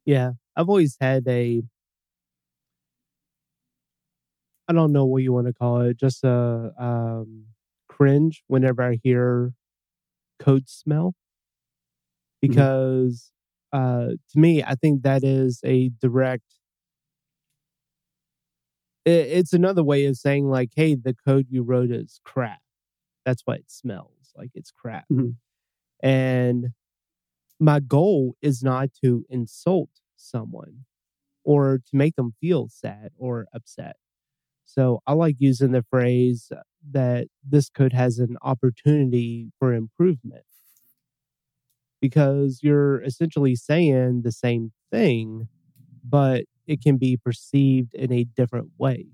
Yeah, 0.04 0.32
I've 0.56 0.68
always 0.68 0.96
had 1.00 1.26
a 1.28 1.62
I 4.68 4.72
don't 4.72 4.92
know 4.92 5.04
what 5.04 5.22
you 5.22 5.32
want 5.32 5.46
to 5.46 5.52
call 5.52 5.82
it, 5.82 5.96
just 5.96 6.24
a 6.24 6.72
um, 6.78 7.44
cringe 7.88 8.42
whenever 8.48 8.82
I 8.82 8.98
hear 9.02 9.52
code 10.40 10.68
smell. 10.68 11.14
Because 12.42 13.30
uh, 13.72 14.08
to 14.32 14.38
me, 14.38 14.62
I 14.62 14.74
think 14.74 15.02
that 15.02 15.22
is 15.24 15.60
a 15.64 15.90
direct 16.00 16.44
it's 19.07 19.52
another 19.52 19.84
way 19.84 20.07
of 20.07 20.16
saying 20.16 20.48
like, 20.48 20.70
hey, 20.76 20.96
the 20.96 21.14
code 21.26 21.46
you 21.50 21.62
wrote 21.62 21.90
is 21.92 22.20
crap. 22.24 22.61
That's 23.24 23.42
why 23.44 23.57
it 23.57 23.70
smells 23.70 24.32
like 24.36 24.50
it's 24.54 24.70
crap. 24.72 25.07
Mhm. 25.12 25.36
And 26.02 26.72
my 27.61 27.80
goal 27.80 28.36
is 28.42 28.62
not 28.62 28.90
to 29.04 29.24
insult 29.30 29.90
someone 30.16 30.84
or 31.44 31.78
to 31.78 31.96
make 31.96 32.16
them 32.16 32.34
feel 32.40 32.68
sad 32.68 33.12
or 33.18 33.46
upset. 33.54 33.96
So 34.64 35.00
I 35.07 35.14
like 35.14 35.36
using 35.40 35.72
the 35.72 35.84
phrase 35.90 36.50
that 36.92 37.28
this 37.44 37.70
code 37.70 37.92
has 37.94 38.18
an 38.18 38.36
opportunity 38.42 39.52
for 39.59 39.74
improvement 39.74 40.44
because 42.00 42.61
you're 42.62 43.02
essentially 43.02 43.54
saying 43.57 44.22
the 44.22 44.32
same 44.32 44.72
thing, 44.90 45.48
but 46.04 46.44
it 46.66 46.82
can 46.82 46.96
be 46.96 47.16
perceived 47.16 47.94
in 47.94 48.12
a 48.12 48.24
different 48.24 48.70
way. 48.78 49.06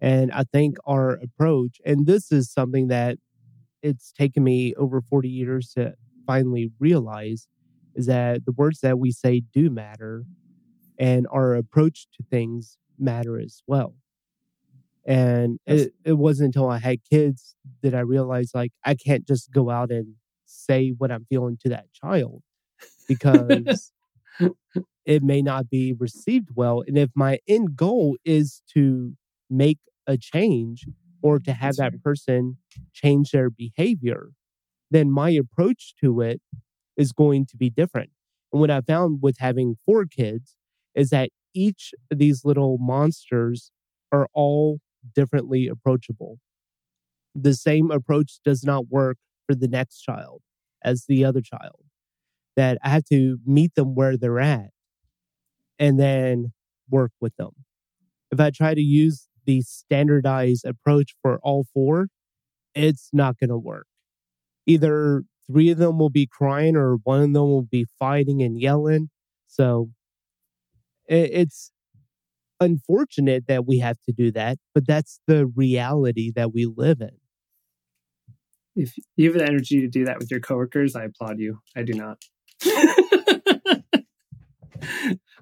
And 0.00 0.32
I 0.32 0.44
think 0.44 0.76
our 0.86 1.12
approach, 1.12 1.80
and 1.84 2.06
this 2.06 2.30
is 2.30 2.52
something 2.52 2.88
that 2.88 3.18
it's 3.82 4.12
taken 4.12 4.44
me 4.44 4.74
over 4.74 5.00
40 5.00 5.28
years 5.28 5.72
to 5.76 5.94
finally 6.26 6.70
realize, 6.78 7.48
is 7.94 8.06
that 8.06 8.44
the 8.44 8.52
words 8.52 8.80
that 8.80 8.98
we 8.98 9.10
say 9.10 9.42
do 9.52 9.70
matter 9.70 10.24
and 10.98 11.26
our 11.30 11.54
approach 11.54 12.06
to 12.16 12.24
things 12.30 12.76
matter 12.98 13.38
as 13.38 13.62
well. 13.66 13.94
And 15.04 15.58
it, 15.66 15.94
it 16.04 16.12
wasn't 16.12 16.54
until 16.54 16.68
I 16.68 16.78
had 16.78 16.98
kids 17.08 17.54
that 17.82 17.94
I 17.94 18.00
realized 18.00 18.54
like 18.54 18.72
I 18.84 18.94
can't 18.94 19.26
just 19.26 19.50
go 19.50 19.70
out 19.70 19.90
and 19.90 20.14
say 20.44 20.90
what 20.90 21.10
I'm 21.10 21.24
feeling 21.30 21.56
to 21.62 21.70
that 21.70 21.86
child 21.92 22.42
because 23.08 23.92
it 25.04 25.22
may 25.22 25.42
not 25.42 25.70
be 25.70 25.94
received 25.98 26.50
well. 26.54 26.82
And 26.86 26.98
if 26.98 27.10
my 27.14 27.38
end 27.48 27.76
goal 27.76 28.16
is 28.24 28.62
to 28.74 29.14
make 29.48 29.78
a 30.06 30.16
change 30.16 30.86
or 31.22 31.38
to 31.38 31.52
have 31.52 31.76
that 31.76 32.02
person 32.02 32.58
change 32.92 33.30
their 33.30 33.50
behavior, 33.50 34.30
then 34.90 35.10
my 35.10 35.30
approach 35.30 35.94
to 36.00 36.20
it 36.20 36.40
is 36.96 37.12
going 37.12 37.46
to 37.46 37.56
be 37.56 37.70
different. 37.70 38.10
And 38.52 38.60
what 38.60 38.70
I 38.70 38.80
found 38.80 39.20
with 39.22 39.38
having 39.38 39.76
four 39.84 40.06
kids 40.06 40.56
is 40.94 41.10
that 41.10 41.30
each 41.54 41.92
of 42.10 42.18
these 42.18 42.44
little 42.44 42.78
monsters 42.78 43.70
are 44.12 44.28
all 44.32 44.80
differently 45.14 45.68
approachable. 45.68 46.38
The 47.34 47.54
same 47.54 47.90
approach 47.90 48.40
does 48.44 48.64
not 48.64 48.88
work 48.88 49.18
for 49.46 49.54
the 49.54 49.68
next 49.68 50.00
child 50.00 50.42
as 50.82 51.04
the 51.08 51.24
other 51.24 51.40
child. 51.40 51.87
That 52.58 52.78
I 52.82 52.88
have 52.88 53.04
to 53.04 53.38
meet 53.46 53.76
them 53.76 53.94
where 53.94 54.16
they're 54.16 54.40
at 54.40 54.70
and 55.78 55.98
then 55.98 56.52
work 56.90 57.12
with 57.20 57.36
them. 57.36 57.50
If 58.32 58.40
I 58.40 58.50
try 58.50 58.74
to 58.74 58.80
use 58.80 59.28
the 59.46 59.62
standardized 59.62 60.66
approach 60.66 61.14
for 61.22 61.38
all 61.44 61.66
four, 61.72 62.08
it's 62.74 63.10
not 63.12 63.38
going 63.38 63.50
to 63.50 63.56
work. 63.56 63.86
Either 64.66 65.22
three 65.46 65.70
of 65.70 65.78
them 65.78 66.00
will 66.00 66.10
be 66.10 66.26
crying 66.26 66.74
or 66.74 66.96
one 67.04 67.20
of 67.20 67.32
them 67.32 67.42
will 67.42 67.62
be 67.62 67.86
fighting 67.96 68.42
and 68.42 68.60
yelling. 68.60 69.08
So 69.46 69.90
it's 71.06 71.70
unfortunate 72.58 73.46
that 73.46 73.66
we 73.66 73.78
have 73.78 73.98
to 74.06 74.12
do 74.12 74.32
that, 74.32 74.58
but 74.74 74.84
that's 74.84 75.20
the 75.28 75.46
reality 75.46 76.32
that 76.34 76.52
we 76.52 76.66
live 76.66 77.00
in. 77.00 77.16
If 78.74 78.94
you 79.14 79.30
have 79.30 79.38
the 79.38 79.46
energy 79.46 79.80
to 79.80 79.88
do 79.88 80.04
that 80.06 80.18
with 80.18 80.28
your 80.30 80.40
coworkers, 80.40 80.96
I 80.96 81.04
applaud 81.04 81.38
you. 81.38 81.60
I 81.76 81.82
do 81.82 81.94
not. 81.94 82.18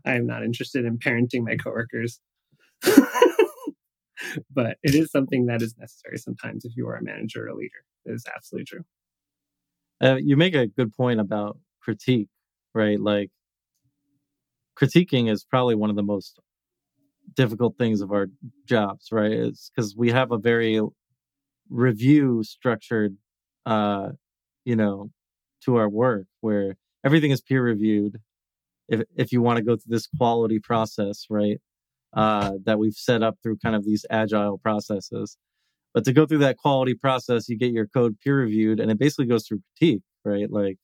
I 0.04 0.14
am 0.14 0.26
not 0.26 0.44
interested 0.44 0.84
in 0.84 0.98
parenting 0.98 1.44
my 1.44 1.56
coworkers. 1.56 2.20
but 4.50 4.76
it 4.82 4.94
is 4.94 5.10
something 5.10 5.46
that 5.46 5.62
is 5.62 5.74
necessary 5.78 6.18
sometimes 6.18 6.64
if 6.64 6.76
you 6.76 6.86
are 6.88 6.96
a 6.96 7.02
manager 7.02 7.44
or 7.44 7.48
a 7.48 7.54
leader. 7.54 7.84
It 8.04 8.12
is 8.12 8.24
absolutely 8.34 8.66
true. 8.66 8.84
Uh, 10.00 10.16
you 10.16 10.36
make 10.36 10.54
a 10.54 10.66
good 10.66 10.94
point 10.94 11.20
about 11.20 11.58
critique, 11.80 12.28
right? 12.74 13.00
Like 13.00 13.30
critiquing 14.78 15.30
is 15.30 15.44
probably 15.44 15.74
one 15.74 15.90
of 15.90 15.96
the 15.96 16.02
most 16.02 16.38
difficult 17.34 17.76
things 17.78 18.00
of 18.00 18.12
our 18.12 18.28
jobs, 18.66 19.08
right? 19.10 19.32
It's 19.32 19.70
because 19.74 19.96
we 19.96 20.10
have 20.10 20.32
a 20.32 20.38
very 20.38 20.80
review 21.68 22.42
structured, 22.44 23.16
uh, 23.64 24.10
you 24.64 24.76
know, 24.76 25.10
to 25.64 25.76
our 25.76 25.88
work 25.88 26.26
where 26.40 26.76
everything 27.06 27.30
is 27.30 27.40
peer 27.40 27.62
reviewed. 27.62 28.18
If 28.88 29.02
if 29.16 29.32
you 29.32 29.40
want 29.40 29.58
to 29.58 29.64
go 29.64 29.76
through 29.76 29.94
this 29.94 30.08
quality 30.18 30.58
process, 30.58 31.26
right, 31.30 31.58
uh, 32.12 32.52
that 32.64 32.78
we've 32.78 32.94
set 32.94 33.22
up 33.22 33.36
through 33.42 33.58
kind 33.64 33.76
of 33.76 33.84
these 33.84 34.04
agile 34.10 34.58
processes, 34.58 35.38
but 35.94 36.04
to 36.04 36.12
go 36.12 36.26
through 36.26 36.38
that 36.38 36.58
quality 36.58 36.94
process, 36.94 37.48
you 37.48 37.56
get 37.56 37.72
your 37.72 37.86
code 37.86 38.16
peer 38.22 38.38
reviewed, 38.40 38.80
and 38.80 38.90
it 38.90 38.98
basically 38.98 39.26
goes 39.26 39.46
through 39.46 39.62
critique, 39.78 40.02
right? 40.24 40.50
Like, 40.50 40.76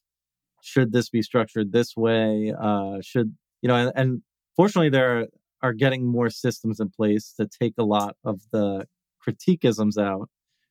should 0.62 0.92
this 0.92 1.10
be 1.10 1.22
structured 1.22 1.72
this 1.72 1.96
way? 1.96 2.54
Uh, 2.58 2.98
should 3.02 3.34
you 3.60 3.68
know? 3.68 3.76
And, 3.76 3.92
and 3.94 4.22
fortunately, 4.56 4.90
there 4.90 5.18
are, 5.18 5.26
are 5.62 5.72
getting 5.72 6.06
more 6.06 6.30
systems 6.30 6.80
in 6.80 6.90
place 6.90 7.34
to 7.38 7.48
take 7.60 7.74
a 7.78 7.84
lot 7.84 8.16
of 8.24 8.40
the 8.52 8.86
critiquisms 9.26 9.98
out, 10.00 10.28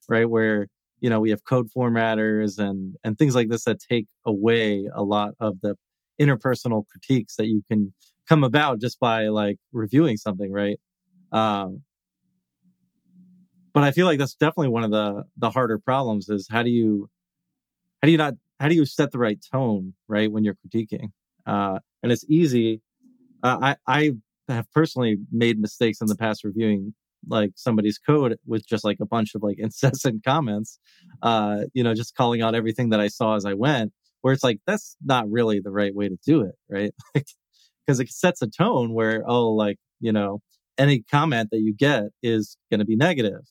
right? 0.09 0.29
Where 0.29 0.67
you 1.01 1.09
know 1.09 1.19
we 1.19 1.31
have 1.31 1.43
code 1.43 1.67
formatters 1.75 2.57
and 2.57 2.95
and 3.03 3.17
things 3.17 3.35
like 3.35 3.49
this 3.49 3.65
that 3.65 3.79
take 3.79 4.07
away 4.25 4.87
a 4.93 5.03
lot 5.03 5.33
of 5.39 5.59
the 5.61 5.75
interpersonal 6.21 6.83
critiques 6.87 7.35
that 7.35 7.47
you 7.47 7.63
can 7.69 7.93
come 8.29 8.43
about 8.43 8.79
just 8.79 8.99
by 8.99 9.27
like 9.27 9.57
reviewing 9.73 10.15
something, 10.15 10.51
right? 10.51 10.79
Um, 11.31 11.81
but 13.73 13.83
I 13.83 13.91
feel 13.91 14.05
like 14.05 14.19
that's 14.19 14.35
definitely 14.35 14.69
one 14.69 14.83
of 14.83 14.91
the 14.91 15.23
the 15.37 15.49
harder 15.49 15.79
problems 15.79 16.29
is 16.29 16.47
how 16.49 16.63
do 16.63 16.69
you 16.69 17.09
how 18.01 18.05
do 18.05 18.11
you 18.11 18.17
not 18.17 18.35
how 18.59 18.67
do 18.67 18.75
you 18.75 18.85
set 18.85 19.11
the 19.11 19.19
right 19.19 19.39
tone 19.51 19.93
right 20.07 20.31
when 20.31 20.43
you're 20.43 20.55
critiquing 20.65 21.09
uh, 21.45 21.79
and 22.03 22.11
it's 22.11 22.25
easy 22.29 22.81
uh, 23.43 23.57
I 23.61 23.75
I 23.87 24.11
have 24.49 24.69
personally 24.71 25.17
made 25.31 25.59
mistakes 25.59 26.01
in 26.01 26.07
the 26.07 26.17
past 26.17 26.43
reviewing 26.43 26.93
like 27.27 27.51
somebody's 27.55 27.97
code 27.97 28.37
with 28.45 28.67
just 28.67 28.83
like 28.83 28.97
a 29.01 29.05
bunch 29.05 29.35
of 29.35 29.43
like 29.43 29.57
incessant 29.59 30.23
comments 30.23 30.79
uh 31.21 31.61
you 31.73 31.83
know 31.83 31.93
just 31.93 32.15
calling 32.15 32.41
out 32.41 32.55
everything 32.55 32.89
that 32.89 32.99
I 32.99 33.07
saw 33.07 33.35
as 33.35 33.45
I 33.45 33.53
went 33.53 33.91
where 34.21 34.33
it's 34.33 34.43
like 34.43 34.59
that's 34.67 34.95
not 35.03 35.29
really 35.29 35.59
the 35.59 35.71
right 35.71 35.93
way 35.93 36.09
to 36.09 36.17
do 36.25 36.41
it 36.41 36.55
right 36.69 36.93
because 37.13 37.99
it 37.99 38.09
sets 38.09 38.41
a 38.41 38.47
tone 38.47 38.93
where 38.93 39.23
oh 39.27 39.51
like 39.51 39.77
you 39.99 40.11
know 40.11 40.41
any 40.77 41.03
comment 41.09 41.49
that 41.51 41.59
you 41.59 41.73
get 41.73 42.05
is 42.23 42.57
going 42.69 42.79
to 42.79 42.85
be 42.85 42.95
negative. 42.95 43.41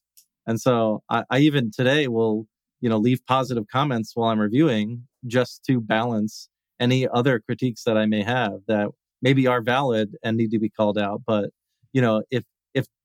and 0.46 0.60
so 0.60 1.02
I, 1.08 1.24
I 1.30 1.38
even 1.38 1.70
today 1.70 2.08
will, 2.08 2.46
you 2.80 2.88
know, 2.88 2.98
leave 2.98 3.20
positive 3.26 3.64
comments 3.70 4.12
while 4.14 4.30
I'm 4.30 4.40
reviewing 4.40 5.06
just 5.26 5.62
to 5.66 5.80
balance 5.80 6.48
any 6.80 7.06
other 7.06 7.38
critiques 7.38 7.84
that 7.84 7.96
I 7.96 8.06
may 8.06 8.22
have 8.22 8.60
that 8.66 8.88
maybe 9.22 9.46
are 9.46 9.62
valid 9.62 10.16
and 10.24 10.36
need 10.36 10.50
to 10.50 10.58
be 10.58 10.70
called 10.70 10.98
out. 10.98 11.22
But, 11.26 11.50
you 11.92 12.00
know, 12.00 12.22
if 12.30 12.42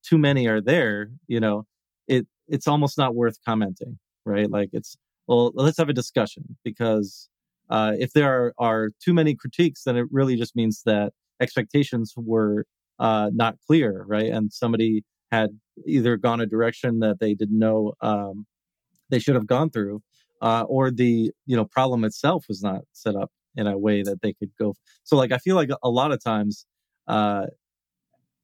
too 0.07 0.17
many 0.17 0.47
are 0.47 0.61
there, 0.61 1.09
you 1.27 1.39
know, 1.39 1.65
it 2.07 2.27
it's 2.47 2.67
almost 2.67 2.97
not 2.97 3.15
worth 3.15 3.37
commenting, 3.45 3.97
right? 4.25 4.49
Like 4.49 4.69
it's 4.73 4.95
well, 5.27 5.51
let's 5.55 5.77
have 5.77 5.89
a 5.89 5.93
discussion 5.93 6.57
because 6.63 7.29
uh, 7.69 7.93
if 7.97 8.13
there 8.13 8.31
are, 8.31 8.53
are 8.59 8.89
too 9.03 9.13
many 9.13 9.35
critiques, 9.35 9.83
then 9.83 9.97
it 9.97 10.05
really 10.11 10.35
just 10.35 10.55
means 10.55 10.83
that 10.85 11.13
expectations 11.41 12.13
were 12.15 12.65
uh, 12.99 13.31
not 13.33 13.55
clear, 13.65 14.05
right? 14.07 14.31
And 14.31 14.53
somebody 14.53 15.03
had 15.31 15.49
either 15.85 16.15
gone 16.17 16.39
a 16.41 16.45
direction 16.45 16.99
that 16.99 17.19
they 17.19 17.33
didn't 17.33 17.57
know 17.57 17.93
um, 18.01 18.45
they 19.09 19.19
should 19.19 19.35
have 19.35 19.47
gone 19.47 19.69
through, 19.69 20.01
uh, 20.41 20.63
or 20.67 20.91
the 20.91 21.31
you 21.45 21.55
know 21.55 21.65
problem 21.65 22.03
itself 22.03 22.45
was 22.47 22.61
not 22.61 22.81
set 22.93 23.15
up 23.15 23.31
in 23.55 23.67
a 23.67 23.77
way 23.77 24.03
that 24.03 24.21
they 24.21 24.33
could 24.33 24.51
go. 24.59 24.75
So 25.03 25.15
like 25.15 25.31
I 25.31 25.37
feel 25.37 25.55
like 25.55 25.69
a 25.83 25.89
lot 25.89 26.11
of 26.11 26.23
times, 26.23 26.65
uh, 27.07 27.47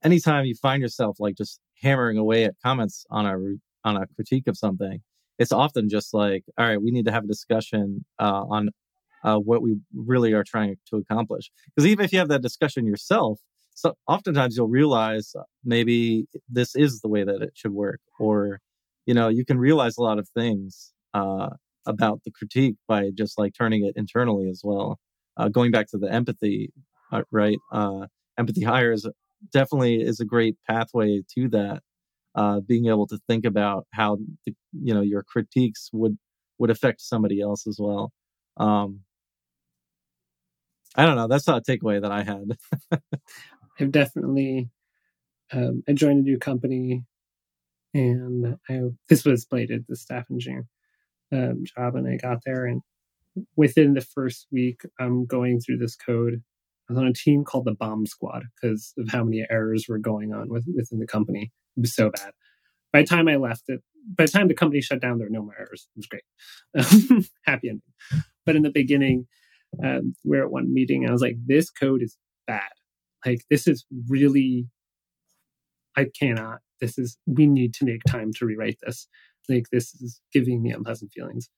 anytime 0.03 0.45
you 0.45 0.55
find 0.55 0.81
yourself 0.81 1.17
like 1.19 1.35
just 1.35 1.59
hammering 1.81 2.17
away 2.17 2.45
at 2.45 2.55
comments 2.63 3.05
on 3.09 3.25
a 3.25 3.37
on 3.87 3.97
a 3.97 4.05
critique 4.15 4.47
of 4.47 4.57
something, 4.57 5.01
it's 5.39 5.51
often 5.51 5.89
just 5.89 6.13
like, 6.13 6.43
all 6.57 6.67
right, 6.67 6.81
we 6.81 6.91
need 6.91 7.05
to 7.05 7.11
have 7.11 7.23
a 7.23 7.27
discussion 7.27 8.05
uh, 8.19 8.43
on 8.49 8.69
uh, 9.23 9.37
what 9.37 9.61
we 9.61 9.77
really 9.93 10.33
are 10.33 10.43
trying 10.43 10.75
to 10.89 10.97
accomplish. 10.97 11.51
Because 11.75 11.87
even 11.87 12.05
if 12.05 12.13
you 12.13 12.19
have 12.19 12.27
that 12.29 12.41
discussion 12.41 12.85
yourself, 12.85 13.39
so 13.73 13.93
oftentimes 14.07 14.57
you'll 14.57 14.67
realize 14.67 15.33
uh, 15.37 15.43
maybe 15.63 16.25
this 16.49 16.75
is 16.75 17.01
the 17.01 17.07
way 17.07 17.23
that 17.23 17.41
it 17.41 17.51
should 17.55 17.71
work 17.71 17.99
or 18.19 18.59
you 19.05 19.13
know 19.13 19.27
you 19.27 19.45
can 19.45 19.57
realize 19.57 19.97
a 19.97 20.03
lot 20.03 20.19
of 20.19 20.27
things 20.29 20.93
uh, 21.13 21.49
about 21.85 22.21
the 22.23 22.31
critique 22.31 22.75
by 22.87 23.09
just 23.15 23.39
like 23.39 23.53
turning 23.57 23.85
it 23.85 23.93
internally 23.95 24.49
as 24.49 24.61
well 24.63 24.99
uh, 25.37 25.47
going 25.47 25.71
back 25.71 25.87
to 25.87 25.97
the 25.97 26.11
empathy 26.11 26.71
uh, 27.11 27.23
right 27.31 27.57
empathy 28.37 28.63
hires 28.63 29.05
definitely 29.51 30.01
is 30.01 30.19
a 30.19 30.25
great 30.25 30.57
pathway 30.67 31.21
to 31.35 31.49
that 31.49 31.81
uh, 32.35 32.59
being 32.61 32.87
able 32.87 33.07
to 33.07 33.19
think 33.27 33.45
about 33.45 33.85
how 33.91 34.17
the, 34.45 34.55
you 34.73 34.93
know 34.93 35.01
your 35.01 35.23
critiques 35.23 35.89
would 35.93 36.17
would 36.59 36.69
affect 36.69 37.01
somebody 37.01 37.41
else 37.41 37.67
as 37.67 37.77
well 37.79 38.11
um, 38.57 39.01
I 40.95 41.05
don't 41.05 41.15
know. 41.15 41.27
That's 41.27 41.47
not 41.47 41.67
a 41.67 41.71
takeaway 41.71 42.01
that 42.01 42.11
I 42.11 42.23
had. 42.23 42.57
I've 43.79 43.91
definitely 43.91 44.69
um, 45.53 45.83
I 45.87 45.93
joined 45.93 46.19
a 46.19 46.23
new 46.23 46.37
company, 46.37 47.05
and 47.93 48.57
I 48.69 48.81
this 49.09 49.25
was 49.25 49.43
slated 49.43 49.85
the 49.87 49.95
staff 49.95 50.25
engineer 50.29 50.65
um, 51.31 51.63
job, 51.65 51.95
and 51.95 52.07
I 52.07 52.17
got 52.17 52.39
there, 52.45 52.65
and 52.65 52.81
within 53.55 53.93
the 53.93 54.01
first 54.01 54.47
week, 54.51 54.81
I'm 54.99 55.25
going 55.25 55.59
through 55.61 55.77
this 55.77 55.95
code. 55.95 56.43
Was 56.91 56.99
on 56.99 57.07
a 57.07 57.13
team 57.13 57.43
called 57.43 57.65
the 57.65 57.73
Bomb 57.73 58.05
Squad 58.05 58.43
because 58.55 58.93
of 58.97 59.09
how 59.09 59.23
many 59.23 59.45
errors 59.49 59.85
were 59.87 59.97
going 59.97 60.33
on 60.33 60.49
with, 60.49 60.65
within 60.75 60.99
the 60.99 61.07
company. 61.07 61.51
It 61.77 61.81
was 61.81 61.95
so 61.95 62.09
bad. 62.09 62.31
By 62.91 63.01
the 63.01 63.07
time 63.07 63.27
I 63.27 63.37
left 63.37 63.63
it, 63.67 63.81
by 64.17 64.25
the 64.25 64.31
time 64.31 64.47
the 64.47 64.53
company 64.53 64.81
shut 64.81 65.01
down, 65.01 65.17
there 65.17 65.27
were 65.27 65.31
no 65.31 65.43
more 65.43 65.55
errors. 65.57 65.87
It 65.95 65.99
was 65.99 66.07
great, 66.07 67.29
happy 67.45 67.69
ending. 67.69 67.81
But 68.45 68.55
in 68.55 68.63
the 68.63 68.71
beginning, 68.71 69.27
um, 69.83 70.15
we're 70.25 70.43
at 70.43 70.51
one 70.51 70.73
meeting, 70.73 71.07
I 71.07 71.11
was 71.11 71.21
like, 71.21 71.37
"This 71.45 71.69
code 71.69 72.01
is 72.01 72.17
bad." 72.47 72.69
like 73.25 73.41
this 73.49 73.67
is 73.67 73.85
really 74.09 74.67
i 75.97 76.05
cannot 76.19 76.59
this 76.79 76.97
is 76.97 77.17
we 77.25 77.45
need 77.45 77.73
to 77.73 77.85
make 77.85 78.01
time 78.07 78.31
to 78.33 78.45
rewrite 78.45 78.77
this 78.81 79.07
like 79.49 79.65
this 79.71 79.93
is 79.95 80.21
giving 80.33 80.61
me 80.61 80.71
unpleasant 80.71 81.11
feelings 81.13 81.49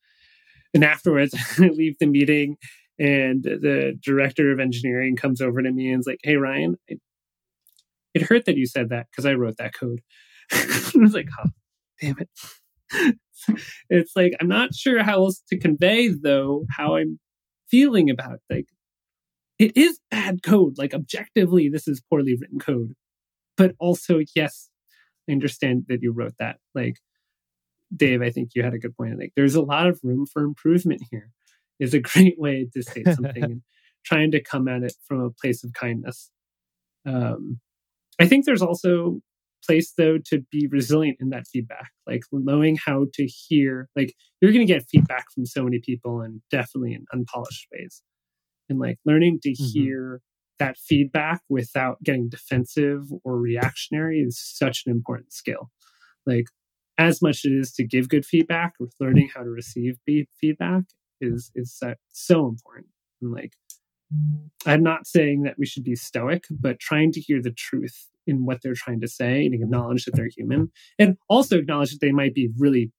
and 0.74 0.84
afterwards 0.84 1.36
i 1.60 1.68
leave 1.68 1.96
the 2.00 2.06
meeting 2.06 2.58
and 3.00 3.44
the 3.44 3.98
director 4.02 4.52
of 4.52 4.60
engineering 4.60 5.16
comes 5.16 5.42
over 5.42 5.62
to 5.62 5.72
me 5.72 5.92
and 5.92 6.02
is 6.02 6.08
like 6.08 6.20
hey 6.24 6.36
ryan 6.36 6.76
it, 6.88 7.00
it 8.14 8.24
hurt 8.24 8.46
that 8.46 8.58
you 8.58 8.66
said 8.66 8.90
that 8.90 9.08
because 9.12 9.26
i 9.26 9.34
wrote 9.34 9.58
that 9.58 9.74
code 9.74 10.02
i 10.52 10.92
was 10.96 11.14
like 11.14 11.30
oh 11.40 11.50
damn 12.02 12.16
it 12.20 13.18
it's 13.90 14.16
like 14.16 14.34
i'm 14.40 14.48
not 14.48 14.74
sure 14.74 15.04
how 15.04 15.24
else 15.24 15.42
to 15.48 15.58
convey 15.58 16.10
though 16.10 16.66
how 16.70 16.96
i'm 16.96 17.20
feeling 17.70 18.10
about 18.10 18.34
it. 18.34 18.42
like 18.50 18.68
it 19.60 19.78
is 19.78 20.00
bad 20.10 20.44
code. 20.44 20.78
Like 20.78 20.94
objectively, 20.94 21.70
this 21.70 21.88
is 21.88 22.02
poorly 22.10 22.36
written 22.40 22.60
code. 22.60 22.94
But 23.56 23.76
also, 23.80 24.20
yes, 24.36 24.70
I 25.30 25.32
understand 25.32 25.86
that 25.88 26.02
you 26.02 26.12
wrote 26.12 26.34
that. 26.40 26.58
Like 26.74 26.98
Dave, 27.96 28.22
I 28.22 28.30
think 28.30 28.50
you 28.56 28.64
had 28.64 28.74
a 28.74 28.80
good 28.80 28.96
point. 28.98 29.20
Like 29.20 29.34
there's 29.36 29.56
a 29.56 29.62
lot 29.62 29.88
of 29.88 30.00
room 30.04 30.26
for 30.26 30.44
improvement 30.44 31.04
here. 31.12 31.30
Is 31.84 31.94
a 31.94 32.00
great 32.14 32.40
way 32.40 32.68
to 32.74 32.84
state 32.84 33.08
something 33.08 33.44
and 33.44 33.62
trying 34.06 34.32
to 34.32 34.42
come 34.42 34.68
at 34.68 34.84
it 34.84 34.94
from 35.08 35.22
a 35.22 35.30
place 35.30 35.64
of 35.64 35.74
kindness. 35.74 36.30
Um, 37.06 37.60
I 38.20 38.28
think 38.28 38.46
there's 38.46 38.62
also 38.62 39.20
place 39.66 39.94
though 39.98 40.18
to 40.26 40.44
be 40.52 40.68
resilient 40.68 41.18
in 41.22 41.30
that 41.30 41.48
feedback 41.48 41.90
like 42.06 42.22
knowing 42.34 42.78
how 42.86 43.06
to 43.14 43.26
hear 43.26 43.88
like 43.96 44.14
you're 44.42 44.52
going 44.52 44.68
to 44.68 44.74
get 44.74 44.84
feedback 44.92 45.24
from 45.34 45.46
so 45.46 45.64
many 45.64 45.80
people 45.80 46.20
and 46.20 46.42
definitely 46.52 46.94
in 46.94 47.06
unpolished 47.14 47.66
ways 47.72 48.04
and 48.70 48.80
like 48.80 48.98
learning 49.06 49.40
to 49.42 49.52
mm-hmm. 49.52 49.64
hear 49.72 50.22
that 50.60 50.78
feedback 50.78 51.42
without 51.50 52.02
getting 52.04 52.30
defensive 52.30 53.04
or 53.24 53.38
reactionary 53.38 54.20
is 54.20 54.40
such 54.40 54.84
an 54.86 54.92
important 54.92 55.34
skill. 55.34 55.70
Like 56.26 56.46
as 56.98 57.22
much 57.22 57.38
as 57.38 57.46
it 57.46 57.56
is 57.56 57.74
to 57.74 57.86
give 57.86 58.10
good 58.10 58.26
feedback, 58.26 58.74
learning 59.00 59.30
how 59.34 59.44
to 59.44 59.50
receive 59.50 59.98
feedback 60.40 60.84
is 61.24 61.52
is 61.56 61.82
so 62.12 62.48
important. 62.48 62.88
And 63.22 63.32
like 63.32 63.54
I'm 64.66 64.84
not 64.84 65.08
saying 65.08 65.44
that 65.44 65.58
we 65.58 65.66
should 65.66 65.84
be 65.84 65.96
stoic, 65.96 66.46
but 66.52 66.80
trying 66.80 67.12
to 67.14 67.22
hear 67.22 67.42
the 67.42 67.52
truth 67.52 68.10
in 68.28 68.46
what 68.46 68.62
they're 68.62 68.76
trying 68.76 69.02
to 69.02 69.08
say 69.08 69.46
and 69.46 69.54
acknowledge 69.54 70.06
that 70.06 70.16
they're 70.16 70.30
human 70.36 70.72
and 70.98 71.18
also 71.30 71.58
acknowledge 71.58 71.92
that 71.92 72.02
they 72.02 72.12
might 72.12 72.34
be 72.34 72.50
really 72.58 72.92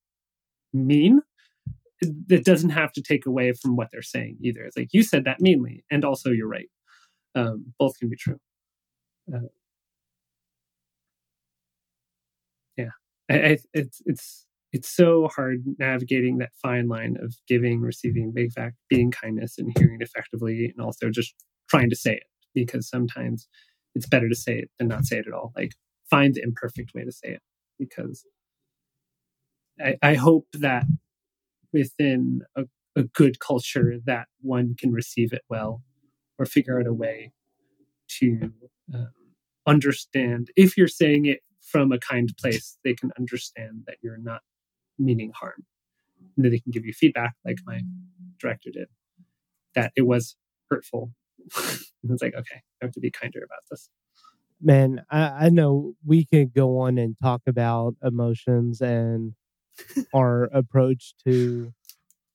mean 0.73 1.21
that 2.27 2.45
doesn't 2.45 2.71
have 2.71 2.93
to 2.93 3.03
take 3.03 3.27
away 3.27 3.53
from 3.53 3.77
what 3.77 3.89
they're 3.91 4.03
saying 4.03 4.37
either. 4.43 4.63
It's 4.65 4.77
like 4.77 4.93
you 4.93 5.03
said 5.03 5.25
that 5.25 5.41
meanly, 5.41 5.85
and 5.91 6.05
also 6.05 6.31
you're 6.31 6.49
right. 6.49 6.69
Um, 7.35 7.73
both 7.79 7.99
can 7.99 8.09
be 8.11 8.17
true. 8.17 8.39
Uh, 9.33 9.49
yeah, 12.77 12.91
I, 13.31 13.35
I, 13.35 13.59
it's 13.73 14.03
it's 14.05 14.47
it's 14.75 14.93
so 14.95 15.29
hard 15.29 15.63
navigating 15.79 16.39
that 16.39 16.51
fine 16.61 16.89
line 16.89 17.17
of 17.23 17.37
giving, 17.47 17.81
receiving, 17.81 18.33
big 18.33 18.53
fact, 18.53 18.75
being 18.91 19.13
kindness, 19.13 19.57
and 19.57 19.73
hearing 19.79 20.01
effectively, 20.01 20.73
and 20.77 20.85
also 20.85 21.11
just 21.11 21.33
trying 21.71 21.89
to 21.89 21.95
say 21.97 22.15
it 22.15 22.25
because 22.55 22.89
sometimes 22.89 23.47
it's 23.95 24.09
better 24.09 24.29
to 24.29 24.35
say 24.35 24.59
it 24.59 24.71
than 24.77 24.89
not 24.89 25.05
say 25.05 25.19
it 25.19 25.29
at 25.29 25.33
all. 25.33 25.53
Like 25.55 25.75
find 26.11 26.35
the 26.35 26.43
imperfect 26.43 26.93
way 26.93 27.05
to 27.05 27.13
say 27.13 27.29
it 27.29 27.41
because 27.79 28.25
I, 29.81 29.95
I 30.03 30.15
hope 30.15 30.49
that 30.55 30.87
within 31.73 32.43
a, 32.57 32.65
a 32.97 33.05
good 33.05 33.39
culture 33.39 33.99
that 34.07 34.27
one 34.41 34.75
can 34.77 34.91
receive 34.91 35.33
it 35.33 35.43
well 35.49 35.83
or 36.37 36.47
figure 36.47 36.81
out 36.81 36.89
a 36.89 36.93
way 36.93 37.33
to 38.19 38.53
um, 38.93 39.13
understand 39.69 40.49
if 40.57 40.77
you're 40.77 40.89
saying 40.89 41.27
it 41.27 41.41
from 41.61 41.93
a 41.93 41.99
kind 41.99 42.33
place 42.39 42.77
they 42.85 42.93
can 42.95 43.11
understand 43.19 43.85
that 43.87 43.97
you're 44.03 44.19
not 44.19 44.43
meaning 44.99 45.33
harm 45.35 45.65
and 46.37 46.45
that 46.45 46.51
they 46.51 46.59
can 46.59 46.73
give 46.73 46.85
you 46.85 46.93
feedback 46.93 47.35
like 47.45 47.59
my 47.67 47.81
director 48.39 48.71
did 48.73 48.89
that 49.75 49.93
it 49.97 50.03
was 50.03 50.37
hurtful 50.71 51.11
it's 51.57 52.23
like 52.23 52.35
okay 52.35 52.63
i 52.81 52.85
have 52.85 52.93
to 52.93 53.01
be 53.01 53.11
kinder 53.11 53.41
about 53.45 53.63
this 53.71 53.91
man 54.61 55.05
I, 55.11 55.47
I 55.47 55.49
know 55.51 55.95
we 56.05 56.25
could 56.25 56.55
go 56.55 56.79
on 56.81 56.99
and 56.99 57.17
talk 57.23 57.43
about 57.47 57.97
emotions 58.03 58.81
and 58.81 59.35
our 60.15 60.45
approach 60.45 61.15
to 61.27 61.73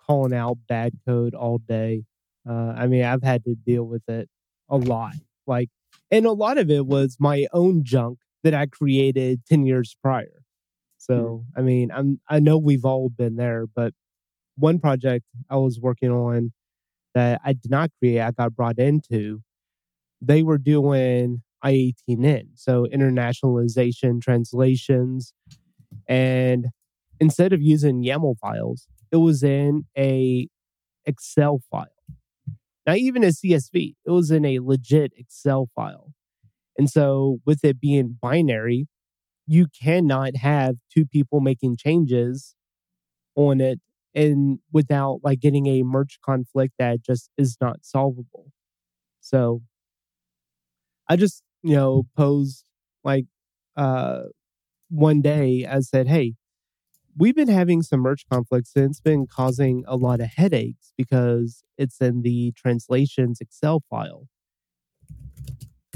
calling 0.05 0.33
out 0.33 0.57
bad 0.67 0.93
code 1.07 1.35
all 1.35 1.59
day. 1.59 2.03
Uh, 2.49 2.73
I 2.75 2.87
mean, 2.87 3.03
I've 3.03 3.23
had 3.23 3.43
to 3.43 3.55
deal 3.55 3.83
with 3.83 4.07
it 4.09 4.27
a 4.69 4.77
lot. 4.77 5.13
Like 5.45 5.69
and 6.11 6.25
a 6.25 6.31
lot 6.31 6.57
of 6.57 6.71
it 6.71 6.85
was 6.85 7.17
my 7.19 7.45
own 7.53 7.83
junk 7.83 8.19
that 8.43 8.53
I 8.53 8.65
created 8.65 9.41
10 9.47 9.65
years 9.65 9.95
prior. 10.01 10.38
So, 10.99 11.13
mm-hmm. 11.15 11.59
I 11.59 11.63
mean, 11.63 11.91
I'm 11.91 12.19
I 12.29 12.39
know 12.39 12.57
we've 12.57 12.85
all 12.85 13.09
been 13.09 13.37
there, 13.37 13.65
but 13.73 13.93
one 14.55 14.79
project 14.79 15.25
I 15.49 15.55
was 15.55 15.79
working 15.79 16.11
on 16.11 16.51
that 17.15 17.41
I 17.43 17.53
did 17.53 17.71
not 17.71 17.89
create, 17.97 18.21
I 18.21 18.31
got 18.31 18.55
brought 18.55 18.77
into, 18.77 19.41
they 20.21 20.43
were 20.43 20.57
doing 20.57 21.41
I18N, 21.63 22.49
so 22.55 22.85
internationalization 22.93 24.21
translations. 24.21 25.33
And 26.07 26.67
instead 27.19 27.53
of 27.53 27.61
using 27.61 28.03
YAML 28.03 28.37
files, 28.37 28.87
it 29.11 29.17
was 29.17 29.41
in 29.43 29.85
a 29.97 30.47
Excel 31.05 31.61
file. 31.71 31.87
Not 32.85 32.97
even 32.97 33.23
a 33.23 33.27
CSV, 33.27 33.95
it 34.05 34.11
was 34.11 34.31
in 34.31 34.45
a 34.45 34.59
legit 34.59 35.13
Excel 35.17 35.69
file. 35.75 36.13
And 36.77 36.89
so 36.89 37.39
with 37.45 37.63
it 37.63 37.79
being 37.79 38.17
binary, 38.21 38.87
you 39.49 39.67
cannot 39.81 40.37
have 40.37 40.77
two 40.93 41.05
people 41.07 41.41
making 41.41 41.77
changes 41.77 42.55
on 43.35 43.61
it 43.61 43.79
and 44.15 44.59
without 44.73 45.19
like 45.23 45.39
getting 45.41 45.67
a 45.67 45.83
merge 45.83 46.19
conflict 46.25 46.73
that 46.79 47.01
just 47.03 47.29
is 47.37 47.57
not 47.61 47.77
solvable. 47.83 48.51
So 49.21 49.61
I 51.07 51.15
just, 51.15 51.43
you 51.63 51.75
know, 51.75 52.03
posed 52.15 52.65
like 53.03 53.25
uh 53.75 54.23
one 54.89 55.21
day 55.21 55.67
I 55.69 55.81
said, 55.81 56.07
Hey, 56.07 56.35
we've 57.17 57.35
been 57.35 57.49
having 57.49 57.81
some 57.83 58.01
merge 58.01 58.25
conflicts 58.31 58.73
and 58.75 58.91
it's 58.91 59.01
been 59.01 59.27
causing 59.27 59.83
a 59.87 59.97
lot 59.97 60.21
of 60.21 60.29
headaches 60.35 60.93
because 60.97 61.63
it's 61.77 62.01
in 62.01 62.23
the 62.23 62.53
translations 62.57 63.41
Excel 63.41 63.83
file. 63.89 64.27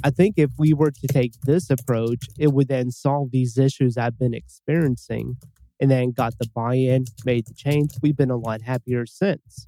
I 0.04 0.10
think 0.10 0.36
if 0.38 0.52
we 0.58 0.74
were 0.74 0.92
to 0.92 1.08
take 1.08 1.34
this 1.42 1.70
approach, 1.70 2.28
it 2.38 2.52
would 2.52 2.68
then 2.68 2.92
solve 2.92 3.32
these 3.32 3.58
issues 3.58 3.98
I've 3.98 4.20
been 4.20 4.34
experiencing 4.34 5.38
and 5.80 5.90
then 5.90 6.12
got 6.12 6.38
the 6.40 6.48
buy 6.54 6.76
in, 6.76 7.06
made 7.26 7.48
the 7.48 7.54
change. 7.54 7.92
We've 8.02 8.16
been 8.16 8.30
a 8.30 8.38
lot 8.38 8.62
happier 8.62 9.06
since. 9.06 9.66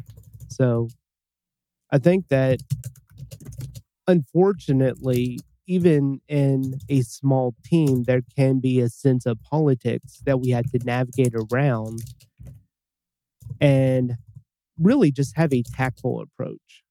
So 0.49 0.89
I 1.91 1.99
think 1.99 2.27
that 2.27 2.59
unfortunately, 4.07 5.39
even 5.67 6.21
in 6.27 6.79
a 6.89 7.01
small 7.01 7.55
team, 7.63 8.03
there 8.03 8.21
can 8.35 8.59
be 8.59 8.79
a 8.79 8.89
sense 8.89 9.25
of 9.25 9.41
politics 9.41 10.21
that 10.25 10.39
we 10.39 10.49
had 10.49 10.69
to 10.71 10.79
navigate 10.83 11.33
around 11.33 11.99
and 13.59 14.15
really 14.77 15.11
just 15.11 15.35
have 15.37 15.53
a 15.53 15.63
tactful 15.63 16.21
approach. 16.21 16.83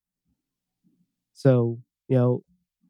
So, 1.34 1.78
you 2.09 2.16
know, 2.16 2.42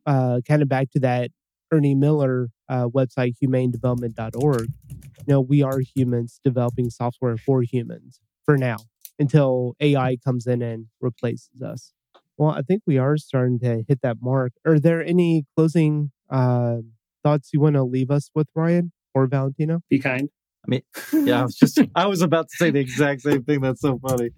uh, 0.06 0.40
kind 0.46 0.62
of 0.62 0.68
back 0.68 0.90
to 0.92 1.00
that 1.00 1.30
Ernie 1.72 1.94
Miller 1.94 2.48
uh, 2.68 2.88
website, 2.88 3.34
humanedevelopment.org. 3.42 4.68
You 4.90 5.24
know, 5.26 5.40
we 5.40 5.62
are 5.62 5.80
humans 5.80 6.40
developing 6.44 6.90
software 6.90 7.36
for 7.36 7.62
humans 7.62 8.20
for 8.44 8.56
now 8.56 8.76
until 9.18 9.74
AI 9.80 10.16
comes 10.16 10.46
in 10.46 10.62
and 10.62 10.86
replaces 11.00 11.62
us. 11.62 11.92
Well, 12.36 12.50
I 12.50 12.62
think 12.62 12.82
we 12.86 12.98
are 12.98 13.16
starting 13.16 13.58
to 13.60 13.84
hit 13.86 14.00
that 14.02 14.18
mark. 14.20 14.52
Are 14.66 14.78
there 14.78 15.02
any 15.02 15.46
closing 15.56 16.10
uh, 16.30 16.78
thoughts 17.22 17.50
you 17.52 17.60
want 17.60 17.76
to 17.76 17.84
leave 17.84 18.10
us 18.10 18.30
with, 18.34 18.48
Ryan 18.54 18.92
or 19.14 19.26
Valentino? 19.26 19.80
Be 19.88 20.00
kind. 20.00 20.28
I 20.64 20.68
mean, 20.68 20.82
yeah, 21.12 21.40
I 21.40 21.44
was 21.44 21.56
just, 21.56 21.80
I 21.94 22.06
was 22.06 22.22
about 22.22 22.48
to 22.48 22.56
say 22.56 22.70
the 22.70 22.80
exact 22.80 23.22
same 23.22 23.44
thing. 23.44 23.60
That's 23.60 23.80
so 23.80 23.98
funny. 23.98 24.30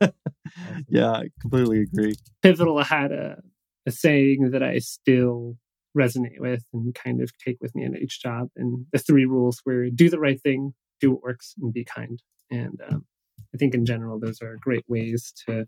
yeah, 0.88 1.12
I 1.12 1.28
completely 1.40 1.82
agree. 1.82 2.14
Pivotal 2.42 2.82
had 2.82 3.12
a, 3.12 3.42
a 3.86 3.90
saying 3.90 4.50
that 4.50 4.62
I 4.62 4.78
still 4.78 5.56
resonate 5.96 6.40
with 6.40 6.64
and 6.72 6.94
kind 6.94 7.20
of 7.20 7.30
take 7.38 7.58
with 7.60 7.74
me 7.74 7.84
in 7.84 7.96
each 7.96 8.20
job. 8.20 8.48
And 8.56 8.86
the 8.92 8.98
three 8.98 9.24
rules 9.24 9.60
were 9.64 9.90
do 9.90 10.10
the 10.10 10.18
right 10.18 10.40
thing, 10.40 10.74
do 11.00 11.12
what 11.12 11.22
works, 11.22 11.54
and 11.60 11.72
be 11.72 11.84
kind. 11.84 12.20
And 12.50 12.80
um, 12.88 13.04
I 13.54 13.58
think 13.58 13.74
in 13.74 13.86
general, 13.86 14.18
those 14.18 14.40
are 14.42 14.56
great 14.60 14.84
ways 14.88 15.32
to 15.46 15.66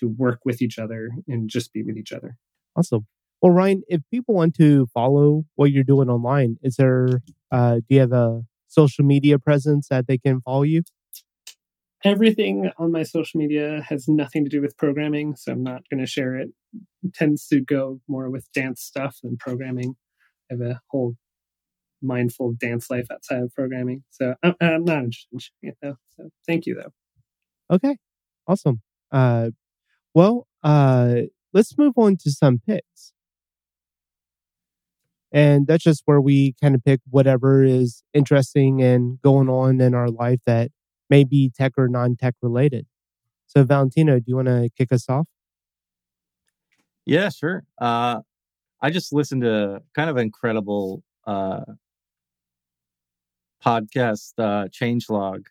to 0.00 0.08
work 0.08 0.40
with 0.44 0.60
each 0.60 0.78
other 0.78 1.10
and 1.28 1.48
just 1.48 1.72
be 1.72 1.84
with 1.84 1.96
each 1.96 2.12
other. 2.12 2.36
Awesome. 2.76 3.06
Well, 3.40 3.52
Ryan, 3.52 3.82
if 3.86 4.00
people 4.10 4.34
want 4.34 4.56
to 4.56 4.86
follow 4.86 5.44
what 5.54 5.70
you're 5.70 5.84
doing 5.84 6.08
online, 6.08 6.56
is 6.62 6.76
there 6.76 7.22
uh, 7.52 7.76
do 7.76 7.84
you 7.88 8.00
have 8.00 8.12
a 8.12 8.42
social 8.66 9.04
media 9.04 9.38
presence 9.38 9.88
that 9.88 10.06
they 10.06 10.18
can 10.18 10.40
follow 10.40 10.62
you? 10.62 10.82
Everything 12.04 12.70
on 12.76 12.92
my 12.92 13.02
social 13.02 13.38
media 13.38 13.82
has 13.88 14.06
nothing 14.08 14.44
to 14.44 14.50
do 14.50 14.60
with 14.60 14.76
programming, 14.76 15.36
so 15.36 15.52
I'm 15.52 15.62
not 15.62 15.82
going 15.90 16.00
to 16.00 16.06
share 16.06 16.36
it. 16.36 16.50
it. 17.02 17.14
Tends 17.14 17.46
to 17.48 17.60
go 17.60 18.00
more 18.08 18.28
with 18.28 18.52
dance 18.52 18.82
stuff 18.82 19.18
than 19.22 19.38
programming. 19.38 19.96
I 20.50 20.54
have 20.54 20.60
a 20.60 20.80
whole 20.90 21.14
mindful 22.02 22.52
dance 22.60 22.90
life 22.90 23.06
outside 23.10 23.42
of 23.42 23.54
programming, 23.54 24.04
so 24.10 24.34
I'm, 24.42 24.54
I'm 24.60 24.84
not 24.84 25.04
interested 25.04 25.28
in 25.32 25.38
sharing 25.38 25.72
it 25.72 25.78
though. 25.80 25.96
So 26.16 26.28
thank 26.46 26.66
you 26.66 26.74
though. 26.74 27.74
Okay, 27.74 27.96
awesome. 28.46 28.82
Uh, 29.10 29.50
well, 30.12 30.46
uh, 30.62 31.22
let's 31.54 31.78
move 31.78 31.94
on 31.96 32.16
to 32.18 32.30
some 32.30 32.60
picks. 32.66 33.12
And 35.32 35.66
that's 35.66 35.82
just 35.82 36.02
where 36.04 36.20
we 36.20 36.54
kind 36.62 36.76
of 36.76 36.84
pick 36.84 37.00
whatever 37.10 37.64
is 37.64 38.04
interesting 38.12 38.82
and 38.82 39.20
going 39.22 39.48
on 39.48 39.80
in 39.80 39.92
our 39.92 40.08
life 40.08 40.38
that 40.46 40.70
may 41.14 41.22
be 41.22 41.48
tech 41.48 41.72
or 41.76 41.86
non 41.86 42.16
tech 42.16 42.34
related. 42.42 42.86
So, 43.46 43.62
Valentino, 43.62 44.18
do 44.18 44.24
you 44.26 44.36
want 44.36 44.48
to 44.48 44.68
kick 44.76 44.90
us 44.90 45.08
off? 45.08 45.28
Yeah, 47.06 47.28
sure. 47.28 47.62
Uh, 47.80 48.20
I 48.80 48.90
just 48.90 49.12
listened 49.12 49.42
to 49.42 49.82
kind 49.94 50.10
of 50.10 50.16
incredible 50.16 51.04
uh, 51.24 51.60
podcast, 53.64 54.32
uh, 54.38 54.66
Changelog, 54.68 55.44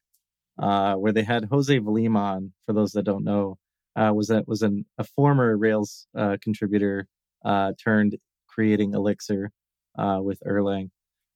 uh, 0.59 0.95
where 0.95 1.13
they 1.13 1.23
had 1.23 1.45
Jose 1.45 1.79
Valim 1.79 2.17
on. 2.17 2.51
For 2.65 2.73
those 2.73 2.91
that 2.91 3.03
don't 3.03 3.23
know, 3.23 3.57
uh, 3.95 4.11
was 4.13 4.27
that 4.27 4.47
was 4.47 4.63
an, 4.63 4.85
a 4.97 5.05
former 5.05 5.55
Rails 5.55 6.07
uh, 6.17 6.35
contributor 6.41 7.07
uh, 7.45 7.71
turned 7.81 8.17
creating 8.47 8.93
Elixir 8.93 9.51
uh, 9.97 10.19
with 10.21 10.39
Erlang, 10.45 10.89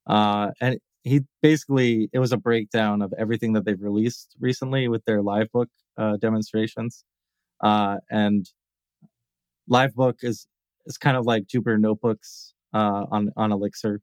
uh, 0.06 0.50
and 0.60 0.78
he 1.04 1.20
basically 1.42 2.08
it 2.12 2.18
was 2.18 2.32
a 2.32 2.36
breakdown 2.36 3.02
of 3.02 3.12
everything 3.18 3.52
that 3.54 3.64
they've 3.64 3.80
released 3.80 4.34
recently 4.40 4.88
with 4.88 5.04
their 5.04 5.22
livebook 5.22 5.66
uh, 5.96 6.16
demonstrations, 6.16 7.04
and 7.62 8.46
livebook 9.70 10.16
is 10.22 10.46
is 10.86 10.98
kind 10.98 11.16
of 11.16 11.26
like 11.26 11.44
Jupyter 11.46 11.80
notebooks 11.80 12.54
on 12.72 13.30
on 13.36 13.52
Elixir, 13.52 14.00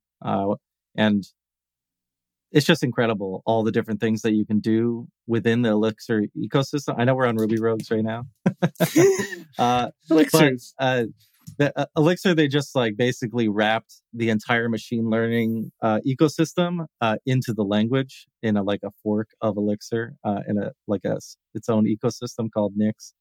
and 0.96 1.26
it's 2.56 2.66
just 2.66 2.84
incredible 2.84 3.43
all 3.46 3.64
the 3.64 3.72
different 3.72 4.00
things 4.00 4.22
that 4.22 4.32
you 4.32 4.46
can 4.46 4.60
do 4.60 5.08
within 5.28 5.62
the 5.62 5.70
Elixir 5.70 6.24
ecosystem. 6.38 6.96
I 6.98 7.04
know 7.04 7.14
we're 7.14 7.28
on 7.28 7.36
Ruby 7.36 7.60
Rogues 7.60 7.91
right 7.91 8.04
now. 8.04 8.28
uh, 9.60 9.89
Elixir, 10.10 10.56
uh, 10.80 11.04
the, 11.58 11.78
uh, 11.80 11.86
Elixir, 11.97 12.34
they 12.34 12.47
just 12.47 12.76
like 12.76 12.97
basically 12.97 13.47
wrapped 13.47 14.01
the 14.14 14.30
entire 14.30 14.70
machine 14.70 15.10
learning 15.10 15.72
uh, 15.82 15.99
ecosystem 16.06 16.86
uh, 17.01 17.18
into 17.26 17.53
the 17.53 17.64
language 17.64 18.28
in 18.41 18.58
a 18.58 18.64
like 18.64 18.82
a 18.84 18.91
fork 19.03 19.30
of 19.41 19.58
Elixir 19.58 20.16
uh, 20.24 20.41
in 20.47 20.58
a 20.58 20.72
like 20.88 21.06
a 21.06 21.18
its 21.53 21.70
own 21.70 21.86
ecosystem 21.86 22.49
called 22.53 22.74
Nix, 22.76 23.14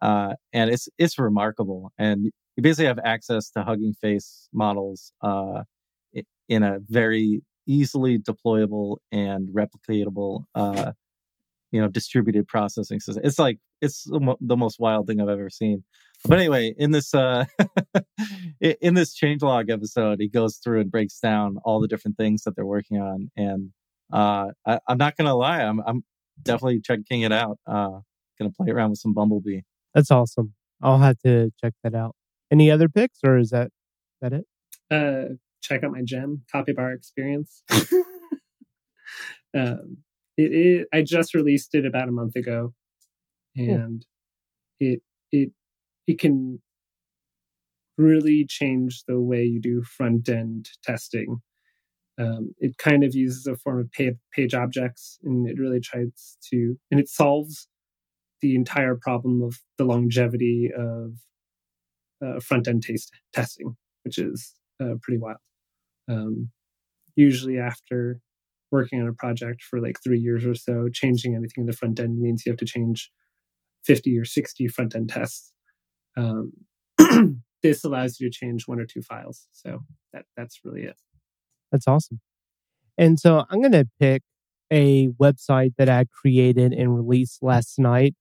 and 0.00 0.36
it's 0.52 0.88
it's 0.98 1.18
remarkable. 1.18 1.92
And 1.98 2.24
you 2.56 2.62
basically 2.62 2.86
have 2.86 3.00
access 3.04 3.50
to 3.50 3.62
Hugging 3.62 3.94
Face 3.94 4.48
models 4.52 5.12
in 6.48 6.62
a 6.62 6.78
very 6.88 7.42
easily 7.66 8.18
deployable 8.18 8.98
and 9.10 9.48
replicatable 9.48 10.44
uh, 10.54 10.92
you 11.72 11.80
know 11.80 11.88
distributed 11.88 12.46
processing 12.46 13.00
system. 13.00 13.24
It's 13.24 13.38
like 13.38 13.58
it's 13.80 14.04
the 14.04 14.56
most 14.56 14.78
wild 14.78 15.06
thing 15.06 15.20
i've 15.20 15.28
ever 15.28 15.50
seen. 15.50 15.82
But 16.24 16.38
anyway 16.38 16.74
in 16.78 16.92
this 16.92 17.12
uh 17.14 17.46
in 18.60 18.94
this 18.94 19.18
changelog 19.18 19.70
episode 19.70 20.20
he 20.20 20.28
goes 20.28 20.58
through 20.58 20.82
and 20.82 20.90
breaks 20.90 21.18
down 21.18 21.56
all 21.64 21.80
the 21.80 21.88
different 21.88 22.16
things 22.16 22.42
that 22.44 22.54
they're 22.54 22.66
working 22.66 22.98
on 22.98 23.30
and 23.36 23.70
uh 24.12 24.50
I, 24.64 24.78
am 24.88 24.98
not 24.98 25.16
gonna 25.16 25.34
lie 25.34 25.62
i'm 25.62 25.80
i'm 25.84 26.04
definitely 26.40 26.80
checking 26.80 27.22
it 27.22 27.32
out 27.32 27.58
uh 27.66 27.98
gonna 28.38 28.52
play 28.56 28.70
around 28.70 28.90
with 28.90 28.98
some 28.98 29.14
bumblebee. 29.14 29.60
That's 29.94 30.10
awesome. 30.10 30.54
I'll 30.82 30.98
have 30.98 31.18
to 31.20 31.50
check 31.62 31.74
that 31.82 31.94
out. 31.94 32.16
Any 32.50 32.70
other 32.70 32.88
picks 32.88 33.18
or 33.24 33.38
is 33.38 33.50
that 33.50 33.70
that 34.20 34.32
it? 34.32 34.46
Uh 34.90 35.34
check 35.62 35.82
out 35.84 35.92
my 35.92 36.02
gem 36.02 36.42
Capybara 36.50 36.94
experience. 36.94 37.62
um, 39.54 39.98
it, 40.36 40.52
it, 40.52 40.88
I 40.92 41.02
just 41.02 41.34
released 41.34 41.74
it 41.74 41.86
about 41.86 42.08
a 42.08 42.12
month 42.12 42.36
ago, 42.36 42.72
and 43.56 44.04
cool. 44.80 44.92
it 44.92 45.02
it 45.30 45.50
it 46.06 46.18
can 46.18 46.60
really 47.98 48.46
change 48.48 49.04
the 49.06 49.20
way 49.20 49.42
you 49.42 49.60
do 49.60 49.82
front 49.82 50.28
end 50.28 50.68
testing. 50.82 51.40
Um, 52.18 52.54
it 52.58 52.76
kind 52.78 53.04
of 53.04 53.14
uses 53.14 53.46
a 53.46 53.56
form 53.56 53.80
of 53.80 53.90
page, 53.90 54.16
page 54.32 54.54
objects, 54.54 55.18
and 55.22 55.48
it 55.48 55.58
really 55.58 55.80
tries 55.80 56.36
to 56.50 56.76
and 56.90 57.00
it 57.00 57.08
solves 57.08 57.68
the 58.40 58.54
entire 58.54 58.96
problem 59.00 59.42
of 59.42 59.58
the 59.78 59.84
longevity 59.84 60.70
of 60.76 61.12
uh, 62.24 62.40
front 62.40 62.68
end 62.68 62.82
taste 62.82 63.12
testing, 63.32 63.76
which 64.04 64.18
is 64.18 64.54
uh, 64.82 64.94
pretty 65.02 65.18
wild. 65.18 65.38
Um, 66.08 66.50
usually, 67.16 67.58
after 67.58 68.20
working 68.72 69.00
on 69.00 69.08
a 69.08 69.12
project 69.12 69.62
for 69.62 69.80
like 69.80 69.98
three 70.02 70.18
years 70.18 70.44
or 70.44 70.54
so, 70.54 70.88
changing 70.92 71.34
anything 71.34 71.62
in 71.62 71.66
the 71.66 71.72
front 71.72 72.00
end 72.00 72.20
means 72.20 72.44
you 72.44 72.50
have 72.50 72.58
to 72.58 72.64
change 72.64 73.10
50 73.84 74.18
or 74.18 74.24
60 74.24 74.68
front 74.68 74.94
end 74.94 75.10
tests. 75.10 75.52
Um, 76.16 76.52
this 77.62 77.84
allows 77.84 78.18
you 78.18 78.30
to 78.30 78.36
change 78.36 78.66
one 78.66 78.80
or 78.80 78.86
two 78.86 79.02
files. 79.02 79.46
So 79.52 79.80
that 80.12 80.24
that's 80.36 80.60
really 80.64 80.82
it. 80.82 80.96
That's 81.70 81.86
awesome. 81.86 82.20
And 82.98 83.18
so 83.18 83.44
I'm 83.48 83.60
going 83.60 83.72
to 83.72 83.88
pick 83.98 84.22
a 84.70 85.08
website 85.20 85.72
that 85.78 85.88
I 85.88 86.04
created 86.04 86.72
and 86.72 86.94
released 86.94 87.42
last 87.42 87.78
night 87.78 88.14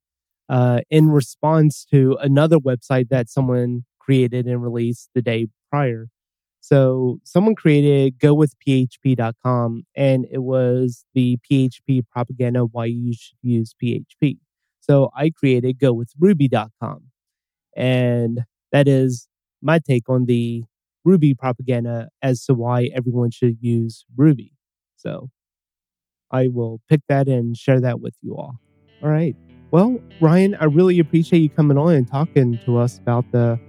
uh, 0.49 0.81
in 0.89 1.09
response 1.09 1.85
to 1.91 2.17
another 2.21 2.57
website 2.57 3.09
that 3.09 3.29
someone 3.29 3.85
created 3.99 4.45
and 4.45 4.61
released 4.61 5.09
the 5.15 5.21
day 5.21 5.47
prior. 5.69 6.07
So 6.61 7.19
someone 7.23 7.55
created 7.55 8.19
gowithphp.com 8.19 9.83
and 9.95 10.27
it 10.31 10.43
was 10.43 11.05
the 11.15 11.37
PHP 11.49 12.03
propaganda 12.09 12.65
why 12.65 12.85
you 12.85 13.13
should 13.13 13.37
use 13.41 13.73
PHP. 13.83 14.37
So 14.79 15.09
I 15.15 15.31
created 15.31 15.79
gowithruby.com. 15.79 17.03
And 17.75 18.41
that 18.71 18.87
is 18.87 19.27
my 19.61 19.79
take 19.79 20.07
on 20.07 20.25
the 20.25 20.63
Ruby 21.03 21.33
propaganda 21.33 22.09
as 22.21 22.45
to 22.45 22.53
why 22.53 22.89
everyone 22.95 23.31
should 23.31 23.57
use 23.59 24.05
Ruby. 24.15 24.53
So 24.97 25.29
I 26.29 26.47
will 26.47 26.79
pick 26.87 27.01
that 27.09 27.27
and 27.27 27.57
share 27.57 27.81
that 27.81 28.01
with 28.01 28.13
you 28.21 28.35
all. 28.37 28.59
All 29.01 29.09
right. 29.09 29.35
Well, 29.71 29.99
Ryan, 30.19 30.55
I 30.55 30.65
really 30.65 30.99
appreciate 30.99 31.39
you 31.39 31.49
coming 31.49 31.77
on 31.77 31.93
and 31.93 32.07
talking 32.07 32.59
to 32.65 32.77
us 32.77 32.99
about 32.99 33.25
the 33.31 33.59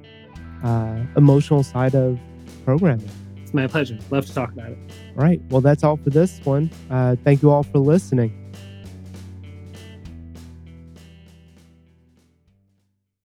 uh, 0.63 0.99
emotional 1.17 1.63
side 1.63 1.95
of 1.95 2.19
programming. 2.65 3.09
It's 3.43 3.53
my 3.53 3.67
pleasure. 3.67 3.99
Love 4.11 4.27
to 4.27 4.35
talk 4.35 4.53
about 4.53 4.71
it. 4.71 4.79
All 5.17 5.25
right. 5.25 5.41
Well, 5.51 5.61
that's 5.61 5.85
all 5.85 5.97
for 5.97 6.11
this 6.11 6.41
one. 6.45 6.71
Uh, 6.91 7.17
thank 7.25 7.43
you 7.43 7.51
all 7.51 7.63
for 7.63 7.79
listening. 7.79 8.42